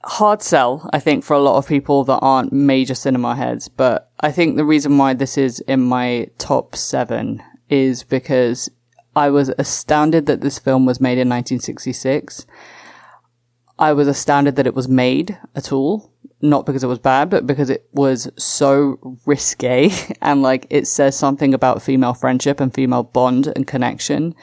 Hard 0.03 0.41
sell, 0.41 0.89
I 0.93 0.99
think, 0.99 1.23
for 1.23 1.33
a 1.33 1.41
lot 1.41 1.57
of 1.57 1.67
people 1.67 2.03
that 2.05 2.19
aren't 2.19 2.53
major 2.53 2.95
cinema 2.95 3.35
heads. 3.35 3.67
But 3.67 4.11
I 4.19 4.31
think 4.31 4.55
the 4.55 4.65
reason 4.65 4.97
why 4.97 5.13
this 5.13 5.37
is 5.37 5.59
in 5.61 5.81
my 5.81 6.29
top 6.37 6.75
seven 6.75 7.43
is 7.69 8.03
because 8.03 8.69
I 9.15 9.29
was 9.29 9.49
astounded 9.57 10.25
that 10.27 10.41
this 10.41 10.59
film 10.59 10.85
was 10.85 11.01
made 11.01 11.17
in 11.17 11.29
1966. 11.29 12.45
I 13.77 13.93
was 13.93 14.07
astounded 14.07 14.55
that 14.57 14.67
it 14.67 14.75
was 14.75 14.87
made 14.87 15.37
at 15.55 15.71
all. 15.71 16.13
Not 16.41 16.65
because 16.65 16.85
it 16.85 16.87
was 16.87 16.99
bad, 16.99 17.29
but 17.29 17.45
because 17.45 17.69
it 17.69 17.87
was 17.91 18.29
so 18.37 19.17
risque 19.25 19.91
and 20.21 20.41
like 20.41 20.67
it 20.69 20.87
says 20.87 21.17
something 21.17 21.53
about 21.53 21.81
female 21.81 22.13
friendship 22.13 22.61
and 22.61 22.73
female 22.73 23.03
bond 23.03 23.47
and 23.47 23.67
connection 23.67 24.35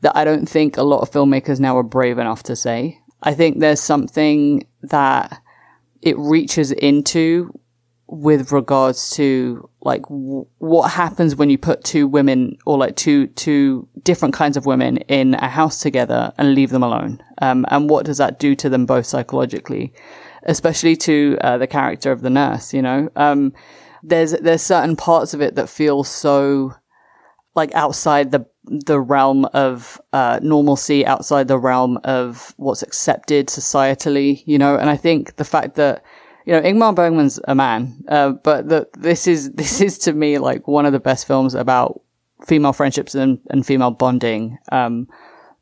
that 0.00 0.16
I 0.16 0.24
don't 0.24 0.46
think 0.46 0.76
a 0.76 0.82
lot 0.82 1.00
of 1.00 1.10
filmmakers 1.10 1.60
now 1.60 1.76
are 1.76 1.82
brave 1.82 2.18
enough 2.18 2.42
to 2.44 2.56
say. 2.56 2.98
I 3.22 3.34
think 3.34 3.58
there's 3.58 3.80
something 3.80 4.66
that 4.82 5.40
it 6.02 6.16
reaches 6.18 6.70
into 6.72 7.52
with 8.06 8.52
regards 8.52 9.10
to 9.10 9.68
like 9.82 10.02
w- 10.02 10.46
what 10.58 10.90
happens 10.90 11.36
when 11.36 11.50
you 11.50 11.58
put 11.58 11.84
two 11.84 12.06
women 12.06 12.56
or 12.64 12.78
like 12.78 12.96
two 12.96 13.26
two 13.28 13.86
different 14.02 14.32
kinds 14.32 14.56
of 14.56 14.64
women 14.64 14.96
in 15.08 15.34
a 15.34 15.48
house 15.48 15.80
together 15.80 16.32
and 16.38 16.54
leave 16.54 16.70
them 16.70 16.82
alone 16.82 17.22
um, 17.42 17.66
and 17.68 17.90
what 17.90 18.06
does 18.06 18.16
that 18.16 18.38
do 18.38 18.54
to 18.54 18.70
them 18.70 18.86
both 18.86 19.04
psychologically 19.04 19.92
especially 20.48 20.96
to 20.96 21.36
uh, 21.42 21.58
the 21.58 21.66
character 21.66 22.10
of 22.10 22.22
the 22.22 22.30
nurse. 22.30 22.74
You 22.74 22.82
know, 22.82 23.08
um, 23.14 23.52
there's 24.02 24.32
there's 24.32 24.62
certain 24.62 24.96
parts 24.96 25.34
of 25.34 25.40
it 25.40 25.54
that 25.54 25.68
feel 25.68 26.02
so 26.02 26.74
like 27.54 27.72
outside 27.74 28.30
the 28.30 28.46
the 28.70 29.00
realm 29.00 29.44
of 29.46 30.00
uh, 30.12 30.40
normalcy, 30.42 31.04
outside 31.06 31.48
the 31.48 31.58
realm 31.58 31.98
of 32.04 32.54
what's 32.56 32.82
accepted 32.82 33.48
societally. 33.48 34.42
You 34.46 34.58
know, 34.58 34.76
and 34.76 34.88
I 34.90 34.96
think 34.96 35.36
the 35.36 35.44
fact 35.44 35.74
that 35.76 36.04
you 36.48 36.54
know, 36.54 36.62
Ingmar 36.62 36.94
Bergman's 36.94 37.38
a 37.46 37.54
man, 37.54 38.02
uh, 38.08 38.30
but 38.30 38.70
the, 38.70 38.88
this 38.96 39.26
is 39.26 39.50
this 39.54 39.82
is 39.82 39.98
to 39.98 40.14
me 40.14 40.38
like 40.38 40.66
one 40.66 40.86
of 40.86 40.92
the 40.92 41.00
best 41.00 41.26
films 41.26 41.54
about 41.54 42.00
female 42.46 42.72
friendships 42.72 43.14
and, 43.14 43.38
and 43.50 43.66
female 43.66 43.90
bonding 43.90 44.56
um, 44.72 45.08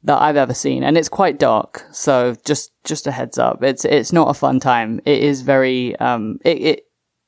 that 0.04 0.22
I've 0.22 0.36
ever 0.36 0.54
seen, 0.54 0.84
and 0.84 0.96
it's 0.96 1.08
quite 1.08 1.40
dark. 1.40 1.84
So 1.90 2.36
just 2.44 2.70
just 2.84 3.08
a 3.08 3.10
heads 3.10 3.36
up, 3.36 3.64
it's 3.64 3.84
it's 3.84 4.12
not 4.12 4.30
a 4.30 4.34
fun 4.34 4.60
time. 4.60 5.00
It 5.04 5.24
is 5.24 5.42
very 5.42 5.96
um, 5.96 6.38
it, 6.44 6.62
it 6.62 6.85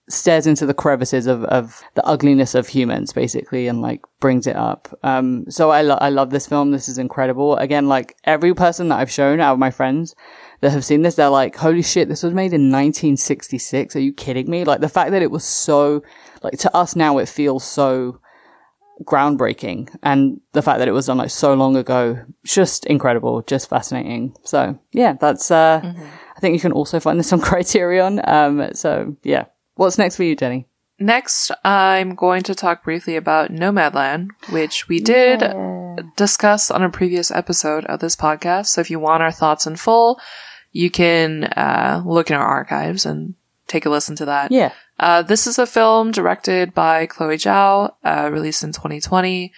stares 0.08 0.46
into 0.46 0.64
the 0.64 0.74
crevices 0.74 1.26
of, 1.26 1.44
of 1.44 1.82
the 1.94 2.06
ugliness 2.06 2.54
of 2.54 2.68
humans 2.68 3.12
basically 3.12 3.68
and 3.68 3.82
like 3.82 4.02
brings 4.20 4.46
it 4.46 4.56
up. 4.56 4.88
Um, 5.02 5.44
so 5.50 5.70
I, 5.70 5.82
lo- 5.82 5.98
I 6.00 6.08
love 6.08 6.30
this 6.30 6.46
film. 6.46 6.70
This 6.70 6.88
is 6.88 6.98
incredible. 6.98 7.56
Again, 7.56 7.88
like 7.88 8.16
every 8.24 8.54
person 8.54 8.88
that 8.88 8.98
I've 8.98 9.10
shown 9.10 9.40
out 9.40 9.52
of 9.52 9.58
my 9.58 9.70
friends 9.70 10.14
that 10.60 10.72
have 10.72 10.84
seen 10.84 11.02
this, 11.02 11.16
they're 11.16 11.28
like, 11.28 11.56
holy 11.56 11.82
shit, 11.82 12.08
this 12.08 12.22
was 12.22 12.32
made 12.32 12.52
in 12.52 12.72
1966. 12.72 13.96
Are 13.96 14.00
you 14.00 14.12
kidding 14.12 14.48
me? 14.48 14.64
Like 14.64 14.80
the 14.80 14.88
fact 14.88 15.10
that 15.10 15.22
it 15.22 15.30
was 15.30 15.44
so, 15.44 16.02
like 16.42 16.58
to 16.58 16.74
us 16.74 16.96
now, 16.96 17.18
it 17.18 17.28
feels 17.28 17.64
so 17.64 18.18
groundbreaking. 19.04 19.94
And 20.02 20.40
the 20.52 20.62
fact 20.62 20.78
that 20.78 20.88
it 20.88 20.92
was 20.92 21.06
done 21.06 21.18
like 21.18 21.30
so 21.30 21.52
long 21.52 21.76
ago, 21.76 22.24
just 22.44 22.86
incredible, 22.86 23.42
just 23.42 23.68
fascinating. 23.68 24.34
So 24.42 24.78
yeah, 24.92 25.12
that's, 25.20 25.50
uh, 25.50 25.82
mm-hmm. 25.84 26.02
I 26.36 26.40
think 26.40 26.54
you 26.54 26.60
can 26.60 26.72
also 26.72 26.98
find 26.98 27.18
this 27.18 27.32
on 27.32 27.40
Criterion. 27.42 28.22
Um, 28.24 28.70
so 28.72 29.14
yeah. 29.22 29.44
What's 29.78 29.96
next 29.96 30.16
for 30.16 30.24
you, 30.24 30.34
Jenny? 30.34 30.66
Next, 30.98 31.52
I'm 31.62 32.16
going 32.16 32.42
to 32.42 32.54
talk 32.56 32.82
briefly 32.82 33.14
about 33.14 33.52
Nomadland, 33.52 34.30
which 34.50 34.88
we 34.88 34.98
did 34.98 35.40
yeah. 35.40 35.98
discuss 36.16 36.72
on 36.72 36.82
a 36.82 36.90
previous 36.90 37.30
episode 37.30 37.84
of 37.84 38.00
this 38.00 38.16
podcast. 38.16 38.66
So 38.66 38.80
if 38.80 38.90
you 38.90 38.98
want 38.98 39.22
our 39.22 39.30
thoughts 39.30 39.68
in 39.68 39.76
full, 39.76 40.20
you 40.72 40.90
can 40.90 41.44
uh, 41.44 42.02
look 42.04 42.28
in 42.28 42.36
our 42.36 42.44
archives 42.44 43.06
and 43.06 43.36
take 43.68 43.86
a 43.86 43.90
listen 43.90 44.16
to 44.16 44.24
that. 44.24 44.50
Yeah. 44.50 44.72
Uh, 44.98 45.22
this 45.22 45.46
is 45.46 45.60
a 45.60 45.66
film 45.66 46.10
directed 46.10 46.74
by 46.74 47.06
Chloe 47.06 47.36
Zhao, 47.36 47.92
uh, 48.04 48.30
released 48.32 48.64
in 48.64 48.72
2020. 48.72 49.52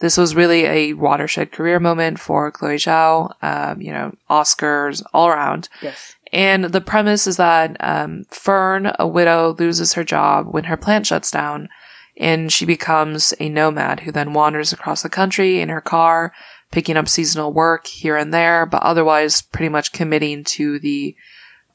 This 0.00 0.16
was 0.16 0.34
really 0.34 0.64
a 0.64 0.92
watershed 0.94 1.52
career 1.52 1.78
moment 1.80 2.18
for 2.18 2.50
Chloe 2.50 2.76
Zhao. 2.76 3.32
Um, 3.42 3.80
you 3.80 3.92
know, 3.92 4.14
Oscars 4.28 5.02
all 5.12 5.28
around. 5.28 5.68
Yes. 5.82 6.14
And 6.32 6.64
the 6.64 6.80
premise 6.80 7.26
is 7.26 7.36
that 7.36 7.76
um, 7.78 8.24
Fern, 8.28 8.92
a 8.98 9.06
widow, 9.06 9.54
loses 9.58 9.92
her 9.92 10.02
job 10.02 10.48
when 10.50 10.64
her 10.64 10.76
plant 10.76 11.06
shuts 11.06 11.30
down, 11.30 11.68
and 12.16 12.52
she 12.52 12.66
becomes 12.66 13.32
a 13.38 13.48
nomad 13.48 14.00
who 14.00 14.10
then 14.10 14.32
wanders 14.32 14.72
across 14.72 15.02
the 15.02 15.08
country 15.08 15.60
in 15.60 15.68
her 15.68 15.80
car, 15.80 16.32
picking 16.72 16.96
up 16.96 17.08
seasonal 17.08 17.52
work 17.52 17.86
here 17.86 18.16
and 18.16 18.34
there, 18.34 18.66
but 18.66 18.82
otherwise 18.82 19.42
pretty 19.42 19.68
much 19.68 19.92
committing 19.92 20.42
to 20.42 20.80
the 20.80 21.14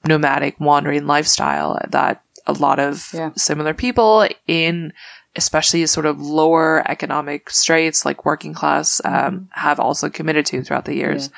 nomadic 0.06 0.60
wandering 0.60 1.08
lifestyle 1.08 1.80
that 1.90 2.22
a 2.46 2.54
lot 2.54 2.80
of 2.80 3.10
yeah. 3.14 3.32
similar 3.36 3.74
people 3.74 4.28
in 4.48 4.92
especially 5.36 5.86
sort 5.86 6.06
of 6.06 6.20
lower 6.20 6.84
economic 6.90 7.50
straits 7.50 8.06
like 8.06 8.26
working 8.26 8.54
class 8.54 9.02
um, 9.06 9.50
have 9.52 9.80
also 9.80 10.10
committed 10.10 10.46
to 10.48 10.64
throughout 10.64 10.86
the 10.86 10.96
years. 10.96 11.28
Yeah. 11.28 11.38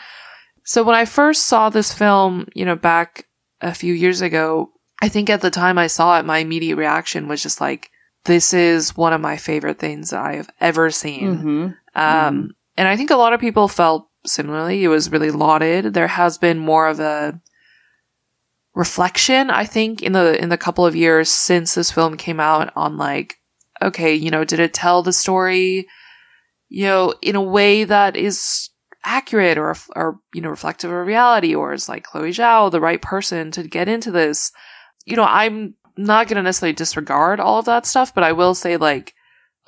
So 0.63 0.83
when 0.83 0.95
I 0.95 1.05
first 1.05 1.47
saw 1.47 1.69
this 1.69 1.93
film, 1.93 2.47
you 2.53 2.65
know, 2.65 2.75
back 2.75 3.27
a 3.59 3.73
few 3.73 3.93
years 3.93 4.21
ago, 4.21 4.71
I 5.01 5.09
think 5.09 5.29
at 5.29 5.41
the 5.41 5.49
time 5.49 5.77
I 5.77 5.87
saw 5.87 6.19
it, 6.19 6.25
my 6.25 6.37
immediate 6.37 6.75
reaction 6.75 7.27
was 7.27 7.41
just 7.41 7.59
like, 7.59 7.89
this 8.25 8.53
is 8.53 8.95
one 8.95 9.13
of 9.13 9.21
my 9.21 9.37
favorite 9.37 9.79
things 9.79 10.11
that 10.11 10.21
I 10.21 10.35
have 10.35 10.49
ever 10.59 10.91
seen. 10.91 11.37
Mm-hmm. 11.37 11.49
Um, 11.49 11.73
mm-hmm. 11.95 12.47
and 12.77 12.87
I 12.87 12.95
think 12.95 13.09
a 13.09 13.15
lot 13.15 13.33
of 13.33 13.39
people 13.39 13.67
felt 13.67 14.07
similarly. 14.25 14.83
It 14.83 14.89
was 14.89 15.11
really 15.11 15.31
lauded. 15.31 15.93
There 15.93 16.07
has 16.07 16.37
been 16.37 16.59
more 16.59 16.87
of 16.87 16.99
a 16.99 17.41
reflection, 18.75 19.49
I 19.49 19.65
think, 19.65 20.03
in 20.03 20.13
the, 20.13 20.39
in 20.41 20.49
the 20.49 20.57
couple 20.57 20.85
of 20.85 20.95
years 20.95 21.29
since 21.29 21.73
this 21.73 21.91
film 21.91 22.15
came 22.15 22.39
out 22.39 22.71
on 22.75 22.97
like, 22.97 23.37
okay, 23.81 24.13
you 24.13 24.31
know, 24.31 24.43
did 24.43 24.59
it 24.59 24.73
tell 24.73 25.03
the 25.03 25.13
story, 25.13 25.87
you 26.69 26.85
know, 26.85 27.13
in 27.21 27.35
a 27.35 27.41
way 27.41 27.83
that 27.83 28.15
is 28.15 28.69
accurate 29.03 29.57
or, 29.57 29.75
or, 29.95 30.19
you 30.33 30.41
know, 30.41 30.49
reflective 30.49 30.91
of 30.91 31.07
reality 31.07 31.55
or 31.55 31.73
is 31.73 31.89
like 31.89 32.03
Chloe 32.03 32.31
Zhao 32.31 32.69
the 32.69 32.81
right 32.81 33.01
person 33.01 33.51
to 33.51 33.63
get 33.63 33.87
into 33.87 34.11
this? 34.11 34.51
You 35.05 35.15
know, 35.15 35.25
I'm 35.25 35.75
not 35.97 36.27
going 36.27 36.37
to 36.37 36.43
necessarily 36.43 36.73
disregard 36.73 37.39
all 37.39 37.59
of 37.59 37.65
that 37.65 37.85
stuff, 37.85 38.13
but 38.13 38.23
I 38.23 38.31
will 38.31 38.53
say 38.53 38.77
like, 38.77 39.13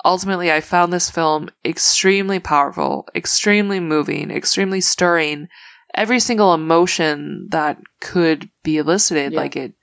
ultimately 0.04 0.52
I 0.52 0.60
found 0.60 0.92
this 0.92 1.10
film 1.10 1.50
extremely 1.64 2.38
powerful, 2.38 3.08
extremely 3.14 3.80
moving, 3.80 4.30
extremely 4.30 4.80
stirring. 4.80 5.48
Every 5.94 6.20
single 6.20 6.54
emotion 6.54 7.48
that 7.50 7.78
could 8.00 8.50
be 8.62 8.78
elicited, 8.78 9.32
yeah. 9.32 9.38
like 9.38 9.56
it, 9.56 9.74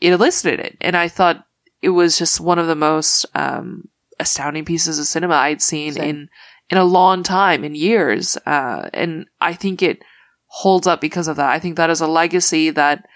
it 0.00 0.12
elicited 0.12 0.60
it. 0.60 0.76
And 0.80 0.96
I 0.96 1.08
thought 1.08 1.44
it 1.82 1.90
was 1.90 2.18
just 2.18 2.40
one 2.40 2.58
of 2.58 2.66
the 2.66 2.74
most, 2.74 3.26
um, 3.34 3.88
astounding 4.20 4.64
pieces 4.64 4.98
of 4.98 5.06
cinema 5.06 5.34
I'd 5.34 5.62
seen 5.62 5.92
Same. 5.92 6.04
in 6.04 6.28
in 6.70 6.76
a 6.76 6.84
long 6.84 7.22
time, 7.22 7.64
in 7.64 7.74
years. 7.74 8.36
Uh, 8.44 8.90
and 8.92 9.26
I 9.40 9.54
think 9.54 9.82
it 9.82 10.02
holds 10.48 10.86
up 10.86 11.00
because 11.00 11.28
of 11.28 11.36
that. 11.36 11.50
I 11.50 11.58
think 11.58 11.76
that 11.76 11.88
is 11.88 12.00
a 12.00 12.06
legacy 12.06 12.70
that 12.70 13.06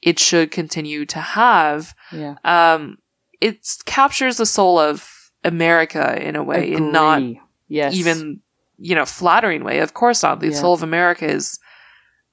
it 0.00 0.18
should 0.18 0.50
continue 0.50 1.04
to 1.06 1.18
have. 1.18 1.94
Yeah. 2.12 2.36
Um, 2.44 2.98
it 3.40 3.66
captures 3.86 4.36
the 4.36 4.46
soul 4.46 4.78
of 4.78 5.08
America 5.42 6.20
in 6.20 6.36
a 6.36 6.44
way, 6.44 6.72
and 6.74 6.92
not 6.92 7.22
yes. 7.68 7.94
even 7.94 8.40
you 8.76 8.94
know 8.94 9.04
flattering 9.04 9.64
way. 9.64 9.80
Of 9.80 9.94
course 9.94 10.22
not. 10.22 10.40
The 10.40 10.50
yeah. 10.50 10.56
soul 10.56 10.74
of 10.74 10.82
America 10.82 11.26
is 11.26 11.58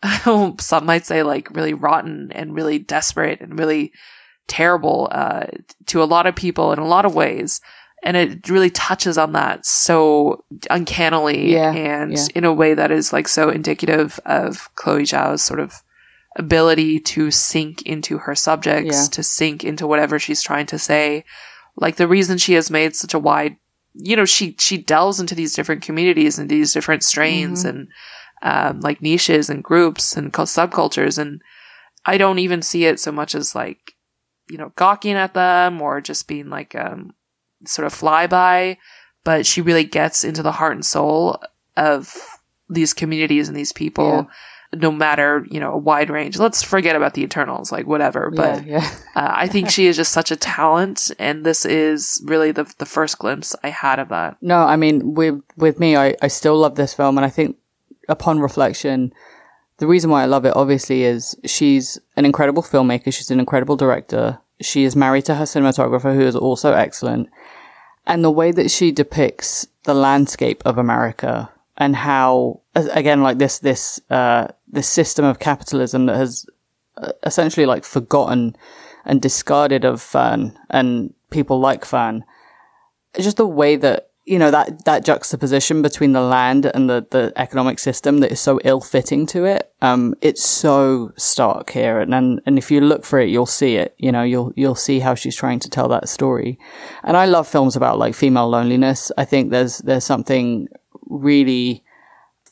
some 0.24 0.86
might 0.86 1.06
say 1.06 1.24
like 1.24 1.50
really 1.52 1.74
rotten 1.74 2.32
and 2.32 2.56
really 2.56 2.80
desperate 2.80 3.42
and 3.42 3.58
really 3.58 3.92
terrible 4.50 5.08
uh, 5.12 5.46
to 5.86 6.04
a 6.04 6.06
lot 6.06 6.28
of 6.28 6.36
people 6.36 6.74
in 6.74 6.80
a 6.80 6.88
lot 6.88 7.06
of 7.06 7.16
ways 7.16 7.62
and 8.04 8.16
it 8.16 8.50
really 8.50 8.70
touches 8.70 9.18
on 9.18 9.34
that 9.34 9.66
so 9.66 10.44
uncannily 10.70 11.52
yeah, 11.52 11.72
and 11.72 12.14
yeah. 12.14 12.28
in 12.36 12.46
a 12.46 12.54
way 12.54 12.74
that 12.74 12.92
is 12.92 13.12
like 13.12 13.28
so 13.28 13.50
indicative 13.50 14.20
of 14.26 14.74
Chloe 14.76 15.04
Zhao's 15.04 15.42
sort 15.42 15.60
of 15.60 15.84
ability 16.36 17.00
to 17.00 17.32
sink 17.32 17.82
into 17.84 18.18
her 18.20 18.36
subjects, 18.36 18.96
yeah. 18.96 19.08
to 19.12 19.24
sink 19.24 19.64
into 19.64 19.88
whatever 19.88 20.20
she's 20.20 20.42
trying 20.42 20.66
to 20.68 20.80
say. 20.80 21.26
Like 21.76 21.98
the 21.98 22.08
reason 22.08 22.38
she 22.38 22.54
has 22.54 22.72
made 22.72 22.96
such 22.96 23.14
a 23.14 23.20
wide, 23.20 23.58
you 23.94 24.16
know, 24.16 24.26
she 24.26 24.56
she 24.60 24.78
delves 24.78 25.20
into 25.20 25.36
these 25.36 25.54
different 25.54 25.82
communities 25.82 26.40
and 26.40 26.50
these 26.50 26.74
different 26.74 27.04
strains 27.04 27.64
mm-hmm. 27.64 27.78
and 27.78 27.88
um, 28.42 28.80
like 28.82 29.02
niches 29.02 29.50
and 29.50 29.64
groups 29.64 30.16
and 30.16 30.32
subcultures, 30.32 31.18
and 31.18 31.42
I 32.06 32.18
don't 32.18 32.40
even 32.40 32.62
see 32.62 32.86
it 32.86 33.00
so 33.00 33.12
much 33.12 33.36
as 33.36 33.56
like 33.56 33.96
you 34.50 34.58
know 34.58 34.72
gawking 34.76 35.14
at 35.14 35.34
them 35.34 35.82
or 35.82 36.02
just 36.02 36.28
being 36.28 36.50
like 36.50 36.76
um 36.76 37.14
sort 37.66 37.86
of 37.86 37.94
flyby, 37.94 38.78
but 39.24 39.46
she 39.46 39.62
really 39.62 39.84
gets 39.84 40.24
into 40.24 40.44
the 40.44 40.52
heart 40.52 40.74
and 40.74 40.86
soul 40.86 41.42
of 41.78 42.16
these 42.70 42.94
communities 42.94 43.48
and 43.48 43.58
these 43.58 43.74
people. 43.74 44.10
Yeah. 44.10 44.26
No 44.72 44.92
matter, 44.92 45.48
you 45.50 45.60
know, 45.60 45.74
a 45.74 45.78
wide 45.78 46.12
range. 46.12 46.38
Let's 46.38 46.62
forget 46.62 46.96
about 46.96 47.16
the 47.16 47.24
Eternals, 47.24 47.72
like 47.72 47.88
whatever. 47.88 48.30
But 48.30 48.68
yeah, 48.68 48.82
yeah. 48.82 48.90
uh, 49.16 49.34
I 49.36 49.48
think 49.48 49.72
she 49.72 49.88
is 49.88 49.96
just 49.96 50.12
such 50.12 50.30
a 50.30 50.36
talent, 50.36 51.10
and 51.18 51.44
this 51.44 51.66
is 51.66 52.22
really 52.24 52.52
the 52.52 52.72
the 52.78 52.86
first 52.86 53.18
glimpse 53.18 53.56
I 53.64 53.70
had 53.70 53.98
of 53.98 54.10
that. 54.10 54.38
No, 54.42 54.60
I 54.60 54.76
mean, 54.76 55.16
with 55.16 55.42
with 55.58 55.80
me, 55.80 55.98
I 55.98 56.16
I 56.22 56.28
still 56.28 56.56
love 56.56 56.76
this 56.76 56.94
film, 56.94 57.18
and 57.18 57.26
I 57.26 57.30
think 57.30 57.58
upon 58.08 58.42
reflection, 58.42 59.12
the 59.80 59.88
reason 59.88 60.10
why 60.10 60.24
I 60.24 60.26
love 60.26 60.46
it, 60.46 60.56
obviously, 60.56 61.04
is 61.04 61.36
she's 61.46 62.00
an 62.16 62.26
incredible 62.26 62.64
filmmaker. 62.64 63.14
She's 63.14 63.32
an 63.32 63.40
incredible 63.40 63.76
director. 63.76 64.40
She 64.62 64.84
is 64.84 64.96
married 64.96 65.26
to 65.26 65.36
her 65.36 65.46
cinematographer, 65.46 66.14
who 66.14 66.22
is 66.22 66.36
also 66.36 66.74
excellent 66.74 67.30
and 68.10 68.24
the 68.24 68.32
way 68.32 68.52
that 68.52 68.72
she 68.72 68.92
depicts 68.92 69.68
the 69.84 69.94
landscape 69.94 70.64
of 70.66 70.80
America 70.80 71.50
and 71.78 71.96
how, 71.96 72.60
again, 72.74 73.22
like 73.22 73.38
this, 73.38 73.60
this, 73.60 74.02
uh, 74.10 74.48
this 74.68 74.88
system 74.88 75.24
of 75.24 75.38
capitalism 75.38 76.08
that 76.08 76.18
has 76.18 76.46
uh, 76.98 77.12
essentially 77.24 77.68
like 77.68 77.86
forgotten 77.86 78.56
and 79.06 79.22
discarded 79.22 79.86
of 79.86 80.02
Fern 80.02 80.58
and 80.72 81.14
people 81.30 81.60
like 81.60 81.86
Fern. 81.86 82.26
Just 83.18 83.38
the 83.38 83.48
way 83.48 83.76
that 83.76 84.09
you 84.30 84.38
know 84.38 84.52
that 84.52 84.86
that 84.86 85.04
juxtaposition 85.04 85.82
between 85.82 86.14
the 86.14 86.22
land 86.22 86.68
and 86.68 86.90
the 86.90 87.06
the 87.10 87.34
economic 87.36 87.80
system 87.80 88.20
that 88.20 88.32
is 88.32 88.40
so 88.40 88.60
ill 88.64 88.80
fitting 88.80 89.26
to 89.26 89.44
it 89.46 89.74
um 89.82 90.14
it's 90.22 90.44
so 90.44 91.12
stark 91.18 91.72
here. 91.72 92.00
And, 92.00 92.14
and 92.14 92.40
and 92.46 92.58
if 92.58 92.70
you 92.70 92.80
look 92.80 93.04
for 93.06 93.20
it 93.20 93.30
you'll 93.30 93.46
see 93.46 93.76
it 93.76 93.96
you 93.98 94.12
know 94.12 94.22
you'll 94.22 94.54
you'll 94.56 94.76
see 94.76 95.00
how 95.00 95.16
she's 95.16 95.36
trying 95.36 95.60
to 95.62 95.70
tell 95.70 95.88
that 95.90 96.08
story. 96.08 96.60
And 97.04 97.18
i 97.18 97.26
love 97.26 97.48
films 97.48 97.76
about 97.76 97.98
like 97.98 98.14
female 98.14 98.48
loneliness. 98.48 99.12
I 99.18 99.26
think 99.26 99.50
there's 99.50 99.80
there's 99.80 100.06
something 100.06 100.68
really 101.08 101.84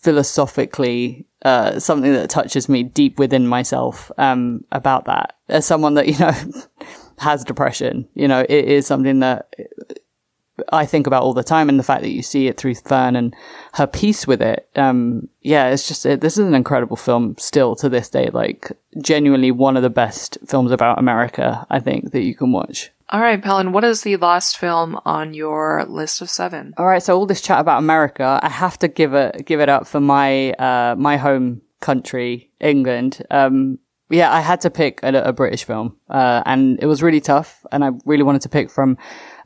philosophically 0.02 1.28
uh, 1.44 1.80
something 1.80 2.14
that 2.14 2.30
touches 2.30 2.68
me 2.68 2.84
deep 2.84 3.20
within 3.20 3.48
myself 3.48 4.12
um, 4.18 4.66
about 4.72 5.06
that. 5.06 5.36
As 5.50 5.66
someone 5.66 5.94
that 5.94 6.08
you 6.08 6.18
know 6.18 6.34
has 7.20 7.44
depression, 7.44 8.08
you 8.16 8.28
know, 8.28 8.46
it 8.50 8.66
is 8.66 8.88
something 8.88 9.20
that 9.20 9.54
I 10.72 10.86
think 10.86 11.08
about 11.08 11.24
all 11.24 11.34
the 11.34 11.44
time, 11.44 11.70
and 11.70 11.80
the 11.80 11.84
fact 11.84 12.02
that 12.02 12.12
you 12.12 12.22
see 12.22 12.48
it 12.48 12.58
through 12.58 12.76
Fern 12.76 13.16
and 13.16 13.36
her 13.74 13.88
peace 13.88 14.26
with 14.28 14.42
it. 14.42 14.70
Um, 14.76 15.28
yeah, 15.42 15.70
it's 15.70 15.88
just 15.88 16.06
it, 16.06 16.22
this 16.22 16.38
is 16.38 16.46
an 16.46 16.56
incredible 16.56 16.98
film 16.98 17.36
still 17.38 17.76
to 17.78 17.90
this 17.90 18.10
day. 18.10 18.30
Like 18.32 18.72
genuinely 19.02 19.52
one 19.52 19.78
of 19.78 19.84
the 19.84 19.90
best 19.90 20.38
films 20.48 20.72
about 20.72 21.00
America 21.00 21.66
I 21.70 21.80
think 21.80 22.12
that 22.12 22.24
you 22.24 22.36
can 22.36 22.52
watch. 22.52 22.92
All 23.10 23.22
right, 23.22 23.42
Pelin, 23.42 23.72
what 23.72 23.86
is 23.86 24.02
the 24.02 24.18
last 24.18 24.58
film 24.58 25.00
on 25.06 25.34
your 25.34 25.86
list 25.88 26.22
of 26.22 26.30
seven? 26.30 26.74
All 26.78 26.86
right, 26.86 27.02
so 27.02 27.18
all 27.18 27.26
this 27.26 27.40
chat 27.40 27.62
about 27.62 27.80
America, 27.80 28.38
I 28.44 28.50
have 28.50 28.78
to 28.80 28.90
give 28.90 29.14
it 29.14 29.46
give 29.46 29.62
it 29.62 29.70
up 29.70 29.88
for 29.88 30.02
my 30.02 30.52
uh, 30.54 30.96
my 30.98 31.16
home 31.16 31.62
country, 31.80 32.52
England. 32.60 33.24
Um, 33.32 33.80
yeah, 34.10 34.34
I 34.34 34.42
had 34.42 34.62
to 34.62 34.70
pick 34.70 35.02
a, 35.04 35.10
a 35.22 35.34
British 35.34 35.64
film, 35.64 35.96
uh, 36.10 36.42
and 36.46 36.80
it 36.82 36.86
was 36.86 37.04
really 37.04 37.22
tough. 37.22 37.66
And 37.72 37.84
I 37.84 37.92
really 38.06 38.24
wanted 38.24 38.42
to 38.42 38.50
pick 38.50 38.70
from 38.70 38.98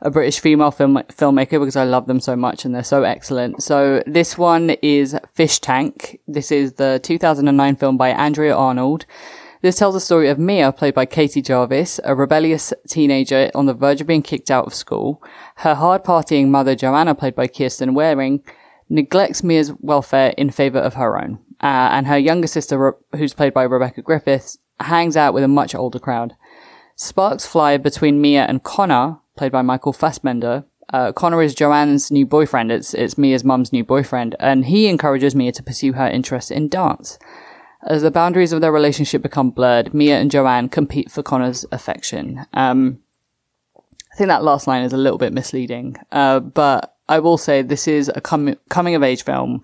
a 0.02 0.10
British 0.10 0.40
female 0.40 0.70
film 0.70 0.96
filmmaker 1.08 1.60
because 1.60 1.76
I 1.76 1.84
love 1.84 2.06
them 2.06 2.20
so 2.20 2.36
much 2.36 2.64
and 2.64 2.74
they're 2.74 2.82
so 2.82 3.04
excellent. 3.04 3.62
So 3.62 4.02
this 4.06 4.36
one 4.36 4.70
is 4.82 5.16
Fish 5.32 5.60
Tank. 5.60 6.20
This 6.28 6.52
is 6.52 6.74
the 6.74 7.00
2009 7.02 7.76
film 7.76 7.96
by 7.96 8.10
Andrea 8.10 8.54
Arnold. 8.54 9.06
This 9.62 9.76
tells 9.76 9.94
the 9.94 10.00
story 10.00 10.28
of 10.28 10.40
Mia, 10.40 10.72
played 10.72 10.94
by 10.94 11.06
Katie 11.06 11.40
Jarvis, 11.40 12.00
a 12.02 12.16
rebellious 12.16 12.74
teenager 12.88 13.48
on 13.54 13.66
the 13.66 13.74
verge 13.74 14.00
of 14.00 14.08
being 14.08 14.22
kicked 14.22 14.50
out 14.50 14.66
of 14.66 14.74
school. 14.74 15.22
Her 15.56 15.76
hard 15.76 16.02
partying 16.02 16.48
mother, 16.48 16.74
Joanna, 16.74 17.14
played 17.14 17.36
by 17.36 17.46
Kierston 17.46 17.94
Wareing, 17.94 18.42
neglects 18.88 19.44
Mia's 19.44 19.72
welfare 19.78 20.34
in 20.36 20.50
favor 20.50 20.80
of 20.80 20.94
her 20.94 21.16
own 21.16 21.38
uh, 21.62 21.90
and 21.92 22.08
her 22.08 22.18
younger 22.18 22.48
sister, 22.48 22.96
who's 23.16 23.34
played 23.34 23.54
by 23.54 23.62
Rebecca 23.62 24.02
Griffiths, 24.02 24.58
hangs 24.80 25.16
out 25.16 25.32
with 25.32 25.44
a 25.44 25.48
much 25.48 25.74
older 25.76 26.00
crowd. 26.00 26.34
Sparks 26.96 27.46
fly 27.46 27.76
between 27.76 28.20
Mia 28.20 28.44
and 28.44 28.64
Connor, 28.64 29.18
played 29.36 29.52
by 29.52 29.62
Michael 29.62 29.92
Fassbender. 29.92 30.64
Uh, 30.92 31.12
Connor 31.12 31.42
is 31.42 31.54
Joanne's 31.54 32.10
new 32.10 32.26
boyfriend. 32.26 32.70
It's 32.70 32.92
it's 32.92 33.16
Mia's 33.16 33.44
mum's 33.44 33.72
new 33.72 33.84
boyfriend, 33.84 34.36
and 34.38 34.66
he 34.66 34.88
encourages 34.88 35.34
Mia 35.34 35.52
to 35.52 35.62
pursue 35.62 35.94
her 35.94 36.06
interest 36.06 36.50
in 36.50 36.68
dance. 36.68 37.18
As 37.84 38.02
the 38.02 38.10
boundaries 38.10 38.52
of 38.52 38.60
their 38.60 38.72
relationship 38.72 39.22
become 39.22 39.50
blurred, 39.50 39.92
Mia 39.94 40.18
and 40.18 40.30
Joanne 40.30 40.68
compete 40.68 41.10
for 41.10 41.22
Connor's 41.22 41.64
affection. 41.72 42.46
Um, 42.52 43.00
I 43.76 44.16
think 44.16 44.28
that 44.28 44.44
last 44.44 44.66
line 44.66 44.82
is 44.84 44.92
a 44.92 44.98
little 44.98 45.18
bit 45.18 45.32
misleading, 45.32 45.96
uh, 46.12 46.40
but 46.40 46.94
I 47.08 47.18
will 47.18 47.38
say 47.38 47.62
this 47.62 47.88
is 47.88 48.10
a 48.14 48.20
com- 48.20 48.56
coming 48.68 48.94
of 48.94 49.02
age 49.02 49.24
film 49.24 49.62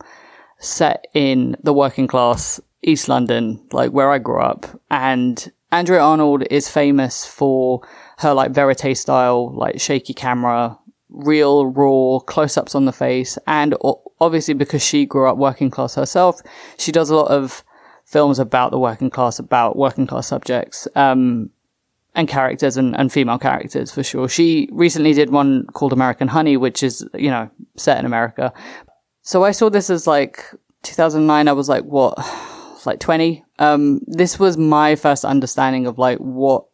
set 0.58 1.06
in 1.14 1.56
the 1.62 1.72
working 1.72 2.06
class 2.06 2.60
East 2.82 3.08
London, 3.08 3.62
like 3.72 3.90
where 3.92 4.10
I 4.10 4.18
grew 4.18 4.40
up. 4.40 4.66
And 4.90 5.52
Andrea 5.70 6.00
Arnold 6.00 6.44
is 6.50 6.68
famous 6.68 7.26
for 7.26 7.86
her 8.18 8.34
like 8.34 8.52
verite 8.52 8.96
style, 8.96 9.52
like 9.54 9.80
shaky 9.80 10.14
camera, 10.14 10.78
real 11.08 11.66
raw 11.66 12.18
close 12.20 12.56
ups 12.56 12.74
on 12.74 12.84
the 12.84 12.92
face. 12.92 13.38
And 13.46 13.74
obviously 14.20 14.54
because 14.54 14.82
she 14.82 15.06
grew 15.06 15.28
up 15.28 15.36
working 15.36 15.70
class 15.70 15.94
herself, 15.94 16.40
she 16.78 16.92
does 16.92 17.10
a 17.10 17.16
lot 17.16 17.30
of 17.30 17.64
films 18.04 18.38
about 18.38 18.70
the 18.70 18.78
working 18.78 19.10
class, 19.10 19.38
about 19.38 19.76
working 19.76 20.06
class 20.06 20.26
subjects. 20.26 20.88
Um, 20.94 21.50
and 22.14 22.26
characters 22.26 22.76
and, 22.76 22.96
and 22.96 23.12
female 23.12 23.38
characters 23.38 23.92
for 23.92 24.02
sure. 24.02 24.28
She 24.28 24.68
recently 24.72 25.12
did 25.12 25.30
one 25.30 25.66
called 25.66 25.92
American 25.92 26.26
Honey, 26.26 26.56
which 26.56 26.82
is, 26.82 27.06
you 27.14 27.30
know, 27.30 27.48
set 27.76 27.96
in 27.98 28.06
America, 28.06 28.52
so 29.28 29.44
I 29.44 29.50
saw 29.50 29.68
this 29.68 29.90
as 29.90 30.06
like 30.06 30.42
2009. 30.84 31.48
I 31.48 31.52
was 31.52 31.68
like, 31.68 31.84
what? 31.84 32.16
like 32.86 32.98
20. 32.98 33.44
Um, 33.58 34.00
this 34.06 34.38
was 34.38 34.56
my 34.56 34.96
first 34.96 35.22
understanding 35.22 35.86
of 35.86 35.98
like 35.98 36.16
what 36.16 36.64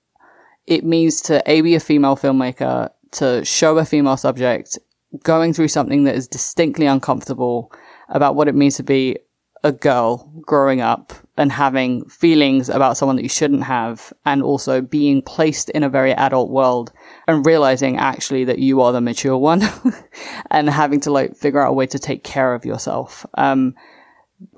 it 0.66 0.84
means 0.84 1.20
to 1.22 1.42
a 1.46 1.60
be 1.60 1.74
a 1.74 1.80
female 1.80 2.16
filmmaker, 2.16 2.90
to 3.12 3.44
show 3.44 3.78
a 3.78 3.84
female 3.84 4.16
subject 4.16 4.78
going 5.22 5.52
through 5.52 5.68
something 5.68 6.04
that 6.04 6.14
is 6.16 6.26
distinctly 6.26 6.86
uncomfortable 6.86 7.72
about 8.08 8.34
what 8.34 8.48
it 8.48 8.54
means 8.54 8.76
to 8.76 8.82
be 8.82 9.16
a 9.62 9.72
girl 9.72 10.30
growing 10.42 10.80
up 10.80 11.12
and 11.36 11.50
having 11.50 12.04
feelings 12.08 12.68
about 12.68 12.96
someone 12.96 13.16
that 13.16 13.22
you 13.22 13.28
shouldn't 13.28 13.62
have 13.62 14.12
and 14.26 14.42
also 14.42 14.80
being 14.80 15.22
placed 15.22 15.70
in 15.70 15.82
a 15.82 15.88
very 15.88 16.12
adult 16.12 16.50
world 16.50 16.92
and 17.26 17.46
realizing 17.46 17.96
actually 17.96 18.44
that 18.44 18.58
you 18.58 18.80
are 18.80 18.92
the 18.92 19.00
mature 19.00 19.38
one 19.38 19.62
and 20.50 20.68
having 20.68 21.00
to 21.00 21.10
like 21.10 21.34
figure 21.34 21.60
out 21.60 21.70
a 21.70 21.72
way 21.72 21.86
to 21.86 21.98
take 21.98 22.24
care 22.24 22.52
of 22.54 22.66
yourself. 22.66 23.24
Um, 23.34 23.74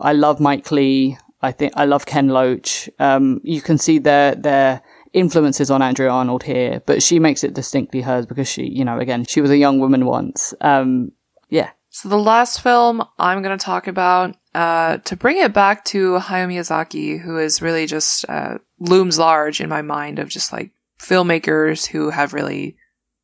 I 0.00 0.12
love 0.12 0.40
Mike 0.40 0.72
Leigh 0.72 1.18
I 1.42 1.52
think 1.52 1.74
I 1.76 1.84
love 1.84 2.06
Ken 2.06 2.28
Loach. 2.28 2.88
Um, 2.98 3.40
you 3.44 3.60
can 3.60 3.78
see 3.78 3.98
their, 3.98 4.34
their 4.34 4.82
influences 5.12 5.70
on 5.70 5.82
Andrea 5.82 6.10
Arnold 6.10 6.42
here, 6.42 6.82
but 6.86 7.02
she 7.02 7.18
makes 7.18 7.44
it 7.44 7.54
distinctly 7.54 8.00
hers 8.00 8.26
because 8.26 8.48
she, 8.48 8.64
you 8.64 8.84
know, 8.84 8.98
again, 8.98 9.24
she 9.24 9.40
was 9.40 9.50
a 9.50 9.56
young 9.56 9.78
woman 9.78 10.06
once. 10.06 10.54
Um, 10.60 11.12
yeah. 11.48 11.70
So 11.90 12.08
the 12.08 12.18
last 12.18 12.60
film 12.60 13.02
I'm 13.18 13.42
going 13.42 13.56
to 13.56 13.64
talk 13.64 13.86
about 13.86 14.36
uh, 14.54 14.98
to 14.98 15.16
bring 15.16 15.38
it 15.38 15.52
back 15.52 15.84
to 15.86 16.18
Hayao 16.18 16.48
Miyazaki, 16.48 17.20
who 17.20 17.38
is 17.38 17.62
really 17.62 17.86
just 17.86 18.28
uh, 18.28 18.58
looms 18.78 19.18
large 19.18 19.60
in 19.60 19.68
my 19.68 19.82
mind 19.82 20.18
of 20.18 20.28
just 20.28 20.52
like 20.52 20.72
filmmakers 21.00 21.86
who 21.86 22.10
have 22.10 22.34
really 22.34 22.76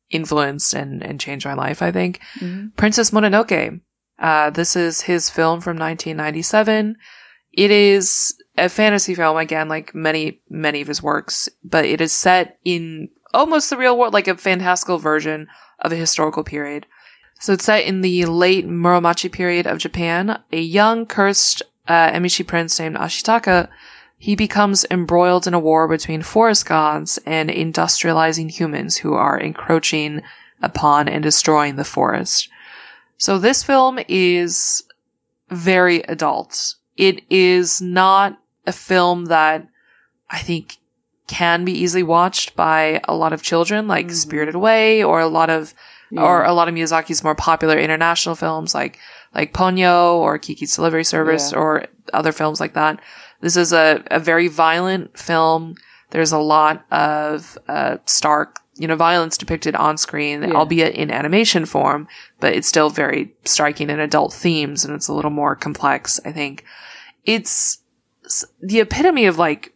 influenced 0.09 0.73
and, 0.73 1.03
and 1.03 1.19
changed 1.19 1.45
my 1.45 1.53
life, 1.53 1.81
I 1.81 1.91
think. 1.91 2.19
Mm-hmm. 2.39 2.69
Princess 2.77 3.11
Mononoke. 3.11 3.81
Uh, 4.19 4.49
this 4.51 4.75
is 4.75 5.01
his 5.01 5.29
film 5.29 5.59
from 5.59 5.77
1997. 5.77 6.95
It 7.51 7.71
is 7.71 8.35
a 8.57 8.69
fantasy 8.69 9.15
film, 9.15 9.37
again, 9.37 9.67
like 9.67 9.95
many, 9.95 10.39
many 10.49 10.81
of 10.81 10.87
his 10.87 11.01
works, 11.01 11.49
but 11.63 11.85
it 11.85 12.01
is 12.01 12.11
set 12.11 12.59
in 12.63 13.09
almost 13.33 13.69
the 13.69 13.77
real 13.77 13.97
world, 13.97 14.13
like 14.13 14.27
a 14.27 14.37
fantastical 14.37 14.99
version 14.99 15.47
of 15.79 15.91
a 15.91 15.97
historical 15.97 16.43
period. 16.43 16.85
So 17.39 17.53
it's 17.53 17.65
set 17.65 17.85
in 17.85 18.01
the 18.01 18.25
late 18.25 18.67
Muromachi 18.67 19.31
period 19.31 19.67
of 19.67 19.79
Japan. 19.79 20.39
A 20.51 20.61
young, 20.61 21.05
cursed 21.05 21.63
uh, 21.87 22.11
Emishi 22.11 22.45
prince 22.45 22.79
named 22.79 22.95
Ashitaka, 22.95 23.69
he 24.17 24.35
becomes 24.35 24.85
embroiled 24.89 25.47
in 25.47 25.53
a 25.53 25.59
war 25.59 25.87
between 25.87 26.21
forest 26.21 26.65
gods 26.65 27.19
and 27.25 27.49
industrializing 27.49 28.49
humans 28.49 28.95
who 28.95 29.15
are 29.15 29.37
encroaching 29.37 30.21
upon 30.61 31.09
and 31.09 31.21
destroying 31.21 31.75
the 31.75 31.83
forest. 31.83 32.47
So 33.17 33.37
this 33.37 33.63
film 33.63 33.99
is 34.07 34.83
very 35.49 36.01
adult. 36.03 36.75
It 36.95 37.23
is 37.29 37.81
not 37.81 38.39
a 38.65 38.71
film 38.71 39.25
that 39.25 39.67
I 40.29 40.39
think 40.39 40.77
can 41.27 41.63
be 41.65 41.71
easily 41.71 42.03
watched 42.03 42.55
by 42.55 43.01
a 43.05 43.15
lot 43.15 43.33
of 43.33 43.41
children, 43.41 43.87
like 43.87 44.07
mm-hmm. 44.07 44.15
Spirited 44.15 44.55
Away 44.55 45.03
or 45.03 45.19
a 45.19 45.27
lot 45.27 45.49
of 45.49 45.73
yeah. 46.11 46.21
or 46.21 46.43
a 46.43 46.53
lot 46.53 46.67
of 46.67 46.75
Miyazaki's 46.75 47.23
more 47.23 47.35
popular 47.35 47.77
international 47.77 48.35
films 48.35 48.75
like 48.75 48.99
like 49.33 49.53
Ponyo 49.53 50.15
or 50.15 50.37
Kiki's 50.37 50.75
Delivery 50.75 51.03
Service 51.03 51.51
yeah. 51.51 51.57
or 51.59 51.85
other 52.13 52.31
films 52.31 52.59
like 52.59 52.73
that. 52.73 52.99
This 53.41 53.57
is 53.57 53.73
a, 53.73 54.03
a 54.11 54.19
very 54.19 54.47
violent 54.47 55.17
film. 55.17 55.75
There's 56.11 56.31
a 56.31 56.37
lot 56.37 56.85
of 56.91 57.57
uh, 57.67 57.97
stark, 58.05 58.59
you 58.75 58.87
know, 58.87 58.95
violence 58.95 59.37
depicted 59.37 59.75
on 59.75 59.97
screen, 59.97 60.43
yeah. 60.43 60.51
albeit 60.51 60.95
in 60.95 61.11
animation 61.11 61.65
form, 61.65 62.07
but 62.39 62.53
it's 62.53 62.67
still 62.67 62.89
very 62.89 63.33
striking 63.43 63.89
and 63.89 63.99
adult 63.99 64.33
themes, 64.33 64.85
and 64.85 64.93
it's 64.93 65.07
a 65.07 65.13
little 65.13 65.31
more 65.31 65.55
complex. 65.55 66.19
I 66.23 66.31
think 66.31 66.63
it's 67.25 67.79
the 68.61 68.79
epitome 68.79 69.25
of 69.25 69.37
like 69.37 69.73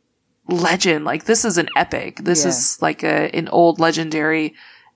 legend. 0.47 1.05
Like 1.05 1.25
this 1.25 1.45
is 1.45 1.57
an 1.57 1.69
epic. 1.75 2.19
This 2.23 2.43
yeah. 2.43 2.49
is 2.49 2.81
like 2.81 3.03
a, 3.03 3.29
an 3.35 3.47
old 3.49 3.79
legendary 3.79 4.55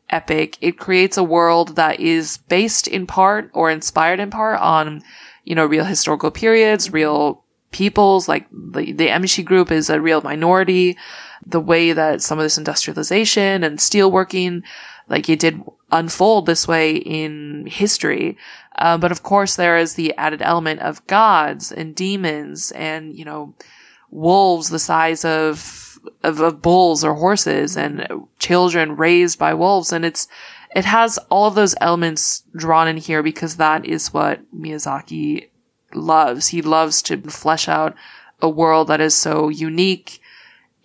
epic. 0.09 0.57
It 0.61 0.77
creates 0.77 1.17
a 1.17 1.23
world 1.23 1.75
that 1.75 1.99
is 1.99 2.37
based 2.37 2.87
in 2.87 3.07
part 3.07 3.49
or 3.53 3.69
inspired 3.69 4.19
in 4.19 4.29
part 4.29 4.59
on, 4.59 5.01
you 5.43 5.55
know, 5.55 5.65
real 5.65 5.85
historical 5.85 6.31
periods, 6.31 6.91
real 6.91 7.43
peoples. 7.71 8.27
Like 8.27 8.47
the, 8.51 8.91
the 8.91 9.07
Emishi 9.07 9.43
group 9.43 9.71
is 9.71 9.89
a 9.89 10.01
real 10.01 10.21
minority. 10.21 10.97
The 11.45 11.59
way 11.59 11.93
that 11.93 12.21
some 12.21 12.37
of 12.37 12.43
this 12.43 12.57
industrialization 12.57 13.63
and 13.63 13.79
steelworking, 13.79 14.61
like 15.09 15.29
it 15.29 15.39
did 15.39 15.61
unfold 15.91 16.45
this 16.45 16.67
way 16.67 16.95
in 16.95 17.65
history. 17.67 18.37
Uh, 18.77 18.97
but 18.97 19.11
of 19.11 19.23
course, 19.23 19.55
there 19.55 19.77
is 19.77 19.95
the 19.95 20.15
added 20.17 20.41
element 20.41 20.79
of 20.79 21.05
gods 21.07 21.71
and 21.71 21.95
demons 21.95 22.71
and, 22.71 23.17
you 23.17 23.25
know, 23.25 23.53
wolves 24.09 24.69
the 24.69 24.79
size 24.79 25.25
of 25.25 25.91
of, 26.23 26.39
of 26.39 26.61
bulls 26.61 27.03
or 27.03 27.13
horses 27.13 27.77
and 27.77 28.07
children 28.39 28.95
raised 28.95 29.37
by 29.37 29.53
wolves. 29.53 29.91
And 29.91 30.05
it's, 30.05 30.27
it 30.75 30.85
has 30.85 31.17
all 31.29 31.47
of 31.47 31.55
those 31.55 31.75
elements 31.81 32.43
drawn 32.55 32.87
in 32.87 32.97
here 32.97 33.23
because 33.23 33.57
that 33.57 33.85
is 33.85 34.13
what 34.13 34.39
Miyazaki 34.53 35.49
loves. 35.93 36.47
He 36.47 36.61
loves 36.61 37.01
to 37.03 37.21
flesh 37.29 37.67
out 37.67 37.95
a 38.41 38.49
world 38.49 38.87
that 38.87 39.01
is 39.01 39.15
so 39.15 39.49
unique 39.49 40.20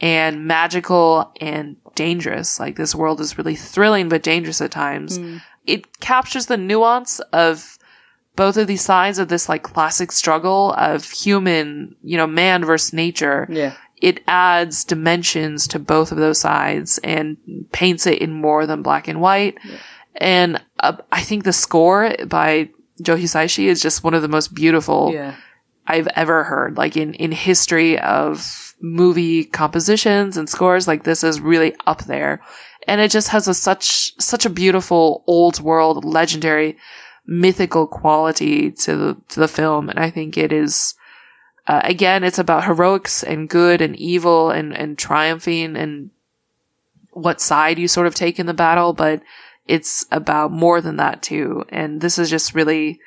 and 0.01 0.47
magical 0.47 1.33
and 1.41 1.77
dangerous. 1.95 2.61
Like 2.61 2.77
this 2.77 2.95
world 2.95 3.21
is 3.21 3.39
really 3.39 3.57
thrilling 3.57 4.09
but 4.09 4.23
dangerous 4.23 4.61
at 4.61 4.71
times. 4.71 5.19
Mm. 5.19 5.41
It 5.67 6.01
captures 6.01 6.47
the 6.47 6.57
nuance 6.57 7.21
of 7.33 7.79
both 8.37 8.57
of 8.59 8.67
these 8.67 8.83
sides 8.83 9.19
of 9.19 9.29
this 9.29 9.49
like 9.49 9.63
classic 9.63 10.13
struggle 10.13 10.75
of 10.77 11.11
human, 11.11 11.97
you 12.03 12.17
know, 12.17 12.27
man 12.27 12.65
versus 12.65 12.93
nature. 12.93 13.47
Yeah. 13.51 13.75
It 14.03 14.23
adds 14.29 14.85
dimensions 14.85 15.67
to 15.69 15.79
both 15.79 16.13
of 16.13 16.19
those 16.19 16.39
sides 16.39 16.99
and 17.03 17.39
paints 17.73 18.07
it 18.07 18.21
in 18.21 18.33
more 18.33 18.67
than 18.67 18.83
black 18.83 19.09
and 19.09 19.23
white. 19.23 19.57
And 20.17 20.63
uh, 20.81 20.99
I 21.11 21.23
think 21.23 21.45
the 21.45 21.53
score 21.55 22.15
by 22.27 22.69
Joe 23.01 23.17
Hisaishi 23.17 23.65
is 23.65 23.81
just 23.81 24.05
one 24.05 24.13
of 24.13 24.21
the 24.21 24.29
most 24.29 24.55
beautiful 24.55 25.13
Yeah. 25.15 25.35
I've 25.87 26.09
ever 26.09 26.45
heard. 26.45 26.77
Like 26.77 26.97
in, 26.97 27.15
in 27.15 27.33
history 27.33 27.99
of 27.99 28.66
movie 28.81 29.45
compositions 29.45 30.37
and 30.37 30.49
scores, 30.49 30.87
like 30.87 31.05
this 31.05 31.25
is 31.25 31.41
really 31.41 31.75
up 31.87 32.05
there. 32.05 32.43
And 32.87 33.01
it 33.01 33.11
just 33.11 33.29
has 33.29 33.49
a 33.49 33.55
such, 33.55 34.19
such 34.21 34.47
a 34.47 34.51
beautiful 34.51 35.25
old 35.27 35.61
world, 35.61 36.05
legendary, 36.05 36.77
mythical 37.27 37.87
quality 37.87 38.71
to 38.71 38.97
the, 38.97 39.17
to 39.31 39.41
the 39.41 39.49
film. 39.49 39.89
And 39.89 39.99
I 39.99 40.11
think 40.11 40.37
it 40.37 40.53
is, 40.53 40.95
uh, 41.67 41.81
again, 41.85 42.23
it's 42.23 42.39
about 42.39 42.65
heroics 42.65 43.23
and 43.23 43.49
good 43.49 43.81
and 43.81 43.97
evil 43.97 44.51
and, 44.51 44.73
and 44.77 44.97
triumphing 44.97 45.77
and 45.77 46.11
what 47.11 47.41
side 47.41 47.79
you 47.79 47.89
sort 47.89 48.07
of 48.07 48.15
take 48.15 48.39
in 48.39 48.47
the 48.47 48.55
battle, 48.55 48.93
but 48.93 49.23
it's 49.67 50.07
about 50.13 50.53
more 50.53 50.81
than 50.81 50.97
that 50.97 51.23
too. 51.23 51.65
And 51.71 52.01
this 52.01 52.19
is 52.19 52.31
just 52.31 52.55
really, 52.55 53.01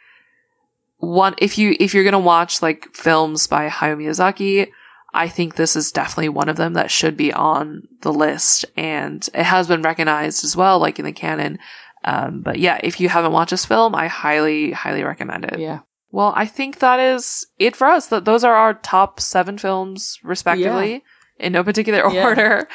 one 0.97 1.33
if 1.37 1.57
you 1.57 1.77
if 1.79 1.93
you're 1.93 2.03
gonna 2.03 2.19
watch 2.19 2.61
like 2.61 2.93
films 2.93 3.47
by 3.47 3.69
Hayao 3.69 3.97
Miyazaki, 3.97 4.69
I 5.13 5.27
think 5.27 5.55
this 5.55 5.75
is 5.75 5.91
definitely 5.91 6.29
one 6.29 6.49
of 6.49 6.55
them 6.55 6.73
that 6.73 6.91
should 6.91 7.17
be 7.17 7.33
on 7.33 7.83
the 8.01 8.13
list, 8.13 8.65
and 8.77 9.27
it 9.33 9.43
has 9.43 9.67
been 9.67 9.81
recognized 9.81 10.43
as 10.43 10.55
well, 10.55 10.79
like 10.79 10.99
in 10.99 11.05
the 11.05 11.11
canon. 11.11 11.57
Um, 12.03 12.41
but 12.41 12.59
yeah, 12.59 12.79
if 12.83 12.99
you 12.99 13.09
haven't 13.09 13.31
watched 13.31 13.51
this 13.51 13.65
film, 13.65 13.95
I 13.95 14.07
highly 14.07 14.71
highly 14.71 15.03
recommend 15.03 15.45
it. 15.45 15.59
Yeah. 15.59 15.79
Well, 16.11 16.33
I 16.35 16.45
think 16.45 16.79
that 16.79 16.99
is 16.99 17.45
it 17.57 17.75
for 17.75 17.87
us. 17.87 18.07
That 18.07 18.25
those 18.25 18.43
are 18.43 18.55
our 18.55 18.73
top 18.75 19.19
seven 19.19 19.57
films, 19.57 20.17
respectively, 20.23 21.03
in 21.39 21.53
no 21.53 21.63
particular 21.63 22.09
Yeah. 22.11 22.23
order. 22.25 22.67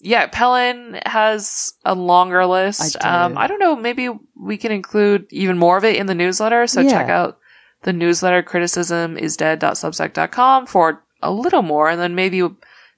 Yeah, 0.00 0.26
Pelin 0.28 1.00
has 1.06 1.72
a 1.84 1.94
longer 1.94 2.44
list. 2.46 2.96
I 3.04 3.24
um, 3.24 3.32
do. 3.34 3.38
I 3.38 3.46
don't 3.46 3.60
know. 3.60 3.76
Maybe 3.76 4.08
we 4.34 4.56
can 4.56 4.72
include 4.72 5.26
even 5.30 5.58
more 5.58 5.76
of 5.76 5.84
it 5.84 5.96
in 5.96 6.06
the 6.06 6.14
newsletter. 6.14 6.66
So 6.66 6.80
Yeah. 6.80 6.90
check 6.90 7.08
out 7.08 7.38
the 7.82 7.92
newsletter 7.92 8.42
criticism 8.42 9.16
is 9.16 9.36
dead.substack.com 9.36 10.66
for 10.66 11.02
a 11.22 11.30
little 11.32 11.62
more, 11.62 11.88
and 11.88 12.00
then 12.00 12.14
maybe 12.14 12.42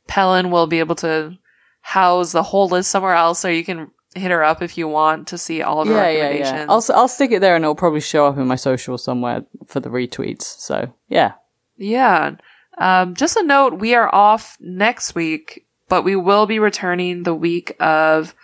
Pelin 0.08 0.50
will 0.50 0.66
be 0.66 0.78
able 0.80 0.94
to 0.96 1.36
house 1.80 2.32
the 2.32 2.42
whole 2.42 2.68
list 2.68 2.90
somewhere 2.90 3.14
else, 3.14 3.38
so 3.38 3.48
you 3.48 3.64
can 3.64 3.90
hit 4.14 4.30
her 4.30 4.44
up 4.44 4.62
if 4.62 4.78
you 4.78 4.86
want 4.88 5.26
to 5.28 5.36
see 5.38 5.60
all 5.60 5.80
of 5.80 5.88
her 5.88 5.94
Yeah, 5.94 6.08
yeah, 6.10 6.20
recommendations. 6.22 6.58
yeah. 6.60 6.66
I'll, 6.68 6.76
s- 6.78 6.90
I'll 6.90 7.08
stick 7.08 7.32
it 7.32 7.40
there 7.40 7.56
and 7.56 7.64
it'll 7.64 7.74
probably 7.74 8.00
show 8.00 8.26
up 8.26 8.38
in 8.38 8.46
my 8.46 8.54
social 8.54 8.96
somewhere 8.96 9.44
for 9.66 9.80
the 9.80 9.88
retweets. 9.88 10.42
So, 10.42 10.92
yeah. 11.08 11.32
Yeah. 11.76 12.36
Um, 12.78 13.14
just 13.14 13.36
a 13.36 13.42
note, 13.42 13.78
we 13.80 13.94
are 13.94 14.12
off 14.14 14.56
next 14.60 15.16
week, 15.16 15.66
but 15.88 16.04
we 16.04 16.14
will 16.14 16.46
be 16.46 16.60
returning 16.60 17.24
the 17.24 17.34
week 17.34 17.74
of 17.80 18.34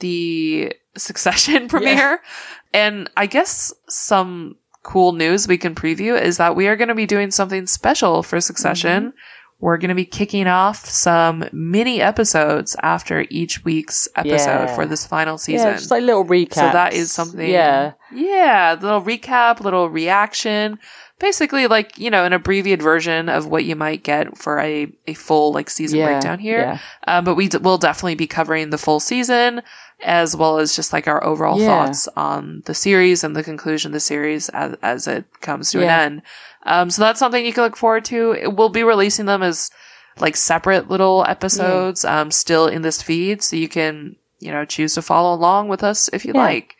the 0.00 0.72
Succession 0.96 1.68
premiere. 1.68 2.20
And 2.72 3.08
I 3.16 3.26
guess 3.26 3.72
some 3.88 4.56
cool 4.86 5.12
news 5.12 5.48
we 5.48 5.58
can 5.58 5.74
preview 5.74 6.18
is 6.20 6.36
that 6.38 6.54
we 6.54 6.68
are 6.68 6.76
going 6.76 6.88
to 6.88 6.94
be 6.94 7.06
doing 7.06 7.30
something 7.32 7.66
special 7.66 8.22
for 8.22 8.40
Succession. 8.40 9.08
Mm-hmm. 9.08 9.16
We're 9.58 9.78
going 9.78 9.88
to 9.88 9.94
be 9.94 10.04
kicking 10.04 10.46
off 10.46 10.84
some 10.84 11.48
mini 11.50 12.00
episodes 12.00 12.76
after 12.82 13.24
each 13.30 13.64
week's 13.64 14.06
episode 14.14 14.66
Yeah. 14.68 14.74
for 14.76 14.84
this 14.86 15.06
final 15.06 15.38
season. 15.38 15.68
Yeah, 15.68 15.76
just 15.78 15.90
like 15.90 16.02
little 16.02 16.24
recaps. 16.26 16.54
So 16.54 16.60
that 16.60 16.92
is 16.92 17.10
something. 17.10 17.48
Yeah. 17.50 17.92
Yeah. 18.12 18.76
Little 18.80 19.02
recap, 19.02 19.60
little 19.60 19.88
reaction. 19.88 20.78
Basically, 21.18 21.66
like, 21.66 21.96
you 21.98 22.10
know, 22.10 22.24
an 22.26 22.34
abbreviated 22.34 22.82
version 22.82 23.30
of 23.30 23.46
what 23.46 23.64
you 23.64 23.74
might 23.74 24.02
get 24.02 24.36
for 24.36 24.58
a, 24.60 24.92
a 25.06 25.14
full, 25.14 25.50
like, 25.50 25.70
season 25.70 25.98
Yeah, 26.00 26.06
breakdown 26.06 26.38
here. 26.38 26.58
yeah. 26.58 26.78
Um, 27.06 27.24
but 27.24 27.36
we 27.36 27.48
d- 27.48 27.56
will 27.56 27.78
definitely 27.78 28.16
be 28.16 28.26
covering 28.26 28.68
the 28.68 28.76
full 28.76 29.00
season 29.00 29.62
as 30.04 30.36
well 30.36 30.58
as 30.58 30.76
just 30.76 30.92
like 30.92 31.08
our 31.08 31.24
overall 31.24 31.58
Yeah. 31.58 31.68
thoughts 31.86 32.06
on 32.16 32.62
the 32.66 32.74
series 32.74 33.24
and 33.24 33.34
the 33.34 33.42
conclusion 33.42 33.88
of 33.88 33.92
the 33.94 34.00
series 34.00 34.50
as, 34.50 34.74
as 34.82 35.06
it 35.06 35.24
comes 35.40 35.70
to 35.70 35.78
an 35.82 35.88
end. 35.88 36.22
Um, 36.64 36.90
so 36.90 37.00
that's 37.00 37.18
something 37.18 37.46
you 37.46 37.52
can 37.54 37.62
look 37.64 37.76
forward 37.78 38.04
to. 38.06 38.50
We'll 38.54 38.68
be 38.68 38.82
releasing 38.82 39.24
them 39.24 39.42
as 39.42 39.70
like 40.18 40.36
separate 40.36 40.90
little 40.90 41.24
episodes, 41.26 42.04
um, 42.04 42.30
still 42.30 42.66
in 42.66 42.82
this 42.82 43.02
feed. 43.02 43.42
So 43.42 43.56
you 43.56 43.68
can, 43.68 44.16
you 44.38 44.50
know, 44.52 44.66
choose 44.66 44.94
to 44.96 45.02
follow 45.02 45.34
along 45.34 45.68
with 45.68 45.82
us 45.82 46.10
if 46.12 46.26
you 46.26 46.34
like. 46.34 46.75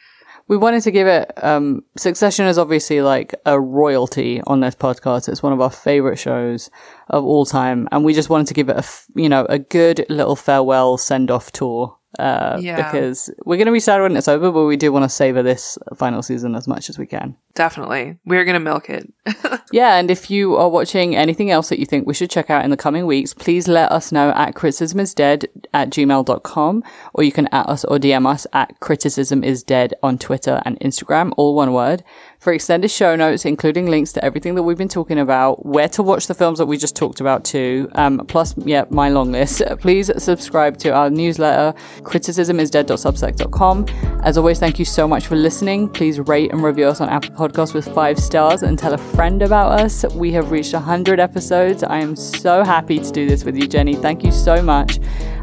We 0.48 0.56
wanted 0.56 0.82
to 0.82 0.92
give 0.92 1.08
it, 1.08 1.32
um, 1.42 1.82
Succession 1.96 2.46
is 2.46 2.56
obviously 2.56 3.02
like 3.02 3.34
a 3.44 3.60
royalty 3.60 4.40
on 4.46 4.60
this 4.60 4.76
podcast. 4.76 5.28
It's 5.28 5.42
one 5.42 5.52
of 5.52 5.60
our 5.60 5.70
favorite 5.70 6.18
shows 6.18 6.70
of 7.08 7.24
all 7.24 7.44
time. 7.44 7.88
And 7.90 8.04
we 8.04 8.14
just 8.14 8.30
wanted 8.30 8.46
to 8.48 8.54
give 8.54 8.68
it 8.68 8.76
a, 8.76 8.84
you 9.20 9.28
know, 9.28 9.44
a 9.48 9.58
good 9.58 10.06
little 10.08 10.36
farewell 10.36 10.98
send 10.98 11.32
off 11.32 11.50
tour. 11.50 11.95
Uh, 12.18 12.56
Yeah. 12.60 12.76
because 12.90 13.30
we're 13.44 13.56
going 13.56 13.66
to 13.66 13.72
be 13.72 13.80
sad 13.80 14.00
when 14.00 14.16
it's 14.16 14.28
over, 14.28 14.50
but 14.50 14.64
we 14.64 14.76
do 14.76 14.90
want 14.92 15.04
to 15.04 15.08
savor 15.08 15.42
this 15.42 15.78
final 15.96 16.22
season 16.22 16.54
as 16.54 16.66
much 16.66 16.88
as 16.88 16.98
we 16.98 17.06
can. 17.06 17.36
Definitely. 17.54 18.16
We're 18.24 18.44
going 18.44 18.54
to 18.54 18.60
milk 18.60 18.88
it. 18.90 19.12
Yeah, 19.72 19.96
and 19.96 20.12
if 20.12 20.30
you 20.30 20.56
are 20.56 20.68
watching 20.68 21.16
anything 21.16 21.50
else 21.50 21.70
that 21.70 21.80
you 21.80 21.86
think 21.86 22.06
we 22.06 22.14
should 22.14 22.30
check 22.30 22.50
out 22.50 22.64
in 22.64 22.70
the 22.70 22.76
coming 22.76 23.04
weeks, 23.04 23.34
please 23.34 23.66
let 23.66 23.90
us 23.90 24.12
know 24.12 24.30
at 24.30 24.54
criticismisdead 24.54 25.46
at 25.74 25.90
gmail.com 25.90 26.84
or 27.14 27.24
you 27.24 27.32
can 27.32 27.48
at 27.48 27.68
us 27.68 27.84
or 27.84 27.98
DM 27.98 28.26
us 28.30 28.46
at 28.52 28.78
criticismisdead 28.78 29.92
on 30.04 30.18
Twitter 30.18 30.62
and 30.64 30.78
Instagram, 30.80 31.32
all 31.36 31.56
one 31.56 31.72
word. 31.72 32.04
For 32.46 32.52
extended 32.52 32.92
show 32.92 33.16
notes, 33.16 33.44
including 33.44 33.86
links 33.86 34.12
to 34.12 34.24
everything 34.24 34.54
that 34.54 34.62
we've 34.62 34.78
been 34.78 34.86
talking 34.86 35.18
about, 35.18 35.66
where 35.66 35.88
to 35.88 36.00
watch 36.00 36.28
the 36.28 36.34
films 36.34 36.60
that 36.60 36.66
we 36.66 36.76
just 36.76 36.94
talked 36.94 37.20
about 37.20 37.44
too, 37.44 37.88
um, 37.96 38.24
plus, 38.28 38.54
yeah, 38.58 38.84
my 38.88 39.08
long 39.08 39.32
list, 39.32 39.62
please 39.80 40.12
subscribe 40.22 40.76
to 40.76 40.90
our 40.90 41.10
newsletter, 41.10 41.76
criticismisdead.substack.com. 42.02 43.86
As 44.22 44.38
always, 44.38 44.60
thank 44.60 44.78
you 44.78 44.84
so 44.84 45.08
much 45.08 45.26
for 45.26 45.34
listening. 45.34 45.88
Please 45.88 46.20
rate 46.20 46.52
and 46.52 46.62
review 46.62 46.86
us 46.86 47.00
on 47.00 47.08
Apple 47.08 47.30
Podcasts 47.30 47.74
with 47.74 47.92
five 47.92 48.16
stars 48.16 48.62
and 48.62 48.78
tell 48.78 48.94
a 48.94 48.98
friend 48.98 49.42
about 49.42 49.80
us. 49.80 50.04
We 50.14 50.30
have 50.30 50.52
reached 50.52 50.72
100 50.72 51.18
episodes. 51.18 51.82
I 51.82 51.98
am 51.98 52.14
so 52.14 52.62
happy 52.62 53.00
to 53.00 53.10
do 53.10 53.26
this 53.26 53.42
with 53.42 53.56
you, 53.56 53.66
Jenny. 53.66 53.96
Thank 53.96 54.22
you 54.22 54.30
so 54.30 54.62
much. 54.62 55.00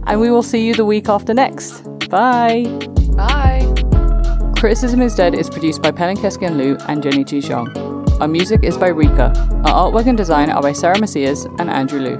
And 0.07 0.21
we 0.21 0.31
will 0.31 0.41
see 0.41 0.65
you 0.65 0.73
the 0.73 0.85
week 0.85 1.09
after 1.09 1.33
next. 1.33 1.81
Bye. 2.07 2.63
Bye. 3.17 3.91
Criticism 4.63 5.01
is 5.01 5.13
Dead 5.13 5.35
is 5.35 5.49
produced 5.49 5.81
by 5.81 5.91
Pelin 5.91 6.15
Keskin 6.15 6.55
Liu 6.55 6.77
and 6.87 7.03
Jenny 7.03 7.25
Chi 7.25 7.41
Xiong. 7.45 8.21
Our 8.21 8.29
music 8.29 8.63
is 8.63 8.77
by 8.77 8.87
REEKAH. 8.91 9.65
Our 9.65 9.91
artwork 9.91 10.07
and 10.07 10.15
design 10.15 10.49
are 10.49 10.61
by 10.61 10.71
Sara 10.71 10.97
Macias 10.97 11.43
and 11.59 11.69
Andrew 11.69 11.99
Liu. 11.99 12.17